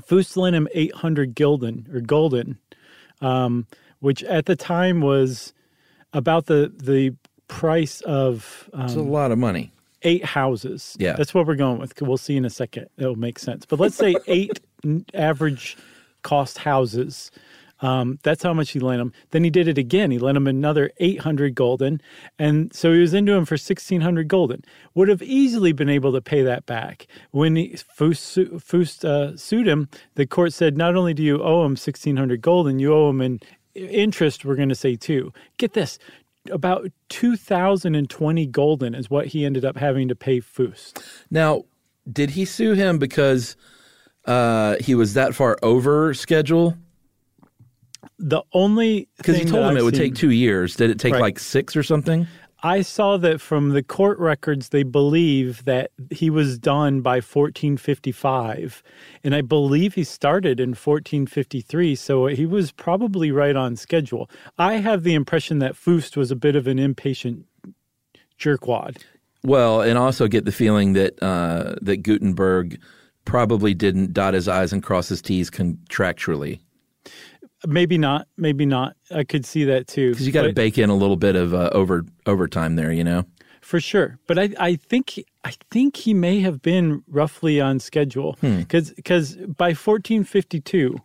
Fust 0.05 0.37
lent 0.37 0.57
him 0.57 0.69
eight 0.75 0.95
hundred 0.95 1.35
gulden 1.35 1.87
or 1.95 2.01
golden, 2.01 2.59
um, 3.21 3.67
which 4.01 4.23
at 4.25 4.47
the 4.47 4.57
time 4.57 5.01
was 5.01 5.53
about 6.13 6.47
the 6.47 6.73
the 6.77 7.15
price 7.49 8.01
of 8.03 8.69
um, 8.73 8.85
It's 8.87 8.95
a 8.95 9.01
lot 9.01 9.31
of 9.33 9.39
money. 9.39 9.73
eight 10.03 10.25
houses. 10.25 10.97
Yeah. 11.01 11.15
That's 11.15 11.35
what 11.35 11.47
we're 11.47 11.57
going 11.57 11.79
with. 11.79 12.01
We'll 12.01 12.17
see 12.17 12.37
in 12.37 12.45
a 12.45 12.51
second. 12.51 12.87
It'll 12.97 13.17
make 13.17 13.39
sense. 13.39 13.67
But 13.67 13.81
let's 13.81 13.97
say 13.97 14.15
eight 14.29 14.61
average 15.15 15.77
cost 16.23 16.59
houses. 16.59 17.31
Um, 17.83 18.19
that's 18.23 18.43
how 18.43 18.53
much 18.53 18.71
he 18.71 18.81
lent 18.81 19.01
him. 19.01 19.13
Then 19.31 19.45
he 19.45 19.51
did 19.51 19.67
it 19.67 19.79
again. 19.79 20.11
He 20.11 20.19
lent 20.19 20.37
him 20.37 20.47
another 20.47 20.91
800 20.99 21.55
golden. 21.55 22.01
And 22.39 22.75
so 22.75 22.93
he 22.93 23.01
was 23.01 23.15
into 23.15 23.33
him 23.33 23.45
for 23.45 23.55
1600 23.55 24.29
golden. 24.29 24.65
Would 24.95 25.09
have 25.09 25.23
easily 25.23 25.73
been 25.73 25.89
able 25.89 26.13
to 26.13 26.21
pay 26.21 26.43
that 26.43 26.67
back. 26.67 27.07
When 27.31 27.57
he, 27.57 27.77
Fust 27.77 29.05
uh, 29.05 29.37
sued 29.37 29.67
him, 29.67 29.89
the 30.15 30.27
court 30.27 30.53
said, 30.53 30.77
not 30.77 30.95
only 30.95 31.15
do 31.15 31.23
you 31.23 31.43
owe 31.43 31.65
him 31.65 31.73
1600 31.73 32.41
golden, 32.41 32.79
you 32.79 32.93
owe 32.93 33.09
him 33.09 33.21
in 33.23 33.41
interest, 33.75 34.45
we're 34.45 34.57
going 34.57 34.69
to 34.69 34.75
say 34.75 34.97
too. 34.97 35.33
Get 35.57 35.73
this. 35.73 35.99
About 36.51 36.91
2020 37.11 38.47
golden 38.47 38.95
is 38.95 39.11
what 39.11 39.27
he 39.27 39.45
ended 39.45 39.65
up 39.65 39.77
having 39.77 40.09
to 40.09 40.15
pay 40.15 40.41
Fust. 40.41 41.03
Now, 41.31 41.65
did 42.11 42.31
he 42.31 42.45
sue 42.45 42.73
him 42.73 42.99
because 42.99 43.57
uh, 44.27 44.77
he 44.81 44.95
was 44.95 45.15
that 45.15 45.35
far 45.35 45.57
over 45.63 46.15
schedule? 46.15 46.77
The 48.19 48.43
only 48.53 49.09
Because 49.17 49.37
he 49.39 49.45
told 49.45 49.65
him 49.67 49.77
it 49.77 49.79
I've 49.79 49.85
would 49.85 49.95
seen- 49.97 50.05
take 50.05 50.15
two 50.15 50.31
years. 50.31 50.77
Did 50.77 50.91
it 50.91 50.99
take 50.99 51.15
Right. 51.15 51.23
like 51.23 51.39
six 51.39 51.75
or 51.77 51.83
something? 51.83 52.27
I 52.63 52.83
saw 52.83 53.17
that 53.17 53.41
from 53.41 53.71
the 53.71 53.83
court 53.83 54.19
records, 54.19 54.69
they 54.69 54.83
believe 54.83 55.65
that 55.65 55.93
he 56.11 56.29
was 56.29 56.59
done 56.59 57.01
by 57.01 57.23
1455. 57.23 58.83
And 59.25 59.35
I 59.35 59.41
believe 59.41 59.95
he 59.95 60.05
started 60.05 60.61
in 60.61 60.75
1453. 60.75 61.95
So 61.95 62.27
he 62.27 62.45
was 62.45 62.71
probably 62.73 63.31
right 63.33 63.57
on 63.57 63.77
schedule. 63.77 64.29
I 64.59 64.75
have 64.75 65.05
the 65.05 65.15
impression 65.15 65.59
that 65.61 65.75
Fust 65.75 66.19
was 66.19 66.31
a 66.31 66.37
bit 66.37 66.55
of 66.55 66.67
an 66.67 66.79
impatient 66.79 67.47
jerkwad. 68.39 68.99
Well, 69.43 69.81
and 69.81 69.97
also 69.99 70.29
get 70.29 70.45
the 70.45 70.53
feeling 70.53 70.93
that 70.93 71.21
uh, 71.23 71.77
that 71.81 72.03
Gutenberg 72.03 72.79
probably 73.25 73.75
didn't 73.75 74.13
dot 74.13 74.35
his 74.35 74.49
I's 74.49 74.73
and 74.73 74.83
cross 74.83 75.09
his 75.09 75.23
T's 75.23 75.51
contractually. 75.51 76.61
Maybe 77.67 77.99
not. 77.99 78.27
Maybe 78.37 78.65
not. 78.65 78.97
I 79.11 79.25
could 79.25 79.45
see 79.45 79.65
that 79.65 79.87
too. 79.87 80.13
Because 80.13 80.27
you 80.27 80.33
got 80.33 80.43
to 80.45 80.53
bake 80.53 80.79
in 80.79 80.89
a 80.89 80.95
little 80.97 81.17
bit 81.17 81.37
of 81.37 81.53
uh, 81.53 81.69
over 81.73 82.05
overtime 82.27 82.77
there, 82.77 82.91
you 82.93 83.05
know. 83.05 83.25
for 83.61 83.81
sure. 83.81 84.19
But 84.27 84.39
I, 84.39 84.49
I 84.59 84.77
think 84.77 85.23
I 85.45 85.53
think 85.71 85.97
he 85.97 86.15
may 86.15 86.41
have 86.41 86.63
been 86.63 87.03
roughly 87.07 87.61
on 87.61 87.79
schedule 87.79 88.37
Hmm. 88.41 88.61
because 88.61 88.93
by 89.37 89.75
1452, 89.75 90.97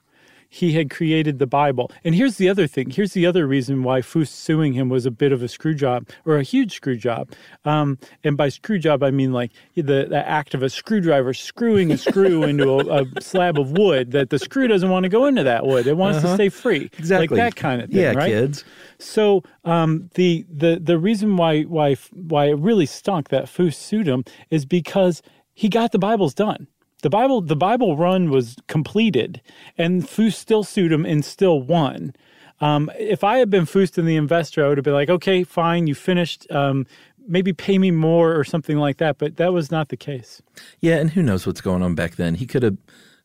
he 0.50 0.74
had 0.74 0.90
created 0.90 1.40
the 1.40 1.48
Bible. 1.48 1.92
And 2.04 2.16
here's 2.16 2.38
the 2.38 2.50
other 2.50 2.68
thing. 2.68 2.90
Here's 2.90 3.14
the 3.14 3.26
other 3.26 3.48
reason 3.48 3.84
why 3.84 4.02
Fust 4.02 4.34
suing 4.36 4.74
him 4.74 4.90
was 4.90 5.06
a 5.06 5.12
bit 5.12 5.32
of 5.32 5.44
a 5.44 5.48
screw 5.48 5.74
job 5.74 6.08
or 6.26 6.38
a 6.38 6.44
huge 6.44 6.76
screw 6.76 6.98
job. 6.98 7.32
Um, 7.66 7.98
and 8.24 8.38
by 8.38 8.50
screw 8.50 8.80
job, 8.80 9.04
I 9.04 9.12
mean 9.12 9.34
like 9.34 9.52
the, 9.76 9.82
the 10.10 10.24
act 10.26 10.54
of 10.54 10.64
a 10.64 10.70
screwdriver 10.70 11.34
screwing 11.34 11.92
a 11.92 11.98
screw 11.98 12.44
into 12.44 12.70
a, 12.70 13.04
a 13.04 13.22
slab 13.22 13.60
of 13.60 13.72
wood 13.72 14.12
that 14.12 14.30
the 14.30 14.40
screw 14.40 14.68
doesn't 14.68 14.90
want 14.90 15.04
to 15.04 15.10
go 15.10 15.26
into 15.26 15.44
that 15.44 15.66
wood. 15.66 15.88
It 15.88 15.98
wants 15.98 16.22
to 16.22 16.34
stay 16.34 16.50
free. 16.50 16.90
Exactly. 16.98 17.38
Like 17.38 17.54
that 17.54 17.60
kind 17.60 17.82
of 17.82 17.90
thing, 17.90 18.02
yeah, 18.02 18.14
right? 18.14 18.30
kids. 18.30 18.64
So 19.00 19.44
um, 19.64 20.10
the 20.16 20.46
the 20.50 20.80
the 20.82 20.98
reason 20.98 21.38
why 21.38 21.64
why 21.64 21.96
why 22.14 22.46
it 22.46 22.58
really 22.60 22.86
stunk 22.86 23.30
that 23.30 23.50
Fust 23.50 23.82
sued 23.82 24.08
him 24.08 24.24
is 24.50 24.66
because 24.66 25.22
he 25.54 25.70
got 25.70 25.92
the 25.92 26.00
Bibles 26.00 26.34
done. 26.34 26.68
The 27.06 27.12
Bible 27.12 27.42
the 27.42 27.56
Bible 27.56 27.96
run 27.96 28.32
was 28.32 28.56
completed, 28.68 29.40
and 29.78 30.10
Fust 30.10 30.40
still 30.40 30.64
sued 30.64 30.92
him 30.92 31.06
and 31.06 31.24
still 31.24 31.62
won. 31.62 32.16
Um, 32.62 32.90
if 32.98 33.24
I 33.24 33.38
had 33.38 33.52
been 33.52 33.68
Fust 33.68 34.00
and 34.00 34.08
the 34.08 34.16
investor, 34.16 34.66
I 34.66 34.70
would 34.70 34.80
have 34.80 34.84
been 34.84 34.96
like, 34.96 35.12
okay, 35.12 35.44
fine, 35.44 35.86
you 35.86 35.94
finished. 35.94 36.50
Um, 36.52 36.88
maybe 37.28 37.54
pay 37.54 37.78
me 37.78 37.92
more 37.92 38.36
or 38.36 38.44
something 38.44 38.78
like 38.80 38.98
that. 38.98 39.20
But 39.20 39.38
that 39.38 39.54
was 39.54 39.70
not 39.70 39.90
the 39.90 39.98
case. 39.98 40.42
Yeah, 40.80 40.96
and 40.96 41.12
who 41.12 41.22
knows 41.22 41.46
what's 41.46 41.62
going 41.62 41.84
on 41.84 41.94
back 41.94 42.16
then? 42.16 42.34
He 42.34 42.48
could 42.48 42.64
have 42.64 42.78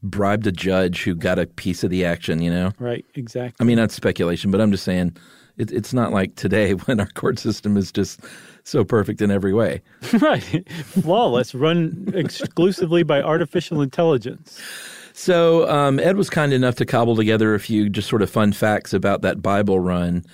bribed 0.02 0.46
a 0.46 0.52
judge 0.52 1.04
who 1.04 1.14
got 1.14 1.38
a 1.38 1.46
piece 1.46 1.82
of 1.82 1.88
the 1.88 2.04
action. 2.04 2.42
You 2.42 2.50
know, 2.50 2.72
Right? 2.78 3.06
Exactly. 3.14 3.64
I 3.64 3.66
mean 3.66 3.78
that's 3.78 3.94
speculation, 3.94 4.50
but 4.50 4.60
I'm 4.60 4.72
just 4.72 4.84
saying 4.84 5.16
it, 5.60 5.70
it's 5.70 5.92
not 5.92 6.12
like 6.12 6.34
today 6.36 6.72
when 6.86 7.00
our 7.00 7.08
court 7.08 7.38
system 7.38 7.76
is 7.76 7.92
just 7.92 8.20
so 8.64 8.84
perfect 8.84 9.20
in 9.20 9.30
every 9.30 9.52
way. 9.52 9.82
right. 10.20 10.68
Flawless, 11.02 11.54
run 11.54 12.12
exclusively 12.14 13.02
by 13.02 13.22
artificial 13.22 13.82
intelligence. 13.82 14.60
So 15.12 15.68
um, 15.68 15.98
Ed 15.98 16.16
was 16.16 16.30
kind 16.30 16.52
enough 16.52 16.76
to 16.76 16.86
cobble 16.86 17.16
together 17.16 17.54
a 17.54 17.60
few 17.60 17.90
just 17.90 18.08
sort 18.08 18.22
of 18.22 18.30
fun 18.30 18.52
facts 18.52 18.94
about 18.94 19.22
that 19.22 19.42
Bible 19.42 19.78
run. 19.80 20.24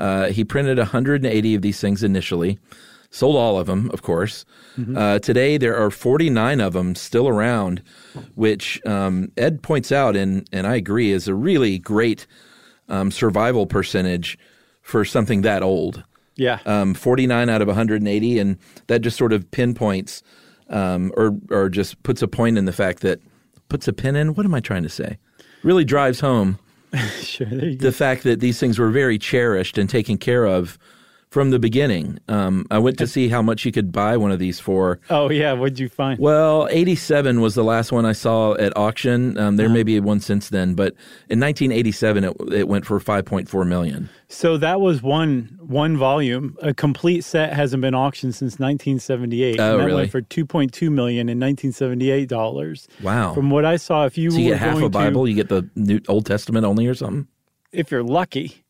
Uh, 0.00 0.26
he 0.26 0.44
printed 0.44 0.78
180 0.78 1.54
of 1.54 1.62
these 1.62 1.80
things 1.80 2.04
initially, 2.04 2.58
sold 3.10 3.36
all 3.36 3.58
of 3.58 3.66
them, 3.66 3.90
of 3.92 4.02
course. 4.02 4.44
Uh, 4.96 5.18
today 5.18 5.56
there 5.56 5.76
are 5.76 5.90
49 5.90 6.60
of 6.60 6.72
them 6.72 6.94
still 6.94 7.26
around, 7.26 7.82
which 8.36 8.80
um, 8.86 9.32
Ed 9.36 9.60
points 9.62 9.90
out, 9.90 10.14
and 10.14 10.48
and 10.52 10.68
I 10.68 10.76
agree, 10.76 11.10
is 11.10 11.26
a 11.26 11.34
really 11.34 11.80
great 11.80 12.26
um, 12.88 13.10
survival 13.10 13.66
percentage 13.66 14.38
for 14.88 15.04
something 15.04 15.42
that 15.42 15.62
old. 15.62 16.02
Yeah. 16.36 16.60
Um, 16.64 16.94
49 16.94 17.50
out 17.50 17.60
of 17.60 17.68
180, 17.68 18.38
and 18.38 18.56
that 18.86 19.00
just 19.00 19.18
sort 19.18 19.32
of 19.32 19.50
pinpoints 19.50 20.22
um, 20.70 21.12
or 21.16 21.36
or 21.50 21.68
just 21.68 22.02
puts 22.02 22.22
a 22.22 22.28
point 22.28 22.56
in 22.56 22.64
the 22.64 22.72
fact 22.72 23.00
that 23.00 23.20
puts 23.68 23.86
a 23.86 23.92
pin 23.92 24.16
in. 24.16 24.34
What 24.34 24.46
am 24.46 24.54
I 24.54 24.60
trying 24.60 24.84
to 24.84 24.88
say? 24.88 25.18
Really 25.62 25.84
drives 25.84 26.20
home 26.20 26.58
sure. 27.20 27.46
There 27.46 27.68
you 27.68 27.76
go. 27.76 27.86
the 27.86 27.92
fact 27.92 28.22
that 28.22 28.40
these 28.40 28.58
things 28.58 28.78
were 28.78 28.90
very 28.90 29.18
cherished 29.18 29.78
and 29.78 29.90
taken 29.90 30.16
care 30.16 30.46
of 30.46 30.78
from 31.30 31.50
the 31.50 31.58
beginning. 31.58 32.18
Um, 32.28 32.66
I 32.70 32.78
went 32.78 32.96
to 32.98 33.06
see 33.06 33.28
how 33.28 33.42
much 33.42 33.64
you 33.66 33.72
could 33.72 33.92
buy 33.92 34.16
one 34.16 34.30
of 34.32 34.38
these 34.38 34.58
for. 34.60 34.98
Oh 35.10 35.30
yeah. 35.30 35.52
What'd 35.52 35.78
you 35.78 35.88
find? 35.88 36.18
Well, 36.18 36.66
87 36.70 37.40
was 37.40 37.54
the 37.54 37.64
last 37.64 37.92
one 37.92 38.06
I 38.06 38.12
saw 38.12 38.54
at 38.54 38.74
auction. 38.76 39.36
Um, 39.36 39.48
Uh-huh. 39.48 39.56
there 39.56 39.68
may 39.68 39.82
be 39.82 40.00
one 40.00 40.20
since 40.20 40.48
then, 40.48 40.74
but 40.74 40.94
in 41.28 41.38
1987 41.40 42.24
it, 42.24 42.36
it 42.52 42.68
went 42.68 42.86
for 42.86 42.98
5.4 42.98 43.66
million. 43.66 44.08
So 44.28 44.56
that 44.58 44.80
was 44.80 45.02
one 45.02 45.58
one 45.60 45.96
volume. 45.96 46.56
A 46.62 46.72
complete 46.74 47.24
set 47.24 47.52
hasn't 47.52 47.80
been 47.80 47.94
auctioned 47.94 48.34
since 48.34 48.58
1978. 48.58 49.58
Oh, 49.60 49.72
and 49.72 49.80
that 49.80 49.84
really? 49.86 49.96
went 50.02 50.10
for 50.10 50.22
2.2 50.22 50.90
million 50.90 51.28
in 51.28 51.38
1978 51.38 52.28
dollars. 52.28 52.88
Wow. 53.02 53.34
From 53.34 53.50
what 53.50 53.64
I 53.64 53.76
saw, 53.76 54.04
if 54.06 54.16
you 54.18 54.30
So 54.30 54.38
you 54.38 54.44
were 54.46 54.50
get 54.52 54.58
half 54.60 54.82
a 54.82 54.88
Bible, 54.88 55.24
to, 55.24 55.30
you 55.30 55.36
get 55.36 55.48
the 55.48 55.68
New 55.76 56.00
Old 56.08 56.26
Testament 56.26 56.64
only 56.66 56.86
or 56.86 56.94
something. 56.94 57.26
if 57.72 57.90
you're 57.90 58.02
lucky, 58.02 58.64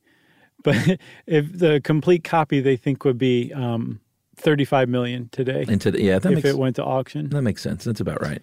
but 0.68 0.98
if 1.26 1.58
the 1.58 1.80
complete 1.82 2.24
copy 2.24 2.60
they 2.60 2.76
think 2.76 3.04
would 3.04 3.18
be 3.18 3.52
um, 3.54 4.00
35 4.36 4.88
million 4.88 5.28
today 5.30 5.64
the, 5.64 6.02
yeah, 6.02 6.18
that 6.18 6.32
if 6.32 6.36
makes 6.36 6.48
it 6.48 6.58
went 6.58 6.76
to 6.76 6.84
auction. 6.84 7.28
that 7.30 7.42
makes 7.42 7.62
sense. 7.62 7.84
That's 7.84 8.00
about 8.00 8.20
right. 8.22 8.42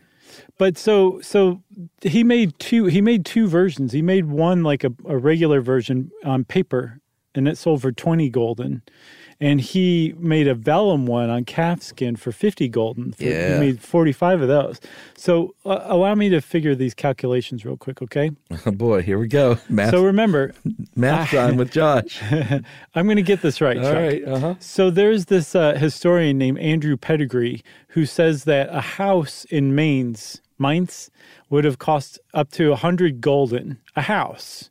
But 0.58 0.78
so 0.78 1.22
so 1.22 1.62
he 2.02 2.24
made 2.24 2.58
two 2.60 2.86
he 2.86 3.02
made 3.02 3.26
two 3.26 3.48
versions. 3.48 3.94
He 3.94 4.02
made 4.02 4.26
one 4.26 4.64
like 4.64 4.84
a, 4.84 4.92
a 5.08 5.18
regular 5.18 5.62
version 5.62 6.12
on 6.24 6.44
paper 6.44 7.00
and 7.36 7.48
it 7.48 7.58
sold 7.58 7.82
for 7.82 7.92
20 7.92 8.30
golden. 8.30 8.82
And 9.42 9.60
he 9.60 10.16
made 10.18 10.48
a 10.48 10.56
vellum 10.56 11.06
one 11.08 11.30
on 11.30 11.44
calfskin 11.44 12.16
for 12.18 12.32
50 12.32 12.70
golden. 12.70 13.12
For- 13.12 13.24
Yeah. 13.24 13.56
He 13.56 13.60
made 13.60 13.82
45 13.82 14.42
of 14.42 14.48
those. 14.48 14.80
So 15.18 15.56
uh, 15.66 15.80
allow 15.84 16.16
me 16.16 16.30
to 16.30 16.40
figure 16.40 16.74
these 16.74 16.94
calculations 16.94 17.66
real 17.66 17.76
quick, 17.76 18.02
okay? 18.02 18.32
Oh 18.66 18.72
boy, 18.86 19.02
here 19.02 19.20
we 19.20 19.28
go. 19.28 19.58
Math, 19.68 19.92
So 19.92 20.06
remember, 20.06 20.54
math 20.96 21.32
time 21.32 21.58
with 21.58 21.72
Josh. 21.72 22.22
I'm 22.96 23.06
going 23.06 23.18
to 23.18 23.22
get 23.22 23.42
this 23.42 23.60
right. 23.60 23.78
All 23.78 23.94
right. 23.94 24.24
Uh 24.26 24.40
huh. 24.40 24.56
So 24.60 24.90
there's 24.90 25.26
this 25.26 25.54
uh, 25.54 25.74
historian 25.74 26.38
named 26.38 26.60
Andrew 26.60 26.96
Pettegree 26.96 27.62
who 27.90 28.06
says 28.06 28.46
that 28.46 28.70
a 28.72 28.82
house 28.82 29.46
in 29.46 29.76
Mainz, 29.76 30.42
Mainz 30.58 31.12
would 31.50 31.66
have 31.66 31.78
cost 31.78 32.20
up 32.34 32.52
to 32.52 32.70
100 32.70 33.20
gulden, 33.20 33.78
a 33.98 34.02
house. 34.04 34.70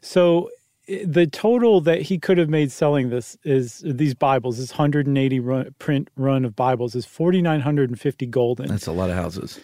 So 0.00 0.50
the 1.04 1.26
total 1.26 1.80
that 1.82 2.02
he 2.02 2.18
could 2.18 2.38
have 2.38 2.48
made 2.48 2.72
selling 2.72 3.10
this 3.10 3.36
is 3.44 3.82
these 3.86 4.14
Bibles, 4.14 4.58
this 4.58 4.70
180 4.72 5.40
run, 5.40 5.74
print 5.78 6.08
run 6.16 6.44
of 6.44 6.56
Bibles 6.56 6.94
is 6.94 7.06
4,950 7.06 8.26
golden. 8.26 8.66
That's 8.68 8.86
a 8.86 8.92
lot 8.92 9.10
of 9.10 9.16
houses. 9.16 9.60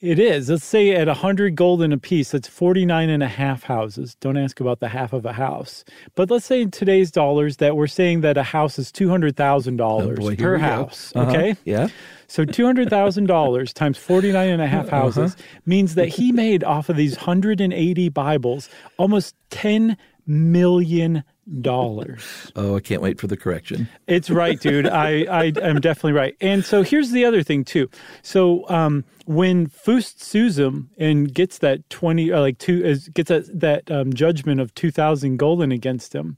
It 0.00 0.18
is. 0.18 0.50
Let's 0.50 0.64
say 0.64 0.90
at 0.96 1.06
100 1.06 1.54
golden 1.54 1.92
a 1.92 1.96
piece, 1.98 2.32
that's 2.32 2.48
49 2.48 3.08
and 3.08 3.22
a 3.22 3.28
half 3.28 3.62
houses. 3.62 4.16
Don't 4.16 4.36
ask 4.36 4.58
about 4.58 4.80
the 4.80 4.88
half 4.88 5.12
of 5.12 5.24
a 5.24 5.32
house. 5.32 5.84
But 6.16 6.28
let's 6.28 6.44
say 6.44 6.62
in 6.62 6.72
today's 6.72 7.12
dollars 7.12 7.58
that 7.58 7.76
we're 7.76 7.86
saying 7.86 8.22
that 8.22 8.36
a 8.36 8.42
house 8.42 8.80
is 8.80 8.90
$200,000 8.90 9.80
Oh, 9.80 10.34
per 10.36 10.58
house. 10.58 11.12
Uh-huh. 11.14 11.30
Okay? 11.30 11.54
Yeah. 11.64 11.86
So 12.26 12.44
$200,000 12.44 13.72
times 13.74 13.96
49 13.96 14.48
and 14.48 14.60
a 14.60 14.66
half 14.66 14.86
Uh-huh. 14.86 15.02
houses 15.02 15.36
means 15.66 15.94
that 15.94 16.08
he 16.08 16.32
made 16.32 16.64
off 16.64 16.88
of 16.88 16.96
these 16.96 17.16
180 17.16 18.08
Bibles 18.08 18.68
almost 18.98 19.36
$10 19.50 19.96
million. 20.26 21.24
dollars. 21.60 22.52
Oh, 22.54 22.76
I 22.76 22.80
can't 22.80 23.02
wait 23.02 23.20
for 23.20 23.26
the 23.26 23.36
correction. 23.36 23.88
It's 24.06 24.30
right, 24.30 24.60
dude. 24.60 24.86
I, 24.86 25.24
I 25.24 25.52
am 25.60 25.80
definitely 25.80 26.12
right. 26.12 26.36
And 26.40 26.64
so 26.64 26.82
here's 26.82 27.10
the 27.10 27.24
other 27.24 27.42
thing 27.42 27.64
too. 27.64 27.90
So 28.22 28.68
um, 28.68 29.04
when 29.26 29.66
Fust 29.66 30.22
sues 30.22 30.58
him 30.58 30.90
and 30.98 31.32
gets 31.32 31.58
that 31.58 31.88
twenty 31.90 32.30
or 32.30 32.40
like 32.40 32.58
two 32.58 32.84
is, 32.84 33.08
gets 33.08 33.28
that 33.28 33.60
that 33.60 33.90
um, 33.90 34.12
judgment 34.12 34.60
of 34.60 34.74
two 34.74 34.90
thousand 34.90 35.38
golden 35.38 35.72
against 35.72 36.14
him, 36.14 36.36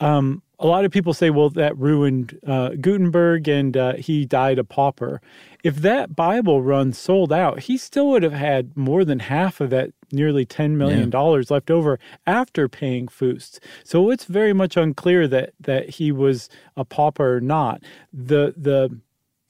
um, 0.00 0.42
a 0.58 0.66
lot 0.66 0.84
of 0.84 0.90
people 0.90 1.14
say, 1.14 1.30
well, 1.30 1.50
that 1.50 1.76
ruined 1.78 2.38
uh, 2.46 2.70
Gutenberg 2.80 3.46
and 3.48 3.76
uh, 3.76 3.94
he 3.94 4.24
died 4.24 4.58
a 4.58 4.64
pauper. 4.64 5.20
If 5.62 5.76
that 5.76 6.16
Bible 6.16 6.62
run 6.62 6.92
sold 6.92 7.32
out, 7.32 7.60
he 7.60 7.76
still 7.76 8.08
would 8.08 8.22
have 8.22 8.32
had 8.32 8.76
more 8.76 9.04
than 9.04 9.20
half 9.20 9.60
of 9.60 9.70
that 9.70 9.90
nearly 10.10 10.44
$10 10.44 10.72
million 10.72 11.10
left 11.10 11.70
over 11.70 11.98
after 12.26 12.68
paying 12.68 13.06
Fust. 13.06 13.60
So 13.84 14.10
it's 14.10 14.24
very 14.24 14.52
much 14.52 14.76
unclear 14.76 15.28
that, 15.28 15.52
that 15.60 15.90
he 15.90 16.10
was 16.10 16.48
a 16.76 16.84
pauper 16.84 17.36
or 17.36 17.40
not. 17.40 17.82
The, 18.12 18.54
the, 18.56 18.98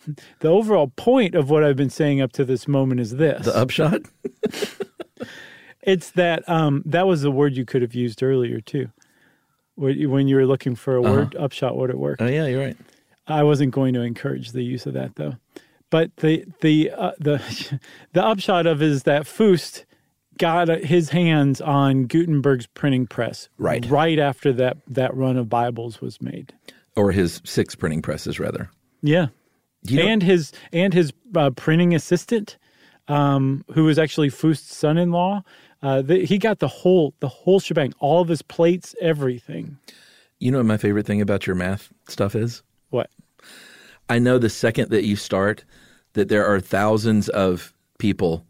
the 0.40 0.48
overall 0.48 0.88
point 0.96 1.34
of 1.34 1.48
what 1.48 1.64
I've 1.64 1.76
been 1.76 1.90
saying 1.90 2.20
up 2.20 2.32
to 2.32 2.44
this 2.44 2.68
moment 2.68 3.00
is 3.00 3.16
this. 3.16 3.46
The 3.46 3.56
upshot? 3.56 4.02
It's 5.88 6.10
that 6.10 6.46
um, 6.46 6.82
that 6.84 7.06
was 7.06 7.22
the 7.22 7.30
word 7.30 7.56
you 7.56 7.64
could 7.64 7.80
have 7.80 7.94
used 7.94 8.22
earlier 8.22 8.60
too. 8.60 8.90
When 9.78 10.26
you 10.28 10.36
were 10.36 10.46
looking 10.46 10.74
for 10.74 10.96
a 10.96 11.02
word 11.02 11.36
upshot, 11.36 11.76
would 11.76 11.90
it 11.90 11.98
work? 11.98 12.18
Oh, 12.20 12.26
yeah, 12.26 12.46
you're 12.46 12.60
right. 12.64 12.76
I 13.26 13.42
wasn't 13.42 13.72
going 13.72 13.94
to 13.94 14.00
encourage 14.02 14.52
the 14.52 14.62
use 14.62 14.86
of 14.86 14.94
that 14.94 15.14
though. 15.16 15.36
But 15.90 16.16
the 16.16 16.44
the 16.60 16.90
uh, 16.90 17.12
the 17.18 17.80
the 18.12 18.24
upshot 18.24 18.66
of 18.66 18.82
it 18.82 18.88
is 18.90 19.04
that 19.04 19.26
Fust 19.26 19.84
got 20.38 20.68
his 20.68 21.10
hands 21.10 21.60
on 21.60 22.04
Gutenberg's 22.04 22.66
printing 22.68 23.06
press 23.06 23.48
Right. 23.58 23.84
right 23.90 24.18
after 24.18 24.52
that 24.52 24.76
that 24.86 25.14
run 25.16 25.36
of 25.36 25.48
Bibles 25.48 26.00
was 26.00 26.20
made. 26.22 26.52
Or 26.96 27.10
his 27.12 27.40
six 27.44 27.74
printing 27.74 28.02
presses, 28.02 28.38
rather. 28.40 28.70
Yeah, 29.02 29.28
you 29.84 29.98
know- 29.98 30.06
and 30.08 30.22
his 30.22 30.52
and 30.72 30.92
his 30.94 31.12
uh, 31.36 31.50
printing 31.50 31.94
assistant, 31.94 32.56
um, 33.08 33.64
who 33.72 33.84
was 33.84 33.98
actually 33.98 34.28
Fust's 34.30 34.74
son-in-law. 34.76 35.42
Uh, 35.82 36.02
the, 36.02 36.24
he 36.24 36.38
got 36.38 36.58
the 36.58 36.68
whole 36.68 37.14
the 37.20 37.28
whole 37.28 37.60
shebang, 37.60 37.92
all 38.00 38.20
of 38.20 38.28
his 38.28 38.42
plates, 38.42 38.94
everything. 39.00 39.78
You 40.40 40.50
know 40.52 40.58
what 40.58 40.66
my 40.66 40.76
favorite 40.76 41.06
thing 41.06 41.20
about 41.20 41.46
your 41.46 41.56
math 41.56 41.92
stuff 42.08 42.34
is? 42.34 42.62
What? 42.90 43.10
I 44.08 44.18
know 44.18 44.38
the 44.38 44.48
second 44.50 44.90
that 44.90 45.04
you 45.04 45.16
start 45.16 45.64
that 46.14 46.28
there 46.28 46.46
are 46.46 46.60
thousands 46.60 47.28
of 47.28 47.72
people, 47.98 48.44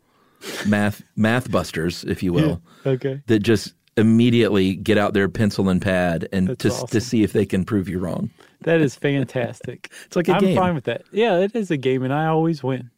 math 0.66 1.02
math 1.16 1.50
busters, 1.50 2.04
if 2.04 2.22
you 2.22 2.32
will, 2.32 2.62
Okay. 2.86 3.20
that 3.26 3.40
just 3.40 3.74
immediately 3.96 4.76
get 4.76 4.96
out 4.96 5.12
their 5.12 5.28
pencil 5.28 5.68
and 5.68 5.82
pad 5.82 6.28
and 6.32 6.48
That's 6.48 6.62
to 6.62 6.68
awesome. 6.70 6.86
to 6.88 7.00
see 7.00 7.22
if 7.24 7.32
they 7.32 7.44
can 7.44 7.64
prove 7.64 7.88
you 7.88 7.98
wrong. 7.98 8.30
That 8.62 8.80
is 8.80 8.94
fantastic. 8.94 9.90
It's 10.06 10.16
like 10.16 10.28
a 10.28 10.34
I'm 10.34 10.40
game. 10.40 10.56
fine 10.56 10.74
with 10.74 10.84
that. 10.84 11.02
Yeah, 11.12 11.38
it 11.38 11.54
is 11.54 11.70
a 11.70 11.76
game, 11.76 12.02
and 12.04 12.12
I 12.12 12.26
always 12.26 12.62
win. 12.62 12.90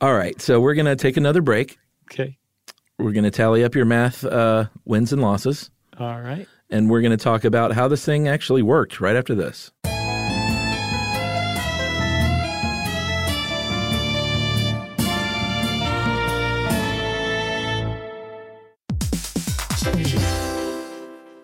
All 0.00 0.14
right, 0.14 0.40
so 0.40 0.60
we're 0.60 0.74
gonna 0.74 0.96
take 0.96 1.16
another 1.16 1.42
break. 1.42 1.78
Okay. 2.10 2.38
We're 3.00 3.12
going 3.12 3.24
to 3.24 3.30
tally 3.30 3.64
up 3.64 3.74
your 3.74 3.86
math 3.86 4.24
uh, 4.24 4.66
wins 4.84 5.10
and 5.12 5.22
losses, 5.22 5.70
All 5.98 6.20
right. 6.20 6.46
and 6.68 6.90
we're 6.90 7.00
going 7.00 7.16
to 7.16 7.22
talk 7.22 7.44
about 7.44 7.72
how 7.72 7.88
this 7.88 8.04
thing 8.04 8.28
actually 8.28 8.62
worked 8.62 9.00
right 9.00 9.16
after 9.16 9.34
this. 9.34 9.70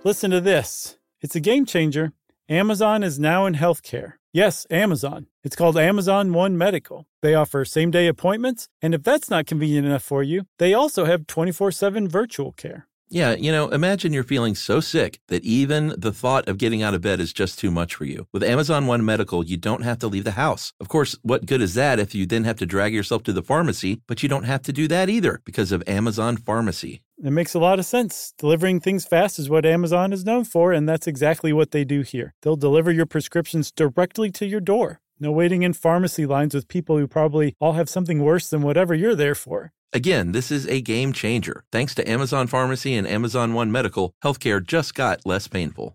Listen 0.04 0.30
to 0.30 0.40
this. 0.40 0.98
It's 1.20 1.34
a 1.34 1.40
game 1.40 1.64
changer. 1.66 2.12
Amazon 2.48 3.02
is 3.02 3.18
now 3.18 3.46
in 3.46 3.54
healthcare. 3.54 4.12
Yes, 4.36 4.66
Amazon. 4.70 5.28
It's 5.44 5.56
called 5.56 5.78
Amazon 5.78 6.34
One 6.34 6.58
Medical. 6.58 7.06
They 7.22 7.34
offer 7.34 7.64
same 7.64 7.90
day 7.90 8.06
appointments, 8.06 8.68
and 8.82 8.92
if 8.94 9.02
that's 9.02 9.30
not 9.30 9.46
convenient 9.46 9.86
enough 9.86 10.02
for 10.02 10.22
you, 10.22 10.42
they 10.58 10.74
also 10.74 11.06
have 11.06 11.26
24 11.26 11.72
7 11.72 12.06
virtual 12.06 12.52
care. 12.52 12.86
Yeah, 13.08 13.34
you 13.34 13.50
know, 13.50 13.68
imagine 13.68 14.12
you're 14.12 14.24
feeling 14.24 14.54
so 14.54 14.80
sick 14.80 15.20
that 15.28 15.42
even 15.42 15.94
the 15.96 16.12
thought 16.12 16.48
of 16.48 16.58
getting 16.58 16.82
out 16.82 16.92
of 16.92 17.00
bed 17.00 17.18
is 17.18 17.32
just 17.32 17.58
too 17.58 17.70
much 17.70 17.94
for 17.94 18.04
you. 18.04 18.26
With 18.30 18.42
Amazon 18.42 18.86
One 18.86 19.06
Medical, 19.06 19.42
you 19.42 19.56
don't 19.56 19.84
have 19.84 20.00
to 20.00 20.06
leave 20.06 20.24
the 20.24 20.32
house. 20.32 20.74
Of 20.80 20.88
course, 20.88 21.16
what 21.22 21.46
good 21.46 21.62
is 21.62 21.72
that 21.72 21.98
if 21.98 22.14
you 22.14 22.26
then 22.26 22.44
have 22.44 22.58
to 22.58 22.66
drag 22.66 22.92
yourself 22.92 23.22
to 23.22 23.32
the 23.32 23.42
pharmacy, 23.42 24.02
but 24.06 24.22
you 24.22 24.28
don't 24.28 24.44
have 24.44 24.60
to 24.64 24.72
do 24.72 24.86
that 24.88 25.08
either 25.08 25.40
because 25.46 25.72
of 25.72 25.82
Amazon 25.86 26.36
Pharmacy. 26.36 27.00
It 27.18 27.30
makes 27.30 27.54
a 27.54 27.58
lot 27.58 27.78
of 27.78 27.86
sense. 27.86 28.34
Delivering 28.36 28.80
things 28.80 29.06
fast 29.06 29.38
is 29.38 29.48
what 29.48 29.64
Amazon 29.64 30.12
is 30.12 30.24
known 30.24 30.44
for, 30.44 30.72
and 30.72 30.86
that's 30.86 31.06
exactly 31.06 31.50
what 31.50 31.70
they 31.70 31.82
do 31.82 32.02
here. 32.02 32.34
They'll 32.42 32.56
deliver 32.56 32.90
your 32.90 33.06
prescriptions 33.06 33.72
directly 33.72 34.30
to 34.32 34.44
your 34.44 34.60
door. 34.60 35.00
No 35.18 35.32
waiting 35.32 35.62
in 35.62 35.72
pharmacy 35.72 36.26
lines 36.26 36.54
with 36.54 36.68
people 36.68 36.98
who 36.98 37.06
probably 37.06 37.54
all 37.58 37.72
have 37.72 37.88
something 37.88 38.22
worse 38.22 38.50
than 38.50 38.60
whatever 38.60 38.94
you're 38.94 39.14
there 39.14 39.34
for. 39.34 39.72
Again, 39.94 40.32
this 40.32 40.50
is 40.50 40.66
a 40.66 40.82
game 40.82 41.14
changer. 41.14 41.64
Thanks 41.72 41.94
to 41.94 42.06
Amazon 42.06 42.48
Pharmacy 42.48 42.94
and 42.94 43.06
Amazon 43.06 43.54
One 43.54 43.72
Medical, 43.72 44.12
healthcare 44.22 44.64
just 44.64 44.94
got 44.94 45.24
less 45.24 45.48
painful. 45.48 45.94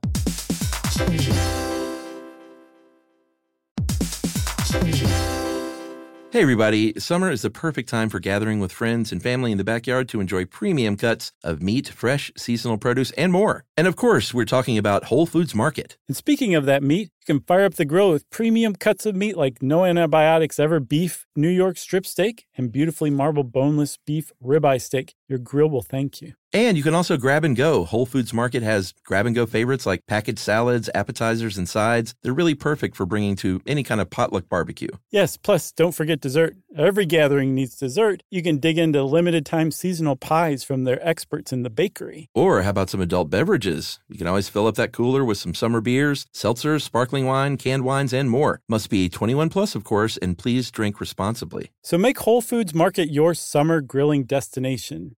Hey, 6.31 6.41
everybody. 6.41 6.97
Summer 6.97 7.29
is 7.29 7.41
the 7.41 7.49
perfect 7.49 7.89
time 7.89 8.07
for 8.07 8.21
gathering 8.21 8.61
with 8.61 8.71
friends 8.71 9.11
and 9.11 9.21
family 9.21 9.51
in 9.51 9.57
the 9.57 9.65
backyard 9.65 10.07
to 10.07 10.21
enjoy 10.21 10.45
premium 10.45 10.95
cuts 10.95 11.33
of 11.43 11.61
meat, 11.61 11.89
fresh, 11.89 12.31
seasonal 12.37 12.77
produce, 12.77 13.11
and 13.17 13.33
more. 13.33 13.65
And 13.75 13.85
of 13.85 13.97
course, 13.97 14.33
we're 14.33 14.45
talking 14.45 14.77
about 14.77 15.03
Whole 15.03 15.25
Foods 15.25 15.53
Market. 15.53 15.97
And 16.07 16.15
speaking 16.15 16.55
of 16.55 16.63
that 16.67 16.83
meat, 16.83 17.09
you 17.19 17.25
can 17.25 17.41
fire 17.41 17.65
up 17.65 17.73
the 17.73 17.83
grill 17.83 18.11
with 18.11 18.29
premium 18.29 18.77
cuts 18.77 19.05
of 19.05 19.13
meat 19.13 19.35
like 19.35 19.61
no 19.61 19.83
antibiotics 19.83 20.57
ever 20.57 20.79
beef, 20.79 21.25
New 21.35 21.49
York 21.49 21.77
strip 21.77 22.05
steak, 22.05 22.45
and 22.55 22.71
beautifully 22.71 23.09
marbled 23.09 23.51
boneless 23.51 23.97
beef 24.05 24.31
ribeye 24.41 24.81
steak. 24.81 25.15
Your 25.27 25.37
grill 25.37 25.69
will 25.69 25.81
thank 25.81 26.21
you. 26.21 26.35
And 26.53 26.75
you 26.75 26.83
can 26.83 26.93
also 26.93 27.15
grab 27.15 27.45
and 27.45 27.55
go. 27.55 27.85
Whole 27.85 28.05
Foods 28.05 28.33
Market 28.33 28.61
has 28.61 28.93
grab 29.05 29.25
and 29.25 29.33
go 29.33 29.45
favorites 29.45 29.85
like 29.85 30.05
packaged 30.05 30.39
salads, 30.39 30.89
appetizers, 30.93 31.57
and 31.57 31.67
sides. 31.67 32.13
They're 32.21 32.33
really 32.33 32.55
perfect 32.55 32.97
for 32.97 33.05
bringing 33.05 33.37
to 33.37 33.61
any 33.65 33.83
kind 33.83 34.01
of 34.01 34.09
potluck 34.09 34.49
barbecue. 34.49 34.89
Yes, 35.11 35.37
plus 35.37 35.71
don't 35.71 35.93
forget 35.93 36.19
dessert. 36.19 36.57
Every 36.75 37.05
gathering 37.05 37.55
needs 37.55 37.77
dessert. 37.77 38.23
You 38.29 38.43
can 38.43 38.57
dig 38.57 38.77
into 38.77 39.03
limited 39.03 39.45
time 39.45 39.71
seasonal 39.71 40.17
pies 40.17 40.63
from 40.63 40.83
their 40.83 41.05
experts 41.07 41.53
in 41.53 41.63
the 41.63 41.69
bakery. 41.69 42.29
Or 42.35 42.63
how 42.63 42.71
about 42.71 42.89
some 42.89 43.01
adult 43.01 43.29
beverages? 43.29 43.99
You 44.09 44.17
can 44.17 44.27
always 44.27 44.49
fill 44.49 44.67
up 44.67 44.75
that 44.75 44.91
cooler 44.91 45.23
with 45.23 45.37
some 45.37 45.53
summer 45.53 45.79
beers, 45.79 46.25
seltzers, 46.33 46.81
sparkling 46.81 47.25
wine, 47.25 47.55
canned 47.55 47.85
wines, 47.85 48.11
and 48.11 48.29
more. 48.29 48.59
Must 48.67 48.89
be 48.89 49.07
21 49.07 49.49
plus, 49.49 49.73
of 49.73 49.85
course, 49.85 50.17
and 50.17 50.37
please 50.37 50.69
drink 50.69 50.99
responsibly. 50.99 51.71
So 51.81 51.97
make 51.97 52.19
Whole 52.19 52.41
Foods 52.41 52.73
Market 52.73 53.09
your 53.09 53.33
summer 53.33 53.79
grilling 53.79 54.25
destination. 54.25 55.15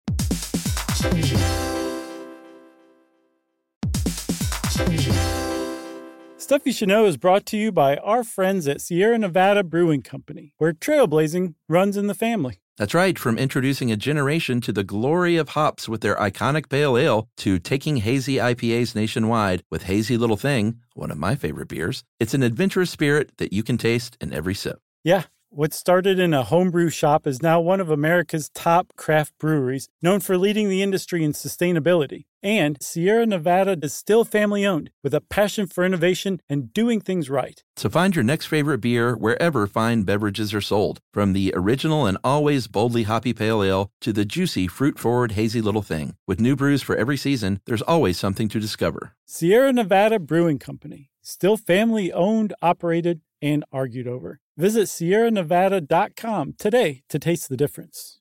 Stuff 6.38 6.62
You 6.64 6.72
Should 6.72 6.88
Know 6.88 7.04
is 7.04 7.16
brought 7.16 7.44
to 7.46 7.56
you 7.56 7.72
by 7.72 7.96
our 7.96 8.24
friends 8.24 8.66
at 8.68 8.80
Sierra 8.80 9.18
Nevada 9.18 9.62
Brewing 9.62 10.02
Company, 10.02 10.54
where 10.56 10.72
trailblazing 10.72 11.54
runs 11.68 11.98
in 11.98 12.06
the 12.06 12.14
family. 12.14 12.60
That's 12.78 12.94
right, 12.94 13.18
from 13.18 13.38
introducing 13.38 13.92
a 13.92 13.96
generation 13.96 14.60
to 14.62 14.72
the 14.72 14.82
glory 14.82 15.36
of 15.36 15.50
hops 15.50 15.88
with 15.88 16.00
their 16.00 16.16
iconic 16.16 16.68
pale 16.68 16.96
ale 16.96 17.28
to 17.38 17.58
taking 17.58 17.98
hazy 17.98 18.36
IPAs 18.36 18.94
nationwide 18.94 19.62
with 19.70 19.84
Hazy 19.84 20.16
Little 20.16 20.36
Thing, 20.36 20.80
one 20.94 21.10
of 21.10 21.18
my 21.18 21.34
favorite 21.34 21.68
beers. 21.68 22.02
It's 22.18 22.34
an 22.34 22.42
adventurous 22.42 22.90
spirit 22.90 23.32
that 23.36 23.52
you 23.52 23.62
can 23.62 23.76
taste 23.76 24.16
in 24.20 24.32
every 24.32 24.54
sip. 24.54 24.80
Yeah, 25.02 25.24
what 25.54 25.72
started 25.72 26.18
in 26.18 26.34
a 26.34 26.42
homebrew 26.42 26.90
shop 26.90 27.28
is 27.28 27.40
now 27.40 27.60
one 27.60 27.80
of 27.80 27.88
America's 27.88 28.48
top 28.50 28.92
craft 28.96 29.32
breweries, 29.38 29.88
known 30.02 30.18
for 30.18 30.36
leading 30.36 30.68
the 30.68 30.82
industry 30.82 31.22
in 31.22 31.32
sustainability. 31.32 32.24
And 32.42 32.76
Sierra 32.82 33.24
Nevada 33.24 33.78
is 33.80 33.94
still 33.94 34.24
family 34.24 34.66
owned, 34.66 34.90
with 35.04 35.14
a 35.14 35.20
passion 35.20 35.66
for 35.66 35.84
innovation 35.84 36.40
and 36.48 36.72
doing 36.72 37.00
things 37.00 37.30
right. 37.30 37.62
So 37.76 37.88
find 37.88 38.16
your 38.16 38.24
next 38.24 38.46
favorite 38.46 38.78
beer 38.78 39.14
wherever 39.16 39.66
fine 39.66 40.02
beverages 40.02 40.52
are 40.52 40.60
sold, 40.60 40.98
from 41.12 41.32
the 41.32 41.52
original 41.56 42.04
and 42.04 42.18
always 42.24 42.66
boldly 42.66 43.04
hoppy 43.04 43.32
pale 43.32 43.62
ale 43.62 43.90
to 44.00 44.12
the 44.12 44.24
juicy 44.24 44.66
fruit 44.66 44.98
forward 44.98 45.32
hazy 45.32 45.60
little 45.60 45.82
thing. 45.82 46.16
With 46.26 46.40
new 46.40 46.56
brews 46.56 46.82
for 46.82 46.96
every 46.96 47.16
season, 47.16 47.60
there's 47.64 47.82
always 47.82 48.18
something 48.18 48.48
to 48.48 48.60
discover. 48.60 49.12
Sierra 49.24 49.72
Nevada 49.72 50.18
Brewing 50.18 50.58
Company, 50.58 51.10
still 51.22 51.56
family 51.56 52.12
owned, 52.12 52.52
operated, 52.60 53.20
and 53.44 53.62
argued 53.70 54.08
over. 54.08 54.40
Visit 54.56 54.84
sierranevada.com 54.84 56.54
today 56.58 57.02
to 57.10 57.18
taste 57.18 57.50
the 57.50 57.56
difference. 57.56 58.18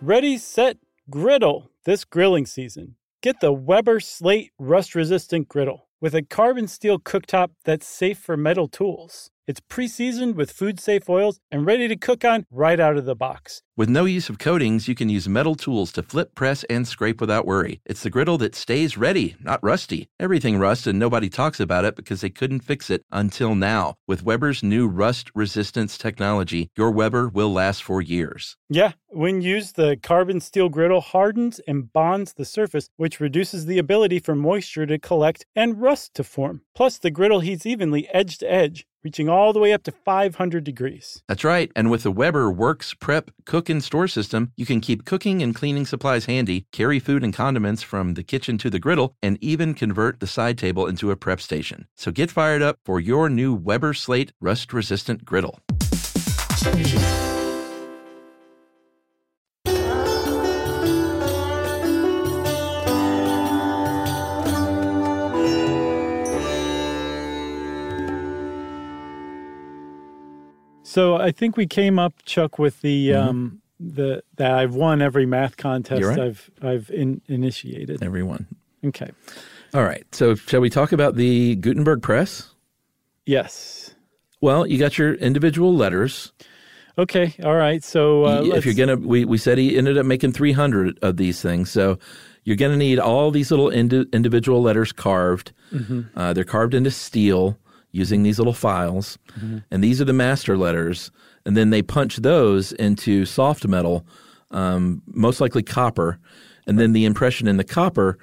Ready, 0.00 0.36
set, 0.36 0.78
griddle 1.08 1.70
this 1.84 2.04
grilling 2.04 2.44
season. 2.44 2.96
Get 3.22 3.40
the 3.40 3.52
Weber 3.52 4.00
Slate 4.00 4.50
rust 4.58 4.96
resistant 4.96 5.48
griddle 5.48 5.88
with 6.00 6.12
a 6.16 6.22
carbon 6.22 6.66
steel 6.66 6.98
cooktop 6.98 7.50
that's 7.64 7.86
safe 7.86 8.18
for 8.18 8.36
metal 8.36 8.66
tools. 8.66 9.30
It's 9.48 9.58
pre 9.58 9.88
seasoned 9.88 10.36
with 10.36 10.52
food 10.52 10.78
safe 10.78 11.08
oils 11.10 11.40
and 11.50 11.66
ready 11.66 11.88
to 11.88 11.96
cook 11.96 12.24
on 12.24 12.46
right 12.48 12.78
out 12.78 12.96
of 12.96 13.06
the 13.06 13.16
box. 13.16 13.62
With 13.76 13.88
no 13.88 14.04
use 14.04 14.28
of 14.28 14.38
coatings, 14.38 14.86
you 14.86 14.94
can 14.94 15.08
use 15.08 15.28
metal 15.28 15.56
tools 15.56 15.90
to 15.92 16.02
flip, 16.02 16.34
press, 16.36 16.62
and 16.64 16.86
scrape 16.86 17.20
without 17.20 17.46
worry. 17.46 17.80
It's 17.84 18.04
the 18.04 18.10
griddle 18.10 18.38
that 18.38 18.54
stays 18.54 18.96
ready, 18.96 19.34
not 19.40 19.64
rusty. 19.64 20.08
Everything 20.20 20.58
rusts 20.58 20.86
and 20.86 20.98
nobody 20.98 21.28
talks 21.28 21.58
about 21.58 21.84
it 21.84 21.96
because 21.96 22.20
they 22.20 22.30
couldn't 22.30 22.60
fix 22.60 22.88
it 22.90 23.02
until 23.10 23.56
now. 23.56 23.94
With 24.06 24.22
Weber's 24.22 24.62
new 24.62 24.86
rust 24.86 25.30
resistance 25.34 25.98
technology, 25.98 26.70
your 26.76 26.92
Weber 26.92 27.28
will 27.28 27.52
last 27.52 27.82
for 27.82 28.00
years. 28.00 28.56
Yeah, 28.68 28.92
when 29.08 29.42
used, 29.42 29.74
the 29.76 29.96
carbon 30.00 30.40
steel 30.40 30.68
griddle 30.68 31.00
hardens 31.00 31.60
and 31.66 31.92
bonds 31.92 32.34
the 32.34 32.44
surface, 32.44 32.88
which 32.96 33.20
reduces 33.20 33.66
the 33.66 33.78
ability 33.78 34.20
for 34.20 34.36
moisture 34.36 34.86
to 34.86 34.98
collect 34.98 35.46
and 35.56 35.80
rust 35.80 36.14
to 36.14 36.24
form. 36.24 36.60
Plus, 36.74 36.98
the 36.98 37.10
griddle 37.10 37.40
heats 37.40 37.66
evenly 37.66 38.08
edge 38.10 38.38
to 38.38 38.50
edge, 38.50 38.86
reaching 39.04 39.28
all 39.28 39.52
the 39.52 39.58
way 39.58 39.72
up 39.72 39.82
to 39.84 39.92
500 39.92 40.64
degrees. 40.64 41.22
That's 41.28 41.44
right. 41.44 41.70
And 41.74 41.90
with 41.90 42.02
the 42.02 42.10
Weber 42.10 42.50
Works 42.50 42.94
Prep 42.94 43.30
Cook 43.44 43.68
and 43.68 43.82
Store 43.82 44.08
system, 44.08 44.52
you 44.56 44.66
can 44.66 44.80
keep 44.80 45.04
cooking 45.04 45.42
and 45.42 45.54
cleaning 45.54 45.86
supplies 45.86 46.26
handy, 46.26 46.66
carry 46.72 46.98
food 46.98 47.22
and 47.24 47.34
condiments 47.34 47.82
from 47.82 48.14
the 48.14 48.22
kitchen 48.22 48.58
to 48.58 48.70
the 48.70 48.78
griddle, 48.78 49.14
and 49.22 49.38
even 49.40 49.74
convert 49.74 50.20
the 50.20 50.26
side 50.26 50.58
table 50.58 50.86
into 50.86 51.10
a 51.10 51.16
prep 51.16 51.40
station. 51.40 51.86
So 51.96 52.10
get 52.10 52.30
fired 52.30 52.62
up 52.62 52.78
for 52.84 53.00
your 53.00 53.28
new 53.28 53.54
Weber 53.54 53.94
Slate 53.94 54.32
rust 54.40 54.72
resistant 54.72 55.24
griddle. 55.24 55.60
So 70.92 71.16
I 71.16 71.30
think 71.32 71.56
we 71.56 71.66
came 71.66 71.98
up, 71.98 72.12
Chuck, 72.26 72.58
with 72.58 72.82
the 72.82 73.08
Mm-hmm. 73.08 73.28
um, 73.28 73.58
the 73.80 74.22
that 74.36 74.52
I've 74.52 74.74
won 74.74 75.00
every 75.02 75.24
math 75.26 75.56
contest 75.56 76.02
right. 76.04 76.20
I've 76.20 76.50
I've 76.62 76.90
in, 76.90 77.20
initiated. 77.28 78.02
Everyone. 78.02 78.46
Okay. 78.84 79.10
All 79.74 79.82
right. 79.84 80.04
So, 80.14 80.34
shall 80.34 80.60
we 80.60 80.68
talk 80.70 80.92
about 80.92 81.16
the 81.16 81.56
Gutenberg 81.56 82.02
Press? 82.02 82.50
Yes. 83.24 83.94
Well, 84.42 84.66
you 84.66 84.78
got 84.78 84.98
your 84.98 85.14
individual 85.14 85.74
letters. 85.74 86.32
Okay. 86.98 87.34
All 87.42 87.56
right. 87.56 87.82
So 87.82 88.24
uh, 88.26 88.42
if 88.54 88.66
you're 88.66 88.74
gonna, 88.74 88.96
we, 88.96 89.24
we 89.24 89.38
said 89.38 89.56
he 89.56 89.78
ended 89.78 89.96
up 89.96 90.04
making 90.04 90.32
300 90.32 90.98
of 91.00 91.16
these 91.16 91.40
things. 91.40 91.70
So 91.70 91.98
you're 92.44 92.56
gonna 92.56 92.76
need 92.76 92.98
all 92.98 93.30
these 93.30 93.50
little 93.50 93.70
indi- 93.70 94.06
individual 94.12 94.60
letters 94.60 94.92
carved. 94.92 95.52
Uh, 96.14 96.34
they're 96.34 96.44
carved 96.44 96.74
into 96.74 96.90
steel 96.90 97.56
using 97.92 98.22
these 98.22 98.38
little 98.38 98.52
files, 98.54 99.18
and 99.70 99.84
these 99.84 100.00
are 100.00 100.04
the 100.06 100.12
master 100.12 100.56
letters. 100.56 101.10
And 101.44 101.56
then 101.56 101.70
they 101.70 101.82
punch 101.82 102.16
those 102.18 102.72
into 102.72 103.24
soft 103.26 103.66
metal, 103.66 104.06
um, 104.50 105.02
most 105.06 105.40
likely 105.40 105.62
copper, 105.62 106.18
and 106.66 106.78
then 106.78 106.92
the 106.92 107.04
impression 107.04 107.48
in 107.48 107.56
the 107.56 107.64
copper 107.64 108.16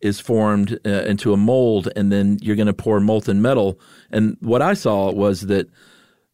is 0.00 0.20
formed 0.20 0.78
uh, 0.86 0.90
into 1.06 1.32
a 1.32 1.36
mold, 1.36 1.88
and 1.96 2.12
then 2.12 2.38
you're 2.40 2.56
going 2.56 2.66
to 2.66 2.72
pour 2.84 3.00
molten 3.00 3.42
metal. 3.42 3.80
And 4.10 4.36
what 4.40 4.62
I 4.62 4.74
saw 4.74 5.10
was 5.10 5.42
that 5.42 5.66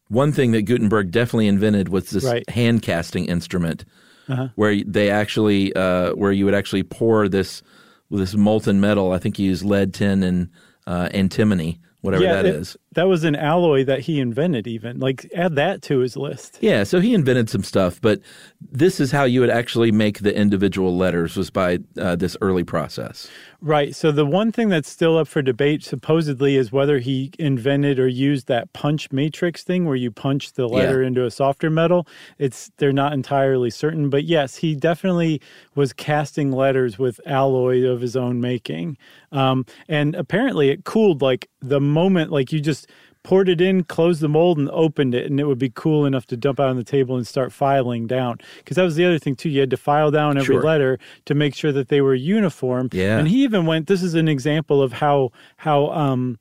one 0.08 0.32
thing 0.32 0.52
that 0.52 0.62
Gutenberg 0.62 1.10
definitely 1.10 1.46
invented 1.48 1.88
was 1.88 2.10
this 2.10 2.24
Right. 2.24 2.48
hand 2.50 2.82
casting 2.82 3.24
instrument, 3.26 3.84
Uh-huh. 4.28 4.48
where 4.56 4.82
they 4.84 5.08
actually 5.10 5.72
uh, 5.74 6.10
where 6.14 6.32
you 6.32 6.44
would 6.44 6.54
actually 6.54 6.82
pour 6.82 7.28
this 7.28 7.62
this 8.10 8.34
molten 8.34 8.80
metal. 8.80 9.12
I 9.12 9.18
think 9.18 9.38
you 9.38 9.46
use 9.48 9.64
lead, 9.64 9.94
tin, 9.94 10.22
and 10.22 10.48
uh, 10.86 11.08
antimony, 11.14 11.80
whatever 12.04 12.24
that 12.24 12.44
it- 12.46 12.54
is. 12.54 12.76
That 12.94 13.08
was 13.08 13.24
an 13.24 13.36
alloy 13.36 13.84
that 13.84 14.00
he 14.00 14.20
invented. 14.20 14.66
Even 14.66 14.98
like 14.98 15.30
add 15.34 15.56
that 15.56 15.82
to 15.82 15.98
his 15.98 16.16
list. 16.16 16.58
Yeah, 16.60 16.84
so 16.84 17.00
he 17.00 17.14
invented 17.14 17.50
some 17.50 17.62
stuff, 17.62 18.00
but 18.00 18.20
this 18.60 19.00
is 19.00 19.10
how 19.10 19.24
you 19.24 19.40
would 19.40 19.50
actually 19.50 19.92
make 19.92 20.20
the 20.20 20.34
individual 20.34 20.96
letters 20.96 21.36
was 21.36 21.50
by 21.50 21.78
uh, 21.98 22.16
this 22.16 22.36
early 22.40 22.64
process. 22.64 23.28
Right. 23.64 23.96
So 23.96 24.12
the 24.12 24.26
one 24.26 24.52
thing 24.52 24.68
that's 24.68 24.90
still 24.90 25.16
up 25.16 25.26
for 25.26 25.40
debate 25.40 25.82
supposedly 25.82 26.56
is 26.56 26.70
whether 26.70 26.98
he 26.98 27.30
invented 27.38 27.98
or 27.98 28.06
used 28.06 28.46
that 28.48 28.70
punch 28.74 29.10
matrix 29.10 29.62
thing 29.62 29.86
where 29.86 29.96
you 29.96 30.10
punch 30.10 30.52
the 30.52 30.68
letter 30.68 31.02
into 31.02 31.24
a 31.24 31.30
softer 31.30 31.70
metal. 31.70 32.06
It's 32.38 32.70
they're 32.76 32.92
not 32.92 33.14
entirely 33.14 33.70
certain, 33.70 34.10
but 34.10 34.24
yes, 34.24 34.56
he 34.56 34.74
definitely 34.74 35.40
was 35.74 35.94
casting 35.94 36.52
letters 36.52 36.98
with 36.98 37.20
alloy 37.24 37.86
of 37.86 38.02
his 38.02 38.16
own 38.16 38.38
making. 38.38 38.98
Um, 39.32 39.64
and 39.88 40.14
apparently 40.14 40.68
it 40.68 40.84
cooled 40.84 41.22
like 41.22 41.48
the 41.62 41.80
moment 41.80 42.30
like 42.30 42.52
you 42.52 42.60
just 42.60 42.83
poured 43.24 43.48
it 43.48 43.60
in, 43.60 43.82
closed 43.82 44.20
the 44.20 44.28
mold, 44.28 44.58
and 44.58 44.70
opened 44.70 45.14
it, 45.14 45.26
and 45.28 45.40
it 45.40 45.44
would 45.44 45.58
be 45.58 45.70
cool 45.74 46.06
enough 46.06 46.26
to 46.26 46.36
dump 46.36 46.60
out 46.60 46.68
on 46.68 46.76
the 46.76 46.84
table 46.84 47.16
and 47.16 47.26
start 47.26 47.52
filing 47.52 48.06
down. 48.06 48.38
Because 48.58 48.76
that 48.76 48.84
was 48.84 48.94
the 48.94 49.04
other 49.04 49.18
thing 49.18 49.34
too. 49.34 49.48
You 49.48 49.60
had 49.60 49.70
to 49.70 49.76
file 49.76 50.12
down 50.12 50.36
every 50.38 50.54
Sure. 50.54 50.62
letter 50.62 50.98
to 51.24 51.34
make 51.34 51.54
sure 51.56 51.72
that 51.72 51.88
they 51.88 52.00
were 52.00 52.14
uniform. 52.14 52.90
Yeah. 52.92 53.18
And 53.18 53.26
he 53.26 53.42
even 53.42 53.66
went. 53.66 53.88
This 53.88 54.02
is 54.02 54.14
an 54.14 54.28
example 54.28 54.80
of 54.80 54.92
how 54.92 55.32
how 55.56 55.90
um 55.90 56.38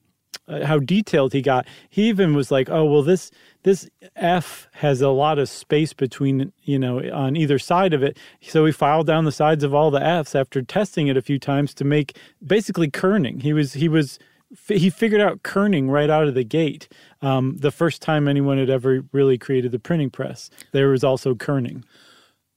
uh, 0.48 0.66
how 0.66 0.78
detailed 0.78 1.32
he 1.32 1.42
got. 1.42 1.66
He 1.90 2.10
even 2.10 2.36
was 2.36 2.52
like, 2.52 2.70
oh 2.70 2.84
well, 2.86 3.02
this 3.02 3.32
this 3.64 3.90
F 4.18 4.68
has 4.74 5.00
a 5.02 5.08
lot 5.08 5.40
of 5.40 5.48
space 5.48 5.94
between 5.94 6.52
you 6.64 6.78
know 6.78 7.00
on 7.14 7.38
either 7.38 7.58
side 7.58 7.94
of 7.94 8.04
it. 8.04 8.18
So 8.42 8.66
he 8.66 8.74
filed 8.74 9.08
down 9.08 9.24
the 9.24 9.32
sides 9.32 9.64
of 9.64 9.74
all 9.74 9.90
the 9.90 10.06
Fs 10.06 10.36
after 10.36 10.62
testing 10.62 11.08
it 11.08 11.16
a 11.16 11.22
few 11.22 11.40
times 11.40 11.74
to 11.76 11.86
make 11.86 12.18
basically 12.46 12.92
kerning. 12.92 13.42
He 13.42 13.54
was 13.54 13.72
he 13.74 13.88
was 13.88 14.20
he 14.68 14.90
figured 14.90 15.22
out 15.22 15.44
kerning 15.44 15.90
right 15.90 16.10
out 16.10 16.28
of 16.28 16.34
the 16.36 16.44
gate. 16.44 16.88
Um, 17.22 17.58
the 17.58 17.72
first 17.72 18.02
time 18.02 18.28
anyone 18.28 18.58
had 18.58 18.70
ever 18.70 19.04
really 19.12 19.38
created 19.38 19.72
the 19.72 19.80
printing 19.80 20.10
press, 20.10 20.50
there 20.72 20.90
was 20.90 21.04
also 21.04 21.34
kerning 21.36 21.84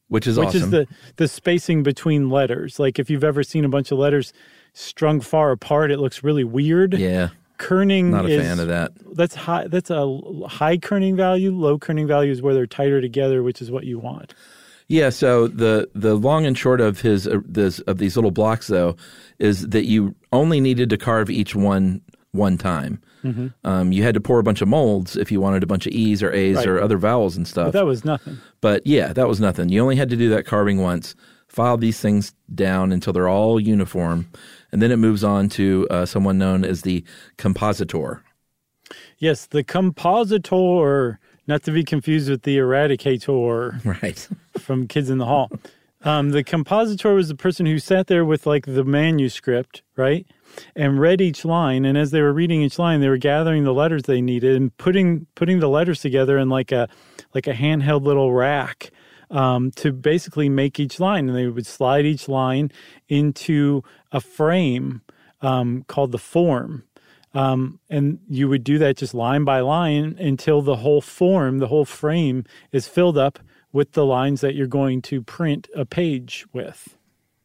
Which 0.08 0.26
is 0.26 0.38
awesome. 0.38 0.46
which 0.46 0.56
awesome. 0.56 0.64
is 0.64 0.70
the 0.70 0.86
the 1.16 1.28
spacing 1.28 1.82
between 1.82 2.30
letters. 2.30 2.78
Like 2.78 2.98
if 2.98 3.08
you've 3.10 3.24
ever 3.24 3.42
seen 3.42 3.64
a 3.64 3.68
bunch 3.68 3.90
of 3.92 3.98
letters 3.98 4.32
strung 4.72 5.20
far 5.20 5.50
apart, 5.52 5.90
it 5.90 5.98
looks 5.98 6.22
really 6.22 6.44
weird. 6.44 6.94
yeah, 6.94 7.30
Kerning 7.58 8.10
not 8.10 8.26
a 8.26 8.28
is 8.28 8.42
fan 8.42 8.60
of 8.60 8.68
that. 8.68 8.92
that's 9.14 9.34
high. 9.34 9.66
That's 9.66 9.88
a 9.90 10.20
high 10.46 10.76
kerning 10.76 11.16
value. 11.16 11.50
Low 11.54 11.78
kerning 11.78 12.06
value 12.06 12.30
is 12.30 12.42
where 12.42 12.52
they're 12.52 12.66
tighter 12.66 13.00
together, 13.00 13.42
which 13.42 13.62
is 13.62 13.70
what 13.70 13.84
you 13.84 13.98
want. 13.98 14.34
Yeah, 14.88 15.10
so 15.10 15.48
the 15.48 15.88
the 15.94 16.14
long 16.14 16.46
and 16.46 16.56
short 16.56 16.80
of 16.80 17.00
his 17.00 17.26
uh, 17.26 17.40
this 17.44 17.80
of 17.80 17.98
these 17.98 18.16
little 18.16 18.30
blocks 18.30 18.68
though 18.68 18.96
is 19.38 19.68
that 19.68 19.84
you 19.86 20.14
only 20.32 20.60
needed 20.60 20.90
to 20.90 20.96
carve 20.96 21.28
each 21.30 21.54
one 21.56 22.00
one 22.32 22.56
time. 22.58 23.00
Mm-hmm. 23.24 23.48
Um, 23.64 23.90
you 23.92 24.02
had 24.04 24.14
to 24.14 24.20
pour 24.20 24.38
a 24.38 24.42
bunch 24.44 24.60
of 24.60 24.68
molds 24.68 25.16
if 25.16 25.32
you 25.32 25.40
wanted 25.40 25.62
a 25.64 25.66
bunch 25.66 25.86
of 25.86 25.92
E's 25.92 26.22
or 26.22 26.32
A's 26.32 26.56
Right. 26.56 26.66
or 26.68 26.80
other 26.80 26.98
vowels 26.98 27.36
and 27.36 27.48
stuff. 27.48 27.68
But 27.68 27.78
that 27.80 27.86
was 27.86 28.04
nothing. 28.04 28.38
But 28.60 28.86
yeah, 28.86 29.12
that 29.14 29.26
was 29.26 29.40
nothing. 29.40 29.70
You 29.70 29.80
only 29.82 29.96
had 29.96 30.10
to 30.10 30.16
do 30.16 30.28
that 30.28 30.46
carving 30.46 30.78
once, 30.80 31.16
file 31.48 31.76
these 31.76 31.98
things 32.00 32.32
down 32.54 32.92
until 32.92 33.12
they're 33.12 33.28
all 33.28 33.58
uniform, 33.58 34.28
and 34.70 34.80
then 34.80 34.92
it 34.92 34.98
moves 34.98 35.24
on 35.24 35.48
to 35.50 35.88
uh, 35.90 36.06
someone 36.06 36.38
known 36.38 36.64
as 36.64 36.82
the 36.82 37.02
compositor. 37.38 38.22
Yes, 39.18 39.46
the 39.46 39.64
compositor, 39.64 41.18
not 41.46 41.62
to 41.64 41.70
be 41.70 41.84
confused 41.84 42.28
with 42.28 42.42
the 42.42 42.58
eradicator. 42.58 43.84
Right. 43.84 44.28
from 44.58 44.86
Kids 44.88 45.10
in 45.10 45.18
the 45.18 45.26
Hall. 45.26 45.50
Um, 46.02 46.30
the 46.30 46.44
compositor 46.44 47.14
was 47.14 47.28
the 47.28 47.34
person 47.34 47.66
who 47.66 47.78
sat 47.78 48.06
there 48.06 48.24
with 48.24 48.46
like 48.46 48.64
the 48.64 48.84
manuscript, 48.84 49.82
right, 49.96 50.26
and 50.76 51.00
read 51.00 51.20
each 51.20 51.44
line. 51.44 51.84
And 51.84 51.98
as 51.98 52.12
they 52.12 52.22
were 52.22 52.32
reading 52.32 52.62
each 52.62 52.78
line, 52.78 53.00
they 53.00 53.08
were 53.08 53.16
gathering 53.16 53.64
the 53.64 53.74
letters 53.74 54.04
they 54.04 54.20
needed 54.20 54.54
and 54.54 54.76
putting 54.76 55.26
putting 55.34 55.58
the 55.58 55.68
letters 55.68 56.00
together 56.00 56.38
in 56.38 56.48
like 56.48 56.70
a 56.70 56.88
like 57.34 57.46
a 57.46 57.54
handheld 57.54 58.04
little 58.04 58.32
rack 58.32 58.90
um, 59.30 59.72
to 59.72 59.92
basically 59.92 60.48
make 60.48 60.78
each 60.78 61.00
line. 61.00 61.28
And 61.28 61.36
they 61.36 61.48
would 61.48 61.66
slide 61.66 62.04
each 62.04 62.28
line 62.28 62.70
into 63.08 63.82
a 64.12 64.20
frame 64.20 65.02
um, 65.40 65.84
called 65.88 66.12
the 66.12 66.18
form. 66.18 66.84
Um, 67.36 67.80
and 67.90 68.18
you 68.28 68.48
would 68.48 68.64
do 68.64 68.78
that 68.78 68.96
just 68.96 69.14
line 69.14 69.44
by 69.44 69.60
line 69.60 70.16
until 70.18 70.62
the 70.62 70.76
whole 70.76 71.00
form, 71.02 71.58
the 71.58 71.66
whole 71.68 71.84
frame 71.84 72.44
is 72.72 72.88
filled 72.88 73.18
up 73.18 73.38
with 73.72 73.92
the 73.92 74.06
lines 74.06 74.40
that 74.40 74.54
you're 74.54 74.66
going 74.66 75.02
to 75.02 75.20
print 75.22 75.68
a 75.76 75.84
page 75.84 76.46
with, 76.52 76.96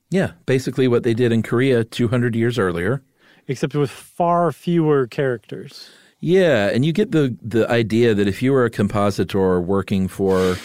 Yeah, 0.10 0.32
basically 0.46 0.88
what 0.88 1.04
they 1.04 1.14
did 1.14 1.32
in 1.32 1.44
Korea 1.44 1.84
200 1.84 2.36
years 2.36 2.58
earlier. 2.58 3.02
except 3.48 3.76
with 3.76 3.90
far 3.92 4.52
fewer 4.54 5.08
characters. 5.08 5.90
Yeah, 6.22 6.70
and 6.74 6.86
you 6.86 6.94
get 6.94 7.12
the 7.12 7.36
the 7.42 7.68
idea 7.70 8.14
that 8.14 8.28
if 8.28 8.42
you 8.44 8.54
were 8.54 8.64
a 8.66 8.70
compositor 8.70 9.60
working 9.60 10.08
for 10.08 10.56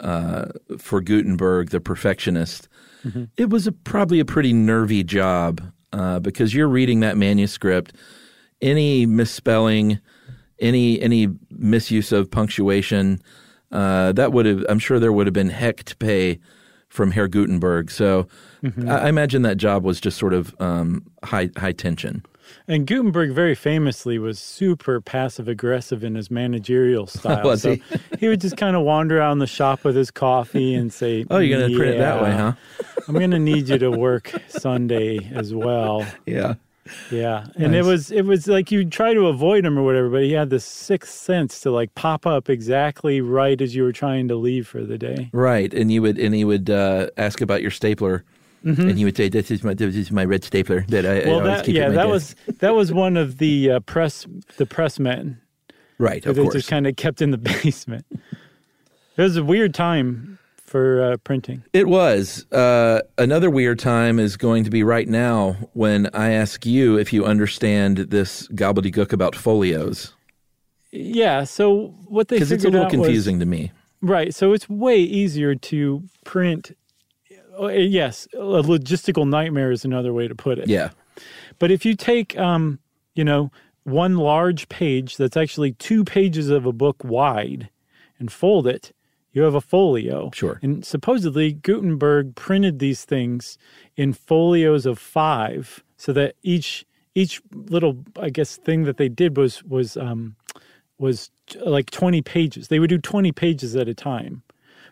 uh, 0.00 0.46
for 0.78 1.00
Gutenberg, 1.02 1.70
the 1.70 1.80
perfectionist, 1.80 2.68
it 3.36 3.50
was 3.50 3.66
a, 3.66 3.72
probably 3.72 4.20
a 4.20 4.24
pretty 4.24 4.52
nervy 4.52 5.02
job 5.04 5.60
uh, 5.92 6.20
because 6.20 6.54
you're 6.54 6.68
reading 6.68 7.00
that 7.00 7.16
manuscript. 7.18 7.92
Any 8.62 9.04
misspelling, 9.04 9.98
any 10.58 11.00
any 11.02 11.28
misuse 11.50 12.12
of 12.12 12.30
punctuation, 12.30 13.20
uh, 13.70 14.12
that 14.12 14.32
would 14.32 14.46
have. 14.46 14.64
I'm 14.68 14.78
sure 14.78 14.98
there 14.98 15.12
would 15.12 15.26
have 15.26 15.34
been 15.34 15.50
heck 15.50 15.82
to 15.84 15.96
pay 15.96 16.38
from 16.88 17.10
Herr 17.10 17.26
Gutenberg. 17.26 17.90
So 17.90 18.28
I, 18.86 18.90
I 18.90 19.08
imagine 19.08 19.42
that 19.42 19.56
job 19.56 19.82
was 19.82 20.00
just 20.00 20.18
sort 20.18 20.34
of 20.34 20.54
um, 20.60 21.04
high 21.24 21.50
high 21.56 21.72
tension. 21.72 22.24
And 22.68 22.86
Gutenberg 22.86 23.32
very 23.32 23.54
famously 23.54 24.18
was 24.18 24.38
super 24.38 25.00
passive 25.00 25.48
aggressive 25.48 26.04
in 26.04 26.14
his 26.14 26.30
managerial 26.30 27.06
style. 27.08 27.44
Was 27.44 27.62
so 27.62 27.74
he? 27.74 27.82
he 28.20 28.28
would 28.28 28.40
just 28.40 28.56
kind 28.56 28.76
of 28.76 28.82
wander 28.82 29.18
around 29.18 29.38
the 29.38 29.46
shop 29.46 29.84
with 29.84 29.96
his 29.96 30.10
coffee 30.10 30.74
and 30.74 30.92
say, 30.92 31.24
Oh, 31.30 31.38
you're 31.38 31.58
going 31.58 31.70
to 31.70 31.76
print 31.76 31.94
it 31.94 31.98
that 31.98 32.22
way, 32.22 32.32
huh? 32.32 32.52
I'm 33.08 33.14
going 33.14 33.30
to 33.30 33.38
need 33.38 33.68
you 33.68 33.78
to 33.78 33.90
work 33.90 34.32
Sunday 34.48 35.30
as 35.34 35.54
well." 35.54 36.06
Yeah. 36.26 36.54
Yeah, 37.10 37.46
and 37.56 37.72
Nice. 37.72 37.84
it 37.84 37.88
was 37.88 38.10
it 38.10 38.22
was 38.22 38.48
like 38.48 38.72
you 38.72 38.84
try 38.84 39.14
to 39.14 39.26
avoid 39.28 39.64
him 39.64 39.78
or 39.78 39.82
whatever, 39.82 40.08
but 40.10 40.22
he 40.22 40.32
had 40.32 40.50
this 40.50 40.64
sixth 40.64 41.12
sense 41.14 41.60
to 41.60 41.70
like 41.70 41.94
pop 41.94 42.26
up 42.26 42.50
exactly 42.50 43.20
right 43.20 43.60
as 43.60 43.74
you 43.74 43.84
were 43.84 43.92
trying 43.92 44.28
to 44.28 44.34
leave 44.34 44.66
for 44.66 44.82
the 44.82 44.98
day. 44.98 45.30
Right, 45.32 45.72
and 45.72 45.92
you 45.92 46.02
would 46.02 46.18
and 46.18 46.34
he 46.34 46.44
would 46.44 46.68
uh, 46.70 47.08
ask 47.16 47.40
about 47.40 47.62
your 47.62 47.70
stapler, 47.70 48.24
and 48.64 48.98
he 48.98 49.04
would 49.04 49.16
say, 49.16 49.28
"This 49.28 49.50
is 49.50 49.62
my 49.62 49.74
this 49.74 49.94
is 49.94 50.10
my 50.10 50.24
red 50.24 50.42
stapler 50.44 50.84
that 50.88 51.06
I, 51.06 51.08
I 51.08 51.20
Mm-hmm. 51.20 51.28
Well, 51.28 51.38
always 51.40 51.56
that 51.58 51.64
keep 51.66 51.76
yeah, 51.76 51.88
my 51.88 51.94
that 51.94 52.06
desk." 52.08 52.36
was 52.48 52.56
that 52.58 52.74
was 52.74 52.92
one 52.92 53.16
of 53.16 53.38
the 53.38 53.70
uh, 53.72 53.80
press 53.80 54.26
the 54.56 54.66
pressmen 54.66 55.36
right, 55.98 56.22
that 56.24 56.30
of 56.30 56.36
they 56.36 56.42
course. 56.42 56.54
just 56.54 56.68
kind 56.68 56.86
of 56.88 56.96
kept 56.96 57.22
in 57.22 57.30
the 57.30 57.38
basement. 57.62 58.04
It 59.16 59.22
was 59.22 59.36
a 59.36 59.44
weird 59.44 59.72
time 59.74 60.38
for 60.72 61.02
uh, 61.02 61.16
printing. 61.18 61.62
It 61.74 61.86
was 61.86 62.46
uh, 62.50 63.02
another 63.18 63.50
weird 63.50 63.78
time 63.78 64.18
is 64.18 64.36
going 64.38 64.64
to 64.64 64.70
be 64.70 64.82
right 64.82 65.06
now 65.06 65.56
when 65.74 66.08
I 66.14 66.30
ask 66.32 66.64
you 66.64 66.98
if 66.98 67.12
you 67.12 67.26
understand 67.26 67.98
this 67.98 68.48
gobbledygook 68.48 69.12
about 69.12 69.36
folios 69.36 70.14
Yeah, 70.90 71.44
so 71.44 71.88
what 72.08 72.28
they 72.28 72.36
because 72.36 72.50
it's 72.52 72.64
a 72.64 72.68
little 72.70 72.86
out 72.86 72.92
was- 72.96 73.06
confusing 73.06 73.38
to 73.40 73.46
me. 73.46 73.70
Right. 74.00 74.34
So 74.34 74.52
it's 74.52 74.68
way 74.68 74.98
easier 74.98 75.54
to 75.54 76.02
print. 76.24 76.72
uh, 77.60 77.68
Yes, 77.68 78.26
a 78.34 78.38
logistical 78.38 79.28
nightmare 79.28 79.70
is 79.70 79.84
another 79.84 80.12
way 80.12 80.26
to 80.26 80.34
put 80.34 80.58
it. 80.58 80.68
Yeah, 80.68 80.90
But 81.60 81.70
if 81.70 81.84
you 81.84 81.94
take, 81.94 82.36
um, 82.38 82.78
you 83.14 83.22
know, 83.24 83.52
one 83.84 84.16
large 84.16 84.68
page 84.68 85.18
that's 85.18 85.36
actually 85.36 85.72
two 85.74 86.02
pages 86.02 86.48
of 86.48 86.66
a 86.66 86.72
book 86.72 86.96
wide 87.04 87.68
and 88.18 88.32
fold 88.32 88.66
it, 88.66 88.92
you 89.32 89.42
have 89.42 89.54
a 89.54 89.60
folio. 89.60 90.30
Sure. 90.34 90.58
And 90.62 90.84
supposedly 90.84 91.52
Gutenberg 91.52 92.34
printed 92.34 92.78
these 92.78 93.04
things 93.04 93.58
in 93.96 94.12
folios 94.12 94.86
of 94.86 94.98
five, 94.98 95.82
so 95.96 96.12
that 96.12 96.36
each 96.42 96.84
each 97.14 97.42
little, 97.52 98.04
I 98.20 98.30
guess, 98.30 98.56
thing 98.56 98.84
that 98.84 98.96
they 98.96 99.08
did 99.08 99.36
was 99.36 99.62
was 99.64 99.96
um, 99.96 100.36
was 100.98 101.30
like 101.60 101.90
twenty 101.90 102.22
pages. 102.22 102.68
They 102.68 102.78
would 102.78 102.90
do 102.90 102.98
twenty 102.98 103.32
pages 103.32 103.74
at 103.76 103.88
a 103.88 103.94
time. 103.94 104.42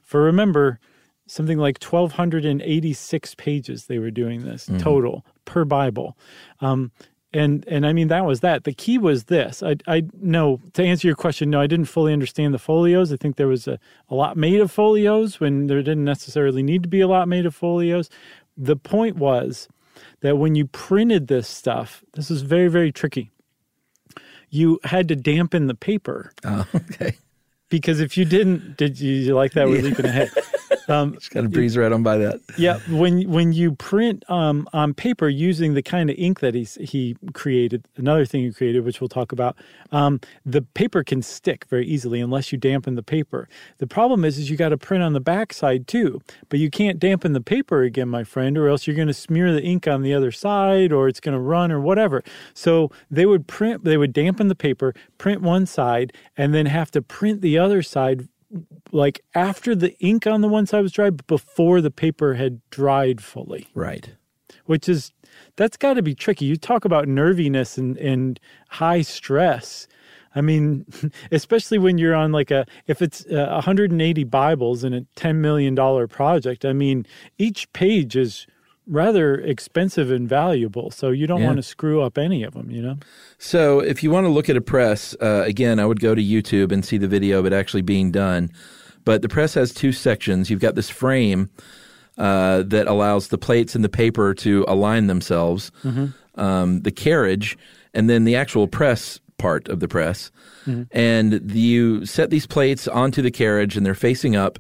For 0.02 0.22
remember, 0.22 0.80
something 1.26 1.58
like 1.58 1.80
1286 1.80 3.34
pages 3.36 3.86
they 3.86 4.00
were 4.00 4.10
doing 4.10 4.44
this 4.44 4.68
total 4.78 5.24
per 5.44 5.64
bible 5.64 6.18
um, 6.60 6.90
and 7.32 7.64
and 7.68 7.86
i 7.86 7.92
mean 7.92 8.08
that 8.08 8.24
was 8.24 8.40
that 8.40 8.64
the 8.64 8.72
key 8.72 8.98
was 8.98 9.24
this 9.24 9.62
i 9.62 9.76
i 9.86 10.02
no 10.20 10.60
to 10.72 10.82
answer 10.82 11.06
your 11.06 11.16
question 11.16 11.50
no 11.50 11.60
i 11.60 11.66
didn't 11.66 11.86
fully 11.86 12.12
understand 12.12 12.52
the 12.52 12.58
folios 12.58 13.12
i 13.12 13.16
think 13.16 13.36
there 13.36 13.48
was 13.48 13.68
a, 13.68 13.78
a 14.08 14.14
lot 14.14 14.36
made 14.36 14.60
of 14.60 14.70
folios 14.70 15.38
when 15.38 15.66
there 15.66 15.82
didn't 15.82 16.04
necessarily 16.04 16.62
need 16.62 16.82
to 16.82 16.88
be 16.88 17.00
a 17.00 17.08
lot 17.08 17.28
made 17.28 17.46
of 17.46 17.54
folios 17.54 18.10
the 18.56 18.76
point 18.76 19.16
was 19.16 19.68
that 20.20 20.36
when 20.36 20.54
you 20.54 20.66
printed 20.66 21.28
this 21.28 21.46
stuff 21.46 22.02
this 22.14 22.30
was 22.30 22.42
very 22.42 22.68
very 22.68 22.90
tricky 22.90 23.30
you 24.50 24.80
had 24.84 25.08
to 25.08 25.16
dampen 25.16 25.68
the 25.68 25.74
paper 25.74 26.32
oh, 26.44 26.66
okay. 26.74 27.16
because 27.68 28.00
if 28.00 28.16
you 28.16 28.24
didn't, 28.24 28.76
did 28.76 29.00
you, 29.00 29.12
you 29.12 29.34
like 29.34 29.52
that? 29.52 29.68
We're 29.68 29.82
leaping 29.82 30.06
ahead. 30.06 30.30
Um, 30.90 31.14
Just 31.14 31.30
kind 31.30 31.46
of 31.46 31.52
breeze 31.52 31.76
right 31.76 31.92
on 31.92 32.02
by 32.02 32.18
that. 32.18 32.40
yeah, 32.58 32.80
when 32.90 33.30
when 33.30 33.52
you 33.52 33.72
print 33.72 34.24
um, 34.28 34.68
on 34.72 34.92
paper 34.94 35.28
using 35.28 35.74
the 35.74 35.82
kind 35.82 36.10
of 36.10 36.16
ink 36.18 36.40
that 36.40 36.54
he's 36.54 36.74
he 36.76 37.16
created, 37.32 37.86
another 37.96 38.24
thing 38.24 38.42
he 38.42 38.52
created, 38.52 38.84
which 38.84 39.00
we'll 39.00 39.08
talk 39.08 39.32
about, 39.32 39.56
um, 39.92 40.20
the 40.44 40.62
paper 40.62 41.04
can 41.04 41.22
stick 41.22 41.64
very 41.66 41.86
easily 41.86 42.20
unless 42.20 42.52
you 42.52 42.58
dampen 42.58 42.94
the 42.96 43.02
paper. 43.02 43.48
The 43.78 43.86
problem 43.86 44.24
is, 44.24 44.38
is 44.38 44.50
you 44.50 44.56
got 44.56 44.70
to 44.70 44.78
print 44.78 45.02
on 45.02 45.12
the 45.12 45.20
backside 45.20 45.86
too, 45.86 46.20
but 46.48 46.58
you 46.58 46.70
can't 46.70 46.98
dampen 46.98 47.32
the 47.32 47.40
paper 47.40 47.82
again, 47.82 48.08
my 48.08 48.24
friend, 48.24 48.58
or 48.58 48.68
else 48.68 48.86
you're 48.86 48.96
going 48.96 49.08
to 49.08 49.14
smear 49.14 49.52
the 49.52 49.62
ink 49.62 49.86
on 49.86 50.02
the 50.02 50.12
other 50.12 50.32
side, 50.32 50.92
or 50.92 51.08
it's 51.08 51.20
going 51.20 51.34
to 51.34 51.40
run, 51.40 51.70
or 51.70 51.80
whatever. 51.80 52.22
So 52.54 52.90
they 53.10 53.26
would 53.26 53.46
print, 53.46 53.84
they 53.84 53.96
would 53.96 54.12
dampen 54.12 54.48
the 54.48 54.54
paper, 54.54 54.94
print 55.18 55.42
one 55.42 55.66
side, 55.66 56.12
and 56.36 56.52
then 56.52 56.66
have 56.66 56.90
to 56.92 57.02
print 57.02 57.40
the 57.40 57.58
other 57.58 57.82
side 57.82 58.28
like 58.92 59.20
after 59.34 59.74
the 59.74 59.96
ink 60.00 60.26
on 60.26 60.40
the 60.40 60.48
one 60.48 60.66
side 60.66 60.82
was 60.82 60.92
dry, 60.92 61.10
but 61.10 61.26
before 61.26 61.80
the 61.80 61.90
paper 61.90 62.34
had 62.34 62.60
dried 62.70 63.22
fully, 63.22 63.68
Right. 63.74 64.14
which 64.66 64.88
is 64.88 65.12
that's 65.56 65.76
got 65.76 65.94
to 65.94 66.02
be 66.02 66.14
tricky. 66.14 66.44
You 66.46 66.56
talk 66.56 66.84
about 66.84 67.06
nerviness 67.08 67.78
and, 67.78 67.96
and 67.98 68.40
high 68.68 69.02
stress. 69.02 69.86
I 70.34 70.40
mean, 70.40 70.86
especially 71.32 71.78
when 71.78 71.98
you're 71.98 72.14
on 72.14 72.32
like 72.32 72.50
a 72.50 72.66
if 72.86 73.00
it's 73.02 73.24
uh, 73.26 73.48
180 73.52 74.24
Bibles 74.24 74.84
and 74.84 74.94
a 74.94 75.06
10 75.16 75.40
million 75.40 75.74
dollar 75.74 76.06
project. 76.08 76.64
I 76.64 76.72
mean, 76.72 77.06
each 77.38 77.72
page 77.72 78.16
is 78.16 78.46
rather 78.86 79.34
expensive 79.34 80.10
and 80.10 80.28
valuable, 80.28 80.90
so 80.90 81.10
you 81.10 81.26
don't 81.26 81.40
Yeah. 81.40 81.46
want 81.46 81.56
to 81.58 81.62
screw 81.62 82.00
up 82.02 82.18
any 82.18 82.42
of 82.42 82.54
them. 82.54 82.70
You 82.70 82.82
know. 82.82 82.96
So, 83.38 83.80
if 83.80 84.02
you 84.02 84.10
want 84.10 84.24
to 84.26 84.30
look 84.30 84.48
at 84.48 84.56
a 84.56 84.60
press, 84.60 85.14
uh, 85.20 85.42
again, 85.46 85.78
I 85.78 85.86
would 85.86 86.00
go 86.00 86.14
to 86.14 86.22
YouTube 86.22 86.72
and 86.72 86.84
see 86.84 86.98
the 86.98 87.08
video 87.08 87.38
of 87.38 87.46
it 87.46 87.52
actually 87.52 87.82
being 87.82 88.10
done. 88.10 88.50
But 89.04 89.22
the 89.22 89.28
press 89.28 89.54
has 89.54 89.72
two 89.72 89.92
sections. 89.92 90.50
You've 90.50 90.60
got 90.60 90.74
this 90.74 90.90
frame 90.90 91.48
uh, 92.18 92.62
that 92.64 92.86
allows 92.86 93.28
the 93.28 93.38
plates 93.38 93.74
and 93.74 93.82
the 93.82 93.88
paper 93.88 94.34
to 94.34 94.64
align 94.68 95.06
themselves, 95.06 95.72
um, 96.34 96.82
the 96.82 96.90
carriage, 96.90 97.56
and 97.94 98.10
then 98.10 98.24
the 98.24 98.36
actual 98.36 98.66
press 98.68 99.18
part 99.38 99.68
of 99.68 99.80
the 99.80 99.88
press. 99.88 100.30
And 100.92 101.50
you 101.50 102.04
set 102.04 102.28
these 102.30 102.46
plates 102.46 102.86
onto 102.86 103.22
the 103.22 103.30
carriage, 103.30 103.76
and 103.76 103.84
they're 103.86 103.94
facing 103.94 104.36
up. 104.36 104.58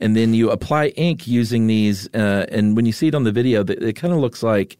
And 0.00 0.16
then 0.16 0.34
you 0.34 0.50
apply 0.50 0.88
ink 0.88 1.26
using 1.26 1.66
these. 1.66 2.08
Uh, 2.14 2.46
and 2.50 2.74
when 2.74 2.86
you 2.86 2.92
see 2.92 3.08
it 3.08 3.14
on 3.14 3.24
the 3.24 3.32
video, 3.32 3.60
it, 3.60 3.82
it 3.82 3.96
kind 3.96 4.14
of 4.14 4.20
looks 4.20 4.42
like 4.42 4.78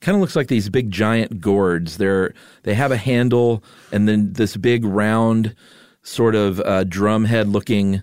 kind 0.00 0.14
of 0.14 0.20
looks 0.20 0.36
like 0.36 0.48
these 0.48 0.68
big 0.68 0.90
giant 0.90 1.40
gourds. 1.40 1.96
They're 1.96 2.34
they 2.62 2.74
have 2.74 2.92
a 2.92 2.96
handle 2.96 3.62
and 3.92 4.08
then 4.08 4.32
this 4.32 4.56
big 4.56 4.84
round 4.84 5.54
sort 6.02 6.34
of 6.34 6.60
uh, 6.60 6.84
drum 6.84 7.24
head 7.24 7.48
looking 7.48 8.02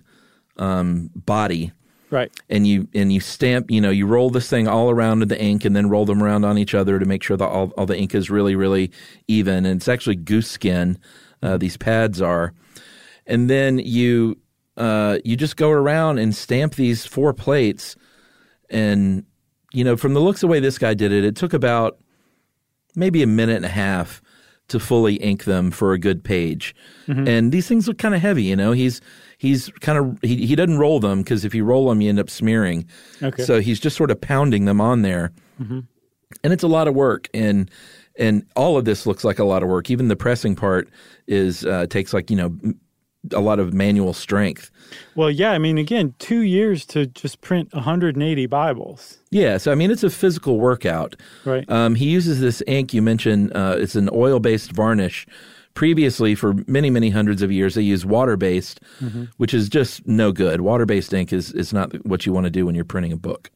um, 0.56 1.10
body. 1.14 1.72
Right. 2.10 2.32
And 2.48 2.66
you 2.66 2.88
and 2.94 3.12
you 3.12 3.20
stamp, 3.20 3.70
you 3.70 3.80
know, 3.80 3.90
you 3.90 4.06
roll 4.06 4.30
this 4.30 4.48
thing 4.48 4.66
all 4.66 4.90
around 4.90 5.22
in 5.22 5.28
the 5.28 5.40
ink, 5.40 5.64
and 5.64 5.76
then 5.76 5.90
roll 5.90 6.06
them 6.06 6.22
around 6.22 6.44
on 6.44 6.56
each 6.56 6.74
other 6.74 6.98
to 6.98 7.04
make 7.04 7.22
sure 7.22 7.36
that 7.36 7.46
all, 7.46 7.70
all 7.76 7.86
the 7.86 7.98
ink 7.98 8.14
is 8.14 8.30
really, 8.30 8.54
really 8.54 8.90
even. 9.26 9.66
And 9.66 9.76
it's 9.76 9.88
actually 9.88 10.16
goose 10.16 10.50
skin. 10.50 10.98
Uh, 11.42 11.58
these 11.58 11.76
pads 11.76 12.22
are, 12.22 12.52
and 13.26 13.48
then 13.50 13.78
you 13.78 14.38
uh, 14.78 15.18
you 15.24 15.36
just 15.36 15.56
go 15.56 15.70
around 15.70 16.18
and 16.18 16.34
stamp 16.34 16.76
these 16.76 17.04
four 17.04 17.34
plates, 17.34 17.96
and 18.70 19.24
you 19.72 19.84
know, 19.84 19.96
from 19.96 20.14
the 20.14 20.20
looks 20.20 20.38
of 20.38 20.48
the 20.48 20.52
way 20.52 20.60
this 20.60 20.78
guy 20.78 20.94
did 20.94 21.12
it, 21.12 21.24
it 21.24 21.36
took 21.36 21.52
about 21.52 21.98
maybe 22.94 23.22
a 23.22 23.26
minute 23.26 23.56
and 23.56 23.64
a 23.66 23.68
half 23.68 24.22
to 24.68 24.78
fully 24.78 25.16
ink 25.16 25.44
them 25.44 25.70
for 25.70 25.92
a 25.92 25.98
good 25.98 26.22
page. 26.22 26.74
And 27.26 27.52
these 27.52 27.66
things 27.66 27.88
look 27.88 27.98
kind 27.98 28.14
of 28.14 28.20
heavy, 28.20 28.44
you 28.44 28.54
know. 28.54 28.72
He's 28.72 29.00
he's 29.38 29.68
kind 29.80 29.98
of 29.98 30.18
he, 30.22 30.46
he 30.46 30.54
doesn't 30.54 30.78
roll 30.78 31.00
them 31.00 31.22
because 31.22 31.44
if 31.44 31.54
you 31.54 31.64
roll 31.64 31.88
them, 31.88 32.00
you 32.00 32.08
end 32.08 32.20
up 32.20 32.30
smearing. 32.30 32.86
Okay. 33.22 33.42
So 33.44 33.60
he's 33.60 33.80
just 33.80 33.96
sort 33.96 34.10
of 34.10 34.20
pounding 34.20 34.66
them 34.66 34.80
on 34.80 35.02
there, 35.02 35.32
and 36.44 36.52
it's 36.52 36.62
a 36.62 36.68
lot 36.68 36.86
of 36.86 36.94
work. 36.94 37.28
And 37.34 37.70
and 38.16 38.44
all 38.56 38.76
of 38.76 38.84
this 38.84 39.06
looks 39.06 39.24
like 39.24 39.38
a 39.38 39.44
lot 39.44 39.62
of 39.62 39.68
work. 39.68 39.90
Even 39.90 40.08
the 40.08 40.16
pressing 40.16 40.54
part 40.54 40.88
is 41.26 41.64
uh, 41.64 41.86
takes 41.86 42.12
like 42.12 42.30
you 42.30 42.36
know 42.36 42.56
a 43.32 43.40
lot 43.40 43.58
of 43.58 43.72
manual 43.72 44.12
strength. 44.12 44.70
Well, 45.14 45.30
yeah. 45.30 45.52
I 45.52 45.58
mean, 45.58 45.78
again, 45.78 46.14
two 46.18 46.40
years 46.40 46.86
to 46.86 47.06
just 47.06 47.40
print 47.40 47.72
180 47.74 48.46
Bibles. 48.46 49.18
Yeah, 49.30 49.58
so 49.58 49.72
I 49.72 49.74
mean, 49.74 49.90
it's 49.90 50.04
a 50.04 50.10
physical 50.10 50.58
workout. 50.58 51.16
Right. 51.44 51.68
Um, 51.70 51.94
he 51.94 52.08
uses 52.08 52.40
this 52.40 52.62
ink 52.66 52.94
you 52.94 53.02
mentioned. 53.02 53.52
Uh, 53.54 53.76
it's 53.78 53.96
an 53.96 54.08
oil-based 54.12 54.72
varnish. 54.72 55.26
Previously, 55.74 56.34
for 56.34 56.54
many, 56.66 56.90
many 56.90 57.10
hundreds 57.10 57.40
of 57.40 57.52
years, 57.52 57.74
they 57.76 57.82
used 57.82 58.04
water-based, 58.04 58.80
which 59.36 59.54
is 59.54 59.68
just 59.68 60.04
no 60.08 60.32
good. 60.32 60.60
Water-based 60.60 61.12
ink 61.12 61.32
is 61.32 61.52
is 61.52 61.72
not 61.72 62.04
what 62.04 62.26
you 62.26 62.32
want 62.32 62.44
to 62.44 62.50
do 62.50 62.66
when 62.66 62.74
you're 62.74 62.84
printing 62.84 63.12
a 63.12 63.16
book. 63.16 63.50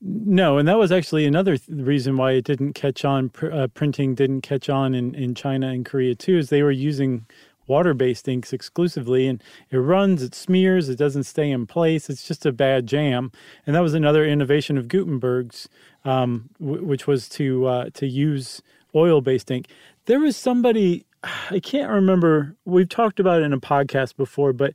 No, 0.00 0.58
and 0.58 0.66
that 0.66 0.78
was 0.78 0.90
actually 0.90 1.26
another 1.26 1.56
th- 1.56 1.78
reason 1.78 2.16
why 2.16 2.32
it 2.32 2.44
didn't 2.44 2.72
catch 2.72 3.04
on. 3.04 3.28
Pr- 3.28 3.52
uh, 3.52 3.66
printing 3.68 4.16
didn't 4.16 4.40
catch 4.40 4.68
on 4.68 4.96
in, 4.96 5.14
in 5.14 5.36
China 5.36 5.68
and 5.68 5.86
Korea 5.86 6.16
too, 6.16 6.38
is 6.38 6.48
they 6.48 6.64
were 6.64 6.72
using 6.72 7.24
water-based 7.66 8.28
inks 8.28 8.52
exclusively, 8.52 9.26
and 9.26 9.42
it 9.70 9.78
runs, 9.78 10.22
it 10.22 10.34
smears, 10.34 10.88
it 10.88 10.96
doesn't 10.96 11.24
stay 11.24 11.50
in 11.50 11.66
place. 11.66 12.10
It's 12.10 12.26
just 12.26 12.44
a 12.46 12.52
bad 12.52 12.86
jam. 12.86 13.32
And 13.66 13.76
that 13.76 13.80
was 13.80 13.94
another 13.94 14.24
innovation 14.24 14.76
of 14.78 14.88
Gutenberg's, 14.88 15.68
um, 16.04 16.50
w- 16.60 16.84
which 16.84 17.06
was 17.06 17.28
to 17.30 17.66
uh, 17.66 17.90
to 17.94 18.06
use 18.06 18.62
oil-based 18.94 19.50
ink. 19.50 19.68
There 20.06 20.20
was 20.20 20.36
somebody 20.36 21.06
I 21.50 21.60
can't 21.60 21.90
remember. 21.90 22.56
We've 22.64 22.88
talked 22.88 23.20
about 23.20 23.42
it 23.42 23.44
in 23.44 23.52
a 23.52 23.60
podcast 23.60 24.16
before, 24.16 24.52
but 24.52 24.74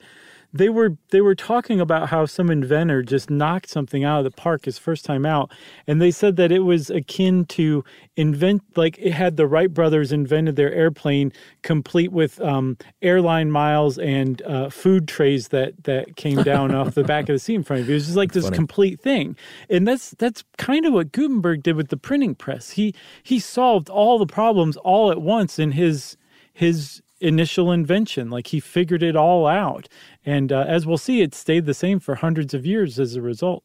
they 0.54 0.70
were 0.70 0.98
they 1.10 1.22
were 1.22 1.36
talking 1.36 1.80
about 1.80 2.10
how 2.10 2.26
some 2.26 2.50
inventor 2.50 3.04
just 3.04 3.30
knocked 3.30 3.70
something 3.70 4.04
out 4.04 4.20
of 4.20 4.24
the 4.24 4.32
park 4.32 4.66
his 4.66 4.78
first 4.78 5.06
time 5.06 5.26
out, 5.26 5.52
and 5.86 6.02
they 6.02 6.12
said 6.12 6.36
that 6.38 6.52
it 6.52 6.60
was 6.60 6.90
akin 6.90 7.46
to 7.46 7.84
invent 8.16 8.64
like 8.76 8.98
it 9.00 9.12
had 9.12 9.38
the 9.38 9.46
Wright 9.46 9.74
brothers 9.74 10.12
invented 10.12 10.56
their 10.56 10.74
airplane 10.74 11.34
complete 11.62 12.12
with 12.12 12.40
um, 12.42 12.78
airline 13.02 13.52
miles 13.52 13.98
and 13.98 14.42
uh, 14.44 14.70
food 14.70 15.08
trays 15.08 15.50
that 15.50 15.84
that 15.84 16.16
came 16.16 16.42
down 16.44 16.74
off 16.74 16.96
the 16.96 17.04
back 17.04 17.24
of 17.24 17.36
the 17.36 17.40
seat 17.40 17.56
in 17.56 17.64
front 17.64 17.82
of 17.82 17.88
you. 17.88 17.94
It 17.94 17.98
was 17.98 18.06
just 18.06 18.18
like 18.18 18.32
this 18.32 18.50
complete 18.50 19.00
thing, 19.02 19.36
and 19.70 19.88
that's 19.88 20.12
that's 20.12 20.44
kind 20.58 20.86
of 20.86 20.94
what 20.94 21.12
Gutenberg 21.12 21.64
did 21.64 21.76
with 21.76 21.90
the 21.90 21.98
printing 21.98 22.36
press. 22.36 22.72
He 22.72 22.96
he 23.22 23.40
solved 23.40 23.90
all 23.90 24.18
the 24.18 24.26
problems 24.26 24.78
all 24.78 25.12
at 25.12 25.22
once 25.22 25.60
in 25.60 25.72
his 25.72 26.18
his 26.54 27.02
initial 27.20 27.72
invention. 27.72 28.30
Like 28.30 28.48
he 28.48 28.60
figured 28.60 29.04
it 29.04 29.16
all 29.16 29.48
out. 29.48 29.88
And 30.26 30.52
uh, 30.52 30.66
as 30.68 30.86
we'll 30.86 30.98
see, 30.98 31.22
it 31.22 31.34
stayed 31.34 31.66
the 31.66 31.74
same 31.74 32.00
for 32.00 32.16
hundreds 32.16 32.54
of 32.54 32.66
years 32.66 33.00
as 33.00 33.16
a 33.16 33.22
result. 33.22 33.64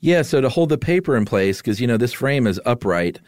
Yeah, 0.00 0.22
so 0.22 0.40
to 0.40 0.48
hold 0.48 0.68
the 0.68 0.78
paper 0.78 1.16
in 1.16 1.24
place, 1.24 1.58
because 1.58 1.80
you 1.80 1.86
know 1.86 1.96
this 1.96 2.12
frame 2.12 2.46
is 2.46 2.60
upright, 2.66 3.20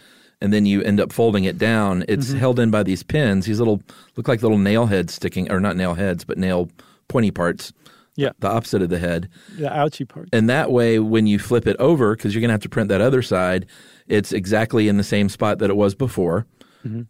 and 0.43 0.53
then 0.53 0.67
you 0.67 0.83
end 0.83 1.01
up 1.01 1.11
folding 1.11 1.45
it 1.45 1.57
down. 1.57 2.05
It's 2.07 2.33
held 2.33 2.59
in 2.61 2.71
by 2.71 2.83
these 2.83 3.03
pins. 3.03 3.47
These 3.47 3.59
little 3.59 3.81
look 4.17 4.29
like 4.29 4.43
little 4.43 4.59
nail 4.59 4.87
heads 4.87 5.15
sticking, 5.15 5.51
or 5.51 5.59
not 5.59 5.77
nail 5.77 5.95
heads, 5.95 6.25
but 6.25 6.37
nail 6.37 6.69
pointy 7.09 7.31
parts. 7.31 7.73
Yeah. 8.19 8.31
the 8.41 8.49
opposite 8.49 8.81
of 8.81 8.89
the 8.89 8.99
head. 8.99 9.29
The 9.59 9.69
ouchie 9.69 10.09
part. 10.09 10.31
And 10.33 10.49
that 10.49 10.73
way, 10.73 10.99
when 10.99 11.27
you 11.27 11.39
flip 11.39 11.67
it 11.67 11.77
over, 11.79 12.17
because 12.17 12.35
you're 12.35 12.41
going 12.41 12.49
to 12.49 12.55
have 12.55 12.63
to 12.63 12.69
print 12.69 12.89
that 12.89 13.03
other 13.03 13.21
side, 13.21 13.67
it's 14.07 14.33
exactly 14.33 14.89
in 14.89 14.97
the 14.97 15.05
same 15.05 15.29
spot 15.29 15.59
that 15.59 15.69
it 15.69 15.77
was 15.77 15.95
before. 15.95 16.47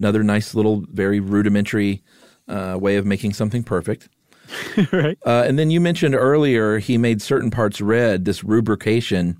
Another 0.00 0.22
nice 0.24 0.54
little, 0.54 0.84
very 0.90 1.20
rudimentary 1.20 2.02
uh, 2.48 2.76
way 2.80 2.96
of 2.96 3.06
making 3.06 3.32
something 3.32 3.62
perfect. 3.62 4.08
right? 4.92 5.18
Uh, 5.26 5.44
and 5.46 5.58
then 5.58 5.70
you 5.70 5.80
mentioned 5.80 6.14
earlier 6.14 6.78
he 6.78 6.98
made 6.98 7.20
certain 7.20 7.50
parts 7.50 7.80
red, 7.80 8.24
this 8.24 8.44
rubrication. 8.44 9.36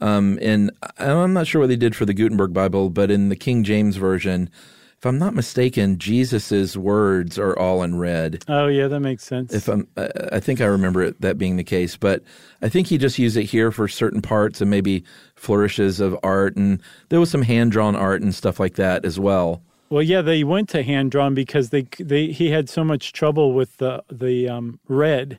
Um, 0.00 0.38
and 0.42 0.70
I'm 0.98 1.32
not 1.32 1.46
sure 1.46 1.60
what 1.60 1.68
they 1.68 1.76
did 1.76 1.96
for 1.96 2.04
the 2.04 2.12
Gutenberg 2.12 2.52
Bible, 2.52 2.90
but 2.90 3.10
in 3.10 3.30
the 3.30 3.36
King 3.36 3.64
James 3.64 3.96
Version, 3.96 4.50
if 4.98 5.06
I'm 5.06 5.18
not 5.18 5.34
mistaken, 5.34 5.98
Jesus's 5.98 6.76
words 6.76 7.36
are 7.38 7.58
all 7.58 7.82
in 7.82 7.98
red. 7.98 8.44
Oh, 8.46 8.68
yeah, 8.68 8.86
that 8.86 9.00
makes 9.00 9.24
sense. 9.24 9.52
If 9.52 9.66
I'm, 9.68 9.88
I 9.96 10.10
I 10.32 10.40
think 10.40 10.60
I 10.60 10.66
remember 10.66 11.02
it, 11.02 11.20
that 11.22 11.38
being 11.38 11.56
the 11.56 11.64
case, 11.64 11.96
but 11.96 12.22
I 12.60 12.68
think 12.68 12.86
he 12.86 12.98
just 12.98 13.18
used 13.18 13.36
it 13.36 13.44
here 13.44 13.72
for 13.72 13.88
certain 13.88 14.22
parts 14.22 14.60
and 14.60 14.70
maybe 14.70 15.02
flourishes 15.34 15.98
of 15.98 16.16
art, 16.22 16.54
and 16.54 16.80
there 17.08 17.18
was 17.18 17.30
some 17.30 17.42
hand 17.42 17.72
drawn 17.72 17.96
art 17.96 18.22
and 18.22 18.32
stuff 18.32 18.60
like 18.60 18.74
that 18.74 19.04
as 19.04 19.18
well. 19.18 19.62
Well, 19.92 20.02
yeah, 20.02 20.22
they 20.22 20.42
went 20.42 20.70
to 20.70 20.82
hand 20.82 21.10
drawn 21.10 21.34
because 21.34 21.68
they 21.68 21.82
they 21.98 22.28
he 22.28 22.50
had 22.50 22.70
so 22.70 22.82
much 22.82 23.12
trouble 23.12 23.52
with 23.52 23.76
the 23.76 24.02
the 24.10 24.48
um, 24.48 24.80
red, 24.88 25.38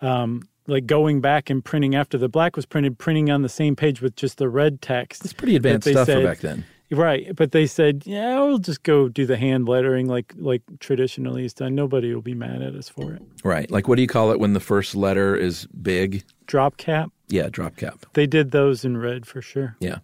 um, 0.00 0.48
like 0.66 0.86
going 0.86 1.20
back 1.20 1.50
and 1.50 1.62
printing 1.62 1.94
after 1.94 2.16
the 2.16 2.28
black 2.28 2.56
was 2.56 2.64
printed, 2.64 2.96
printing 2.96 3.30
on 3.30 3.42
the 3.42 3.48
same 3.50 3.76
page 3.76 4.00
with 4.00 4.16
just 4.16 4.38
the 4.38 4.48
red 4.48 4.80
text. 4.80 5.22
It's 5.22 5.34
pretty 5.34 5.54
advanced 5.54 5.86
stuff 5.86 6.06
said- 6.06 6.22
for 6.22 6.24
back 6.24 6.38
then. 6.38 6.64
Right, 6.92 7.36
but 7.36 7.52
they 7.52 7.66
said, 7.66 8.02
"Yeah, 8.04 8.40
we'll 8.40 8.58
just 8.58 8.82
go 8.82 9.08
do 9.08 9.24
the 9.24 9.36
hand 9.36 9.68
lettering 9.68 10.08
like 10.08 10.34
like 10.38 10.62
traditionally 10.80 11.44
is 11.44 11.52
done. 11.52 11.74
Nobody 11.74 12.12
will 12.12 12.22
be 12.22 12.34
mad 12.34 12.62
at 12.62 12.74
us 12.74 12.88
for 12.88 13.12
it." 13.12 13.22
Right. 13.44 13.70
Like, 13.70 13.86
what 13.86 13.94
do 13.94 14.02
you 14.02 14.08
call 14.08 14.32
it 14.32 14.40
when 14.40 14.54
the 14.54 14.60
first 14.60 14.96
letter 14.96 15.36
is 15.36 15.66
big? 15.66 16.24
Drop 16.46 16.78
cap. 16.78 17.10
Yeah, 17.28 17.48
drop 17.48 17.76
cap. 17.76 18.06
They 18.14 18.26
did 18.26 18.50
those 18.50 18.84
in 18.84 18.96
red 18.96 19.24
for 19.24 19.40
sure. 19.40 19.76
Yeah. 19.78 19.98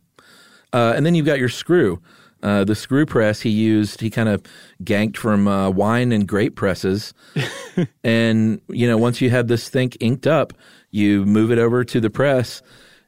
Uh, 0.73 0.93
and 0.95 1.05
then 1.05 1.17
you've 1.17 1.27
got 1.27 1.41
your 1.41 1.49
screw. 1.49 2.01
Uh, 2.43 2.65
the 2.65 2.75
screw 2.75 3.07
press 3.07 3.41
he 3.41 3.51
used, 3.51 4.01
he 4.01 4.11
kind 4.11 4.29
of 4.29 4.43
ganked 4.85 5.17
from 5.17 5.49
uh, 5.49 5.71
wine 5.71 6.13
and 6.13 6.29
grape 6.29 6.55
presses. 6.55 7.15
and, 8.05 8.61
you 8.69 8.87
know, 8.87 8.99
once 8.99 9.21
you 9.21 9.31
have 9.31 9.49
this 9.49 9.69
thing 9.69 9.91
inked 10.01 10.27
up, 10.27 10.53
you 10.91 11.25
move 11.25 11.51
it 11.51 11.59
over 11.59 11.83
to 11.85 12.01
the 12.01 12.11
press 12.11 12.63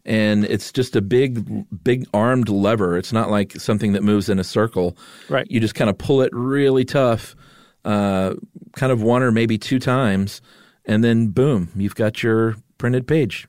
and 0.09 0.47
it's 0.47 0.73
just 0.73 0.97
a 0.97 1.03
big, 1.03 1.67
big 1.85 2.07
armed 2.15 2.49
lever. 2.49 2.97
It's 2.97 3.13
not 3.13 3.31
like 3.31 3.53
something 3.53 3.93
that 3.93 4.03
moves 4.03 4.31
in 4.31 4.39
a 4.39 4.45
circle. 4.45 4.97
Right. 5.29 5.47
You 5.51 5.61
just 5.61 5.75
kind 5.75 5.91
of 5.91 5.99
pull 5.99 6.23
it 6.23 6.31
really 6.33 6.87
tough, 6.87 7.37
uh, 7.85 8.35
kind 8.75 8.91
of 8.91 9.03
one 9.03 9.23
or 9.23 9.31
maybe 9.31 9.59
two 9.59 9.79
times, 9.79 10.41
and 10.87 11.05
then 11.05 11.29
boom, 11.29 11.69
you've 11.77 11.95
got 11.95 12.23
your 12.23 12.57
printed 12.79 13.07
page. 13.07 13.47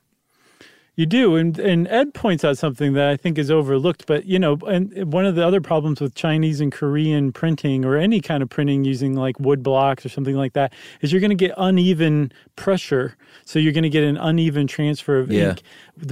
You 1.00 1.06
do, 1.06 1.36
and 1.36 1.58
and 1.58 1.88
Ed 1.88 2.12
points 2.12 2.44
out 2.44 2.58
something 2.58 2.92
that 2.92 3.08
I 3.08 3.16
think 3.16 3.38
is 3.38 3.50
overlooked. 3.50 4.04
But 4.04 4.26
you 4.26 4.38
know, 4.38 4.58
and 4.68 5.10
one 5.10 5.24
of 5.24 5.34
the 5.34 5.46
other 5.46 5.62
problems 5.62 5.98
with 5.98 6.14
Chinese 6.14 6.60
and 6.60 6.70
Korean 6.70 7.32
printing, 7.32 7.86
or 7.86 7.96
any 7.96 8.20
kind 8.20 8.42
of 8.42 8.50
printing 8.50 8.84
using 8.84 9.14
like 9.14 9.40
wood 9.40 9.62
blocks 9.62 10.04
or 10.04 10.10
something 10.10 10.36
like 10.36 10.52
that, 10.52 10.74
is 11.00 11.10
you're 11.10 11.22
going 11.22 11.30
to 11.30 11.34
get 11.46 11.54
uneven 11.56 12.30
pressure. 12.56 13.16
So 13.46 13.58
you're 13.58 13.72
going 13.72 13.84
to 13.84 13.88
get 13.88 14.04
an 14.04 14.18
uneven 14.18 14.66
transfer 14.66 15.18
of 15.18 15.32
Yeah. 15.32 15.50
ink. 15.52 15.62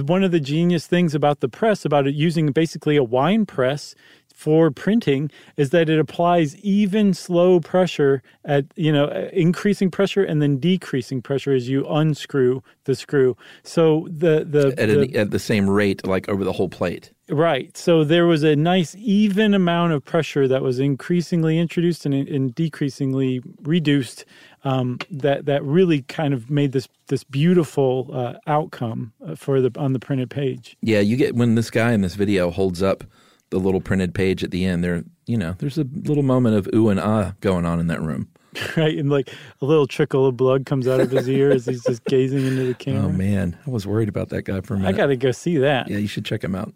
One 0.07 0.23
of 0.23 0.31
the 0.31 0.39
genius 0.39 0.87
things 0.87 1.13
about 1.13 1.41
the 1.41 1.49
press, 1.49 1.85
about 1.85 2.07
it 2.07 2.15
using 2.15 2.51
basically 2.51 2.95
a 2.95 3.03
wine 3.03 3.45
press 3.45 3.93
for 4.39 4.71
printing 4.71 5.29
is 5.57 5.71
that 5.71 5.89
it 5.89 5.99
applies 5.99 6.55
even 6.57 7.13
slow 7.13 7.59
pressure 7.59 8.23
at 8.45 8.63
you 8.75 8.91
know 8.91 9.07
increasing 9.33 9.91
pressure 9.91 10.23
and 10.23 10.41
then 10.41 10.57
decreasing 10.57 11.21
pressure 11.21 11.53
as 11.53 11.67
you 11.67 11.85
unscrew 11.87 12.61
the 12.85 12.95
screw 12.95 13.35
so 13.63 14.07
the 14.09 14.45
the, 14.45 14.73
At, 14.77 14.87
the 14.89 15.01
an, 15.01 15.15
at 15.15 15.31
the 15.31 15.39
same 15.39 15.69
rate, 15.69 16.05
like 16.05 16.29
over 16.29 16.43
the 16.43 16.53
whole 16.53 16.69
plate. 16.69 17.11
Right. 17.29 17.75
So 17.77 18.03
there 18.03 18.25
was 18.25 18.43
a 18.43 18.55
nice 18.55 18.95
even 18.97 19.53
amount 19.53 19.93
of 19.93 20.03
pressure 20.03 20.47
that 20.47 20.63
was 20.63 20.79
increasingly 20.79 21.59
introduced 21.59 22.05
and, 22.05 22.13
and 22.13 22.53
decreasingly 22.55 23.41
reduced. 23.61 24.25
Um, 24.63 24.99
that 25.09 25.45
that 25.45 25.63
really 25.63 26.01
kind 26.03 26.33
of 26.33 26.49
made 26.49 26.73
this 26.73 26.89
this 27.07 27.23
beautiful 27.23 28.09
uh, 28.11 28.33
outcome 28.45 29.13
uh, 29.25 29.35
for 29.35 29.61
the 29.61 29.71
on 29.79 29.93
the 29.93 29.99
printed 29.99 30.29
page. 30.29 30.75
Yeah, 30.81 30.99
you 30.99 31.15
get 31.15 31.35
when 31.35 31.55
this 31.55 31.69
guy 31.69 31.93
in 31.93 32.01
this 32.01 32.15
video 32.15 32.51
holds 32.51 32.81
up 32.83 33.03
the 33.49 33.59
little 33.59 33.81
printed 33.81 34.13
page 34.13 34.43
at 34.43 34.51
the 34.51 34.65
end. 34.65 34.83
There, 34.83 35.03
you 35.25 35.37
know, 35.37 35.55
there's 35.59 35.77
a 35.77 35.85
little 36.03 36.23
moment 36.23 36.55
of 36.55 36.69
ooh 36.73 36.89
and 36.89 36.99
ah 36.99 37.33
going 37.41 37.65
on 37.65 37.79
in 37.79 37.87
that 37.87 38.01
room. 38.01 38.29
Right, 38.75 38.97
and 38.97 39.11
like 39.11 39.31
a 39.61 39.65
little 39.65 39.85
trickle 39.85 40.25
of 40.25 40.35
blood 40.35 40.65
comes 40.65 40.87
out 40.87 40.99
of 40.99 41.11
his 41.11 41.29
ear 41.29 41.51
as 41.51 41.67
he's 41.67 41.83
just 41.83 42.03
gazing 42.05 42.45
into 42.47 42.63
the 42.63 42.73
camera. 42.73 43.03
Oh 43.03 43.09
man, 43.09 43.55
I 43.65 43.69
was 43.69 43.85
worried 43.85 44.09
about 44.09 44.29
that 44.29 44.41
guy 44.41 44.61
for 44.61 44.73
a 44.73 44.77
minute. 44.77 44.95
I 44.95 44.97
got 44.97 45.05
to 45.05 45.15
go 45.15 45.31
see 45.31 45.57
that. 45.59 45.87
yeah, 45.87 45.97
you 45.97 46.07
should 46.07 46.25
check 46.25 46.43
him 46.43 46.55
out. 46.55 46.73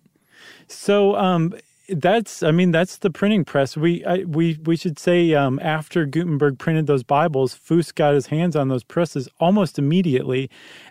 So 0.67 1.15
um, 1.15 1.55
that's 1.89 2.43
I 2.43 2.51
mean 2.51 2.71
that's 2.71 2.97
the 2.97 3.09
printing 3.09 3.43
press. 3.43 3.75
We 3.75 4.05
I, 4.05 4.17
we 4.19 4.59
we 4.63 4.75
should 4.77 4.99
say 4.99 5.33
um, 5.33 5.59
after 5.63 6.05
Gutenberg 6.05 6.59
printed 6.59 6.85
those 6.87 7.03
Bibles, 7.03 7.55
Fust 7.55 7.95
got 7.95 8.13
his 8.13 8.27
hands 8.27 8.55
on 8.55 8.67
those 8.67 8.83
presses 8.83 9.27
almost 9.39 9.79
immediately, 9.79 10.49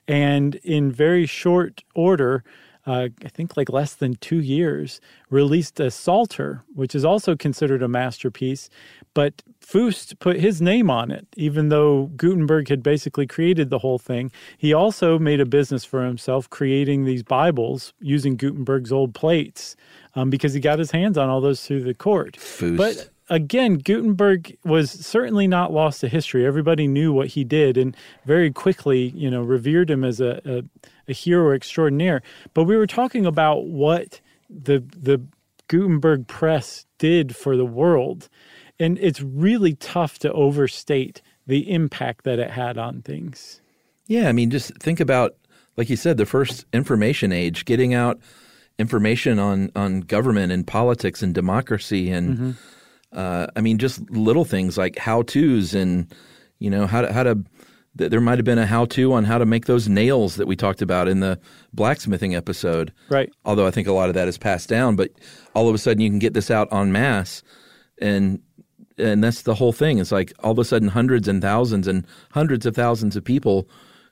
and 0.09 0.57
in 0.57 0.91
very 0.91 1.26
short 1.26 1.85
order. 1.95 2.43
Uh, 2.85 3.09
I 3.24 3.28
think 3.28 3.57
like 3.57 3.70
less 3.70 3.95
than 3.95 4.16
two 4.16 4.41
years, 4.41 5.01
released 5.30 5.78
a 5.78 5.91
Psalter, 5.91 6.64
which 6.74 6.95
is 6.95 7.05
also 7.05 7.37
considered 7.37 7.83
a 7.83 7.89
masterpiece. 7.89 8.68
But 9.14 9.43
Fust 9.61 10.18
put 10.18 10.41
his 10.41 10.61
name 10.61 10.91
on 10.91 11.11
it, 11.11 11.26
even 11.37 11.68
though 11.68 12.11
Gutenberg 12.16 12.68
had 12.68 12.83
basically 12.83 13.26
created 13.26 13.70
the 13.70 13.78
whole 13.78 13.99
thing. 13.99 14.33
He 14.59 14.72
also 14.72 15.18
made 15.18 15.41
a 15.41 15.47
business 15.47 15.85
for 15.85 16.05
himself 16.05 16.51
creating 16.51 17.05
these 17.05 17.22
Bibles 17.22 17.93
using 18.01 18.37
Gutenberg's 18.37 18.91
old 18.91 19.14
plates 19.14 19.76
um, 20.14 20.30
because 20.30 20.53
he 20.53 20.61
got 20.61 20.78
his 20.78 20.91
hands 20.91 21.16
on 21.16 21.28
all 21.28 21.41
those 21.41 21.64
through 21.64 21.85
the 21.85 21.95
court. 21.95 22.37
Fust. 22.37 22.76
But 22.76 23.09
again, 23.33 23.78
Gutenberg 23.78 24.57
was 24.64 24.91
certainly 24.91 25.49
not 25.49 25.72
lost 25.72 26.01
to 26.03 26.09
history. 26.09 26.47
Everybody 26.47 26.87
knew 26.87 27.12
what 27.12 27.28
he 27.28 27.45
did 27.45 27.76
and 27.76 27.97
very 28.26 28.53
quickly, 28.53 29.09
you 29.16 29.30
know, 29.30 29.43
revered 29.43 29.91
him 29.91 30.05
as 30.05 30.20
a, 30.20 30.41
a, 30.45 30.62
a 31.09 31.12
hero 31.12 31.55
extraordinaire. 31.55 32.22
But 32.53 32.64
we 32.64 32.76
were 32.76 32.87
talking 32.87 33.24
about 33.24 33.64
what 33.64 34.20
the 34.51 34.85
the 34.97 35.22
Gutenberg 35.68 36.26
press 36.26 36.85
did 36.99 37.35
for 37.35 37.57
the 37.57 37.64
world. 37.64 38.28
And 38.78 38.99
it's 38.99 39.22
really 39.22 39.74
tough 39.74 40.18
to 40.20 40.33
overstate 40.33 41.22
the 41.47 41.70
impact 41.72 42.24
that 42.24 42.39
it 42.39 42.51
had 42.51 42.76
on 42.76 43.01
things. 43.03 43.61
Yeah, 44.07 44.28
I 44.28 44.33
mean, 44.33 44.51
just 44.51 44.76
think 44.78 45.01
about, 45.01 45.37
like 45.76 45.89
you 45.89 45.97
said, 45.97 46.16
the 46.18 46.26
first 46.26 46.66
information 46.72 47.33
age, 47.33 47.64
getting 47.64 47.95
out 47.95 48.20
information 48.78 49.39
on 49.39 49.70
on 49.74 50.01
government 50.01 50.53
and 50.53 50.66
politics 50.66 51.22
and 51.22 51.35
democracy, 51.35 52.11
and 52.11 52.30
mm-hmm. 52.30 52.51
Uh, 53.13 53.47
I 53.57 53.61
mean, 53.61 53.79
just 53.79 54.09
little 54.11 54.45
things 54.45 54.77
like 54.79 54.99
how 54.99 55.23
tos 55.23 55.75
and 55.75 56.13
you 56.59 56.71
know 56.71 56.87
how 56.87 57.03
to 57.03 57.13
how 57.13 57.23
to. 57.25 57.35
th- 57.99 58.11
There 58.11 58.21
might 58.21 58.39
have 58.39 58.45
been 58.45 58.59
a 58.59 58.67
how 58.67 58.85
to 58.87 59.13
on 59.13 59.25
how 59.25 59.39
to 59.39 59.45
make 59.47 59.67
those 59.67 59.89
nails 59.89 60.37
that 60.37 60.47
we 60.47 60.57
talked 60.57 60.81
about 60.83 61.09
in 61.09 61.21
the 61.21 61.39
blacksmithing 61.75 62.35
episode. 62.35 62.93
Right. 63.11 63.31
Although 63.45 63.67
I 63.67 63.71
think 63.71 63.87
a 63.89 63.93
lot 63.93 64.09
of 64.09 64.15
that 64.15 64.29
is 64.29 64.39
passed 64.39 64.69
down, 64.69 64.97
but 64.97 65.11
all 65.55 65.69
of 65.69 65.75
a 65.75 65.79
sudden 65.79 66.01
you 66.01 66.09
can 66.09 66.19
get 66.19 66.33
this 66.35 66.51
out 66.51 66.73
en 66.73 66.91
masse, 66.93 67.43
and 68.01 68.41
and 68.99 69.23
that's 69.25 69.43
the 69.43 69.55
whole 69.55 69.73
thing. 69.73 69.99
It's 69.99 70.13
like 70.13 70.33
all 70.41 70.53
of 70.53 70.59
a 70.59 70.65
sudden 70.65 70.89
hundreds 70.89 71.29
and 71.29 71.43
thousands 71.43 71.87
and 71.89 72.07
hundreds 72.31 72.65
of 72.67 72.75
thousands 72.75 73.17
of 73.17 73.25
people 73.25 73.69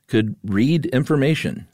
could 0.09 0.35
read 0.45 0.87
information. 0.87 1.67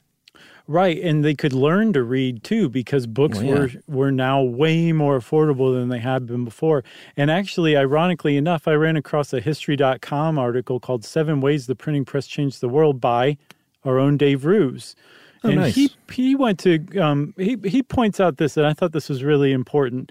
Right, 0.69 1.01
and 1.01 1.25
they 1.25 1.35
could 1.35 1.53
learn 1.53 1.93
to 1.93 2.03
read 2.03 2.43
too 2.43 2.69
because 2.69 3.07
books 3.07 3.39
Well, 3.39 3.47
yeah. 3.47 3.55
were 3.55 3.71
were 3.87 4.13
now 4.13 4.43
way 4.43 4.91
more 4.93 5.19
affordable 5.19 5.73
than 5.73 5.91
they 5.91 6.01
had 6.01 6.27
been 6.27 6.45
before. 6.45 6.83
And 7.17 7.31
actually, 7.31 7.77
ironically 7.77 8.37
enough, 8.37 8.67
I 8.67 8.73
ran 8.73 8.97
across 8.97 9.33
a 9.33 9.41
history.com 9.41 10.39
article 10.39 10.81
called 10.81 11.05
7 11.05 11.41
Ways 11.41 11.67
the 11.67 11.77
Printing 11.77 12.05
Press 12.05 12.27
Changed 12.27 12.61
the 12.61 12.69
World 12.69 13.01
by 13.01 13.37
our 13.85 13.99
own 13.99 14.17
Dave 14.17 14.45
Roos. 14.45 14.97
Oh, 15.45 15.51
and 15.51 15.61
nice. 15.61 15.75
he 15.75 15.91
he 16.11 16.35
went 16.35 16.59
to 16.61 16.85
um, 16.99 17.35
he 17.37 17.57
he 17.65 17.83
points 17.83 18.19
out 18.19 18.39
this, 18.39 18.57
and 18.57 18.67
I 18.67 18.73
thought 18.73 18.93
this 18.93 19.09
was 19.09 19.23
really 19.23 19.53
important. 19.53 20.11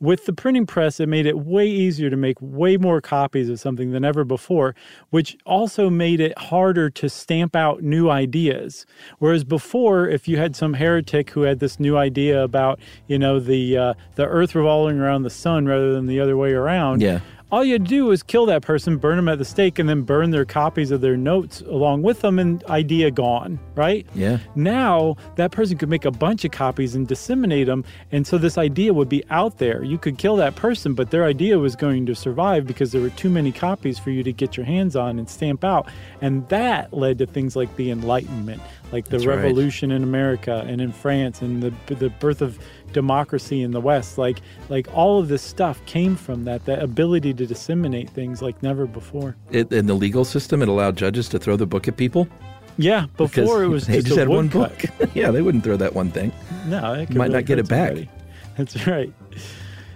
With 0.00 0.24
the 0.24 0.32
printing 0.32 0.64
press, 0.64 0.98
it 0.98 1.10
made 1.10 1.26
it 1.26 1.40
way 1.40 1.68
easier 1.68 2.08
to 2.08 2.16
make 2.16 2.38
way 2.40 2.78
more 2.78 3.02
copies 3.02 3.50
of 3.50 3.60
something 3.60 3.90
than 3.90 4.02
ever 4.02 4.24
before, 4.24 4.74
which 5.10 5.36
also 5.44 5.90
made 5.90 6.20
it 6.20 6.36
harder 6.38 6.88
to 6.88 7.08
stamp 7.10 7.54
out 7.54 7.82
new 7.82 8.08
ideas. 8.08 8.86
Whereas 9.18 9.44
before, 9.44 10.08
if 10.08 10.26
you 10.26 10.38
had 10.38 10.56
some 10.56 10.72
heretic 10.74 11.30
who 11.30 11.42
had 11.42 11.60
this 11.60 11.78
new 11.78 11.98
idea 11.98 12.42
about, 12.42 12.80
you 13.08 13.18
know, 13.18 13.38
the 13.38 13.76
uh, 13.76 13.94
the 14.14 14.24
Earth 14.24 14.54
revolving 14.54 14.98
around 14.98 15.22
the 15.22 15.30
sun 15.30 15.66
rather 15.66 15.92
than 15.92 16.06
the 16.06 16.18
other 16.18 16.36
way 16.36 16.52
around, 16.52 17.02
Yeah. 17.02 17.20
All 17.50 17.64
you 17.64 17.78
do 17.78 18.10
is 18.10 18.22
kill 18.22 18.46
that 18.46 18.62
person, 18.62 18.96
burn 18.96 19.16
them 19.16 19.28
at 19.28 19.38
the 19.38 19.44
stake, 19.44 19.78
and 19.78 19.88
then 19.88 20.02
burn 20.02 20.30
their 20.30 20.44
copies 20.44 20.90
of 20.90 21.00
their 21.00 21.16
notes 21.16 21.60
along 21.62 22.02
with 22.02 22.20
them, 22.20 22.38
and 22.38 22.62
idea 22.64 23.10
gone, 23.10 23.58
right? 23.74 24.06
Yeah. 24.14 24.38
Now 24.54 25.16
that 25.36 25.50
person 25.50 25.78
could 25.78 25.88
make 25.88 26.04
a 26.04 26.10
bunch 26.10 26.44
of 26.44 26.50
copies 26.50 26.94
and 26.94 27.06
disseminate 27.06 27.66
them, 27.66 27.84
and 28.12 28.26
so 28.26 28.38
this 28.38 28.56
idea 28.58 28.92
would 28.92 29.08
be 29.08 29.24
out 29.30 29.58
there. 29.58 29.82
You 29.82 29.98
could 29.98 30.18
kill 30.18 30.36
that 30.36 30.54
person, 30.56 30.94
but 30.94 31.10
their 31.10 31.24
idea 31.24 31.58
was 31.58 31.76
going 31.76 32.06
to 32.06 32.14
survive 32.14 32.66
because 32.66 32.92
there 32.92 33.00
were 33.00 33.10
too 33.10 33.30
many 33.30 33.52
copies 33.52 33.98
for 33.98 34.10
you 34.10 34.22
to 34.22 34.32
get 34.32 34.56
your 34.56 34.66
hands 34.66 34.96
on 34.96 35.18
and 35.18 35.28
stamp 35.28 35.64
out, 35.64 35.88
and 36.20 36.48
that 36.48 36.92
led 36.92 37.18
to 37.18 37.26
things 37.26 37.56
like 37.56 37.74
the 37.76 37.90
Enlightenment, 37.90 38.62
like 38.92 39.06
the 39.06 39.12
That's 39.12 39.26
right. 39.26 39.36
revolution 39.36 39.90
in 39.90 40.02
America 40.02 40.64
and 40.66 40.80
in 40.80 40.92
France, 40.92 41.42
and 41.42 41.62
the 41.62 41.72
the 41.94 42.10
birth 42.10 42.42
of 42.42 42.58
democracy 42.92 43.62
in 43.62 43.70
the 43.70 43.80
West. 43.80 44.18
Like 44.18 44.40
like 44.68 44.86
all 44.94 45.18
of 45.18 45.28
this 45.28 45.42
stuff 45.42 45.84
came 45.86 46.16
from 46.16 46.44
that 46.44 46.64
that 46.66 46.82
ability 46.82 47.34
to 47.34 47.46
disseminate 47.46 48.10
things 48.10 48.42
like 48.42 48.62
never 48.62 48.86
before. 48.86 49.36
It, 49.50 49.72
in 49.72 49.86
the 49.86 49.94
legal 49.94 50.24
system, 50.24 50.62
it 50.62 50.68
allowed 50.68 50.96
judges 50.96 51.28
to 51.30 51.38
throw 51.38 51.56
the 51.56 51.66
book 51.66 51.88
at 51.88 51.96
people 51.96 52.28
Yeah, 52.76 53.06
before 53.16 53.62
it 53.62 53.68
was 53.68 53.86
they 53.86 53.94
just, 53.96 54.06
just 54.08 54.18
had 54.18 54.28
one 54.28 54.48
book. 54.48 54.84
yeah, 55.14 55.30
they 55.30 55.42
wouldn't 55.42 55.64
throw 55.64 55.76
that 55.76 55.94
one 55.94 56.10
thing. 56.10 56.32
No, 56.66 56.94
it 56.94 57.06
could 57.06 57.16
Might 57.16 57.24
really 57.26 57.34
not 57.34 57.44
get 57.46 57.58
it 57.58 57.68
back. 57.68 57.88
somebody. 57.88 58.08
That's 58.56 58.86
right. 58.86 59.12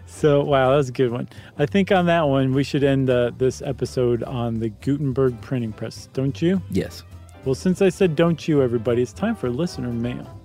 So 0.07 0.43
wow, 0.45 0.71
that 0.71 0.77
was 0.77 0.89
a 0.89 0.93
good 0.93 1.11
one. 1.11 1.29
I 1.59 1.67
think 1.67 1.91
on 1.93 2.07
that 2.07 2.23
one 2.29 2.55
we 2.55 2.63
should 2.65 2.85
end 2.85 3.11
uh, 3.11 3.33
this 3.37 3.61
episode 3.63 4.23
on 4.23 4.61
the 4.61 4.69
Gutenberg 4.71 5.41
printing 5.41 5.73
press. 5.73 6.09
Don't 6.13 6.41
you? 6.41 6.63
Yes. 6.71 7.03
Well, 7.45 7.55
since 7.55 7.83
I 7.83 7.91
said 7.91 8.17
don't 8.17 8.47
you, 8.49 8.63
everybody, 8.63 9.03
it's 9.03 9.13
time 9.13 9.37
for 9.37 9.51
listener 9.51 9.93
mail. 9.93 10.41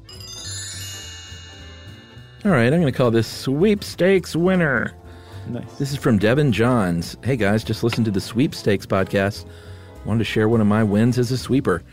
All 2.46 2.52
right, 2.52 2.72
I'm 2.72 2.80
going 2.80 2.92
to 2.92 2.98
call 2.98 3.12
this 3.12 3.28
sweepstakes 3.28 4.34
winner. 4.34 4.94
Nice. 5.50 5.74
This 5.78 5.92
is 5.92 5.98
from 5.98 6.18
Devin 6.18 6.54
Johns. 6.54 7.18
Hey 7.22 7.36
guys, 7.36 7.66
just 7.66 7.84
listened 7.84 8.06
to 8.06 8.12
the 8.12 8.22
sweepstakes 8.22 8.86
podcast. 8.86 9.46
Wanted 10.06 10.20
to 10.20 10.24
share 10.24 10.48
one 10.48 10.62
of 10.62 10.68
my 10.68 10.82
wins 10.84 11.18
as 11.18 11.32
a 11.32 11.38
sweeper. 11.38 11.84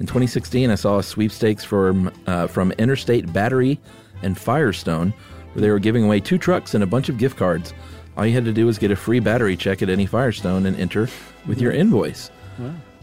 In 0.00 0.06
2016, 0.06 0.70
I 0.70 0.74
saw 0.74 0.98
a 0.98 1.02
sweepstakes 1.02 1.62
from 1.62 2.10
uh, 2.26 2.48
from 2.48 2.72
Interstate 2.72 3.32
Battery 3.32 3.78
and 4.22 4.36
Firestone, 4.36 5.14
where 5.52 5.62
they 5.62 5.70
were 5.70 5.78
giving 5.78 6.02
away 6.04 6.18
two 6.18 6.38
trucks 6.38 6.74
and 6.74 6.82
a 6.82 6.86
bunch 6.88 7.08
of 7.08 7.16
gift 7.16 7.36
cards. 7.36 7.72
All 8.16 8.26
you 8.26 8.34
had 8.34 8.44
to 8.46 8.52
do 8.52 8.66
was 8.66 8.78
get 8.78 8.90
a 8.90 8.96
free 8.96 9.20
battery 9.20 9.56
check 9.56 9.80
at 9.80 9.88
any 9.88 10.06
Firestone 10.06 10.66
and 10.66 10.76
enter 10.76 11.08
with 11.46 11.60
your 11.60 11.70
invoice. 11.70 12.30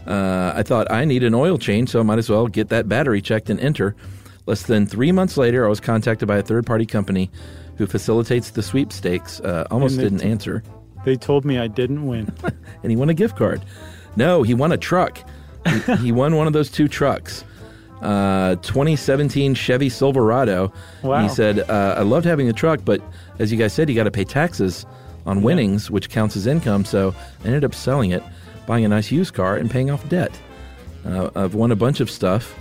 Uh, 0.06 0.52
I 0.54 0.62
thought 0.62 0.90
I 0.90 1.06
need 1.06 1.22
an 1.22 1.32
oil 1.32 1.56
change, 1.56 1.88
so 1.88 2.00
I 2.00 2.02
might 2.02 2.18
as 2.18 2.28
well 2.28 2.48
get 2.48 2.68
that 2.68 2.86
battery 2.88 3.22
checked 3.22 3.48
and 3.48 3.58
enter. 3.60 3.94
Less 4.46 4.62
than 4.64 4.86
three 4.86 5.12
months 5.12 5.36
later, 5.36 5.64
I 5.64 5.68
was 5.68 5.80
contacted 5.80 6.26
by 6.26 6.38
a 6.38 6.42
third 6.42 6.66
party 6.66 6.86
company 6.86 7.30
who 7.76 7.86
facilitates 7.86 8.50
the 8.50 8.62
sweepstakes. 8.62 9.40
Uh, 9.40 9.66
almost 9.70 9.98
didn't 9.98 10.18
t- 10.18 10.28
answer. 10.28 10.62
They 11.04 11.16
told 11.16 11.44
me 11.44 11.58
I 11.58 11.68
didn't 11.68 12.06
win. 12.06 12.32
and 12.82 12.90
he 12.90 12.96
won 12.96 13.08
a 13.08 13.14
gift 13.14 13.36
card. 13.36 13.64
No, 14.16 14.42
he 14.42 14.54
won 14.54 14.72
a 14.72 14.76
truck. 14.76 15.18
he, 15.86 15.96
he 15.96 16.12
won 16.12 16.36
one 16.36 16.46
of 16.46 16.52
those 16.52 16.70
two 16.70 16.88
trucks. 16.88 17.44
Uh, 18.00 18.56
2017 18.56 19.54
Chevy 19.54 19.88
Silverado. 19.88 20.72
Wow. 21.02 21.22
He 21.22 21.28
said, 21.28 21.60
uh, 21.70 21.94
"I 21.98 22.02
loved 22.02 22.26
having 22.26 22.48
the 22.48 22.52
truck, 22.52 22.80
but 22.84 23.00
as 23.38 23.52
you 23.52 23.58
guys 23.58 23.72
said, 23.72 23.88
you 23.88 23.94
got 23.94 24.04
to 24.04 24.10
pay 24.10 24.24
taxes 24.24 24.84
on 25.24 25.42
winnings, 25.42 25.88
which 25.88 26.10
counts 26.10 26.36
as 26.36 26.48
income. 26.48 26.84
So 26.84 27.14
I 27.44 27.46
ended 27.46 27.64
up 27.64 27.76
selling 27.76 28.10
it, 28.10 28.22
buying 28.66 28.84
a 28.84 28.88
nice 28.88 29.12
used 29.12 29.34
car, 29.34 29.56
and 29.56 29.70
paying 29.70 29.88
off 29.88 30.08
debt. 30.08 30.36
Uh, 31.06 31.30
I've 31.36 31.54
won 31.54 31.70
a 31.70 31.76
bunch 31.76 32.00
of 32.00 32.10
stuff, 32.10 32.58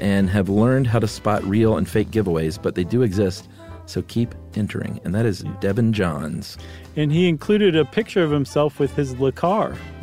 and 0.00 0.28
have 0.30 0.48
learned 0.48 0.86
how 0.86 0.98
to 0.98 1.08
spot 1.08 1.42
real 1.44 1.76
and 1.76 1.88
fake 1.88 2.10
giveaways, 2.10 2.60
but 2.60 2.74
they 2.74 2.84
do 2.84 3.02
exist. 3.02 3.48
So 3.86 4.02
keep 4.02 4.34
entering." 4.54 5.00
And 5.04 5.14
that 5.14 5.24
is 5.26 5.44
Devin 5.60 5.92
Johns. 5.92 6.58
and 6.96 7.10
he 7.12 7.28
included 7.28 7.74
a 7.76 7.84
picture 7.84 8.22
of 8.22 8.30
himself 8.30 8.78
with 8.78 8.94
his 8.96 9.18
Le 9.18 9.32
car. 9.32 9.74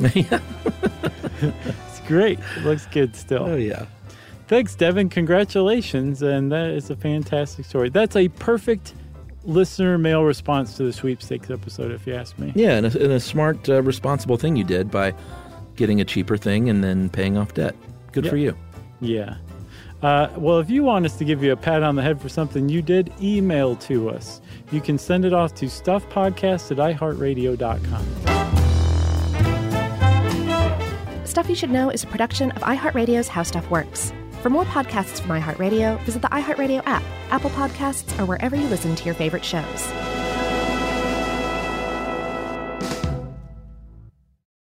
It's 1.42 2.00
great. 2.08 2.38
It 2.56 2.64
looks 2.64 2.86
good 2.86 3.14
still. 3.16 3.44
oh 3.44 3.56
yeah. 3.56 3.86
Thanks, 4.48 4.74
Devin. 4.76 5.08
Congratulations. 5.08 6.22
And 6.22 6.52
that 6.52 6.70
is 6.70 6.88
a 6.90 6.96
fantastic 6.96 7.64
story. 7.64 7.88
That's 7.90 8.14
a 8.16 8.28
perfect 8.28 8.94
listener 9.44 9.98
mail 9.98 10.22
response 10.24 10.76
to 10.76 10.84
the 10.84 10.92
sweepstakes 10.92 11.50
episode, 11.50 11.90
if 11.90 12.06
you 12.06 12.14
ask 12.14 12.38
me. 12.38 12.52
Yeah, 12.54 12.76
and 12.76 12.86
a, 12.86 13.02
and 13.02 13.12
a 13.12 13.20
smart, 13.20 13.68
uh, 13.68 13.82
responsible 13.82 14.36
thing 14.36 14.54
you 14.56 14.64
did 14.64 14.90
by 14.90 15.14
getting 15.74 16.00
a 16.00 16.04
cheaper 16.04 16.36
thing 16.36 16.68
and 16.70 16.82
then 16.84 17.10
paying 17.10 17.36
off 17.36 17.54
debt. 17.54 17.74
Good 18.12 18.24
Yeah. 18.24 18.30
for 18.30 18.36
you. 18.36 18.56
Yeah. 19.00 19.36
Uh, 20.02 20.28
well, 20.36 20.58
if 20.58 20.68
you 20.68 20.82
want 20.82 21.06
us 21.06 21.16
to 21.16 21.24
give 21.24 21.42
you 21.42 21.52
a 21.52 21.56
pat 21.56 21.82
on 21.82 21.96
the 21.96 22.02
head 22.02 22.20
for 22.20 22.28
something 22.28 22.68
you 22.68 22.82
did, 22.82 23.12
email 23.20 23.76
to 23.76 24.10
us. 24.10 24.40
You 24.70 24.80
can 24.80 24.98
send 24.98 25.24
it 25.24 25.32
off 25.32 25.54
to 25.54 25.66
stuffpodcast 25.66 26.70
at 26.70 26.76
iheartradio.com. 26.76 28.06
Stuff 31.26 31.48
You 31.48 31.54
Should 31.54 31.70
Know 31.70 31.90
is 31.90 32.04
a 32.04 32.06
production 32.06 32.50
of 32.52 32.62
iHeartRadio's 32.62 33.28
How 33.28 33.42
Stuff 33.42 33.70
Works. 33.70 34.12
For 34.42 34.50
more 34.50 34.64
podcasts 34.64 35.20
from 35.20 35.30
iHeartRadio, 35.40 36.00
visit 36.04 36.22
the 36.22 36.28
iHeartRadio 36.28 36.82
app, 36.86 37.02
Apple 37.30 37.50
Podcasts, 37.50 38.18
or 38.20 38.26
wherever 38.26 38.54
you 38.54 38.66
listen 38.68 38.94
to 38.96 39.04
your 39.04 39.14
favorite 39.14 39.44
shows. 39.44 40.15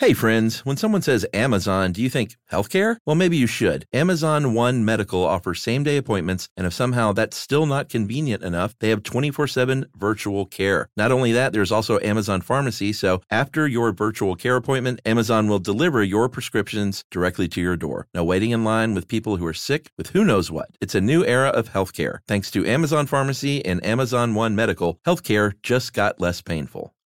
Hey 0.00 0.14
friends, 0.14 0.64
when 0.64 0.78
someone 0.78 1.02
says 1.02 1.26
Amazon, 1.34 1.92
do 1.92 2.00
you 2.00 2.08
think 2.08 2.38
healthcare? 2.50 2.96
Well, 3.04 3.16
maybe 3.16 3.36
you 3.36 3.46
should. 3.46 3.84
Amazon 3.92 4.54
One 4.54 4.82
Medical 4.82 5.22
offers 5.22 5.60
same 5.60 5.82
day 5.84 5.98
appointments, 5.98 6.48
and 6.56 6.66
if 6.66 6.72
somehow 6.72 7.12
that's 7.12 7.36
still 7.36 7.66
not 7.66 7.90
convenient 7.90 8.42
enough, 8.42 8.74
they 8.80 8.88
have 8.88 9.02
24 9.02 9.46
7 9.46 9.84
virtual 9.94 10.46
care. 10.46 10.88
Not 10.96 11.12
only 11.12 11.32
that, 11.32 11.52
there's 11.52 11.70
also 11.70 12.00
Amazon 12.00 12.40
Pharmacy, 12.40 12.94
so 12.94 13.20
after 13.30 13.68
your 13.68 13.92
virtual 13.92 14.36
care 14.36 14.56
appointment, 14.56 15.02
Amazon 15.04 15.48
will 15.48 15.58
deliver 15.58 16.02
your 16.02 16.30
prescriptions 16.30 17.04
directly 17.10 17.46
to 17.48 17.60
your 17.60 17.76
door. 17.76 18.06
No 18.14 18.24
waiting 18.24 18.52
in 18.52 18.64
line 18.64 18.94
with 18.94 19.06
people 19.06 19.36
who 19.36 19.44
are 19.44 19.52
sick 19.52 19.90
with 19.98 20.08
who 20.12 20.24
knows 20.24 20.50
what. 20.50 20.70
It's 20.80 20.94
a 20.94 21.02
new 21.02 21.26
era 21.26 21.50
of 21.50 21.74
healthcare. 21.74 22.20
Thanks 22.26 22.50
to 22.52 22.64
Amazon 22.64 23.06
Pharmacy 23.06 23.62
and 23.66 23.84
Amazon 23.84 24.34
One 24.34 24.56
Medical, 24.56 24.98
healthcare 25.06 25.52
just 25.62 25.92
got 25.92 26.22
less 26.22 26.40
painful. 26.40 26.94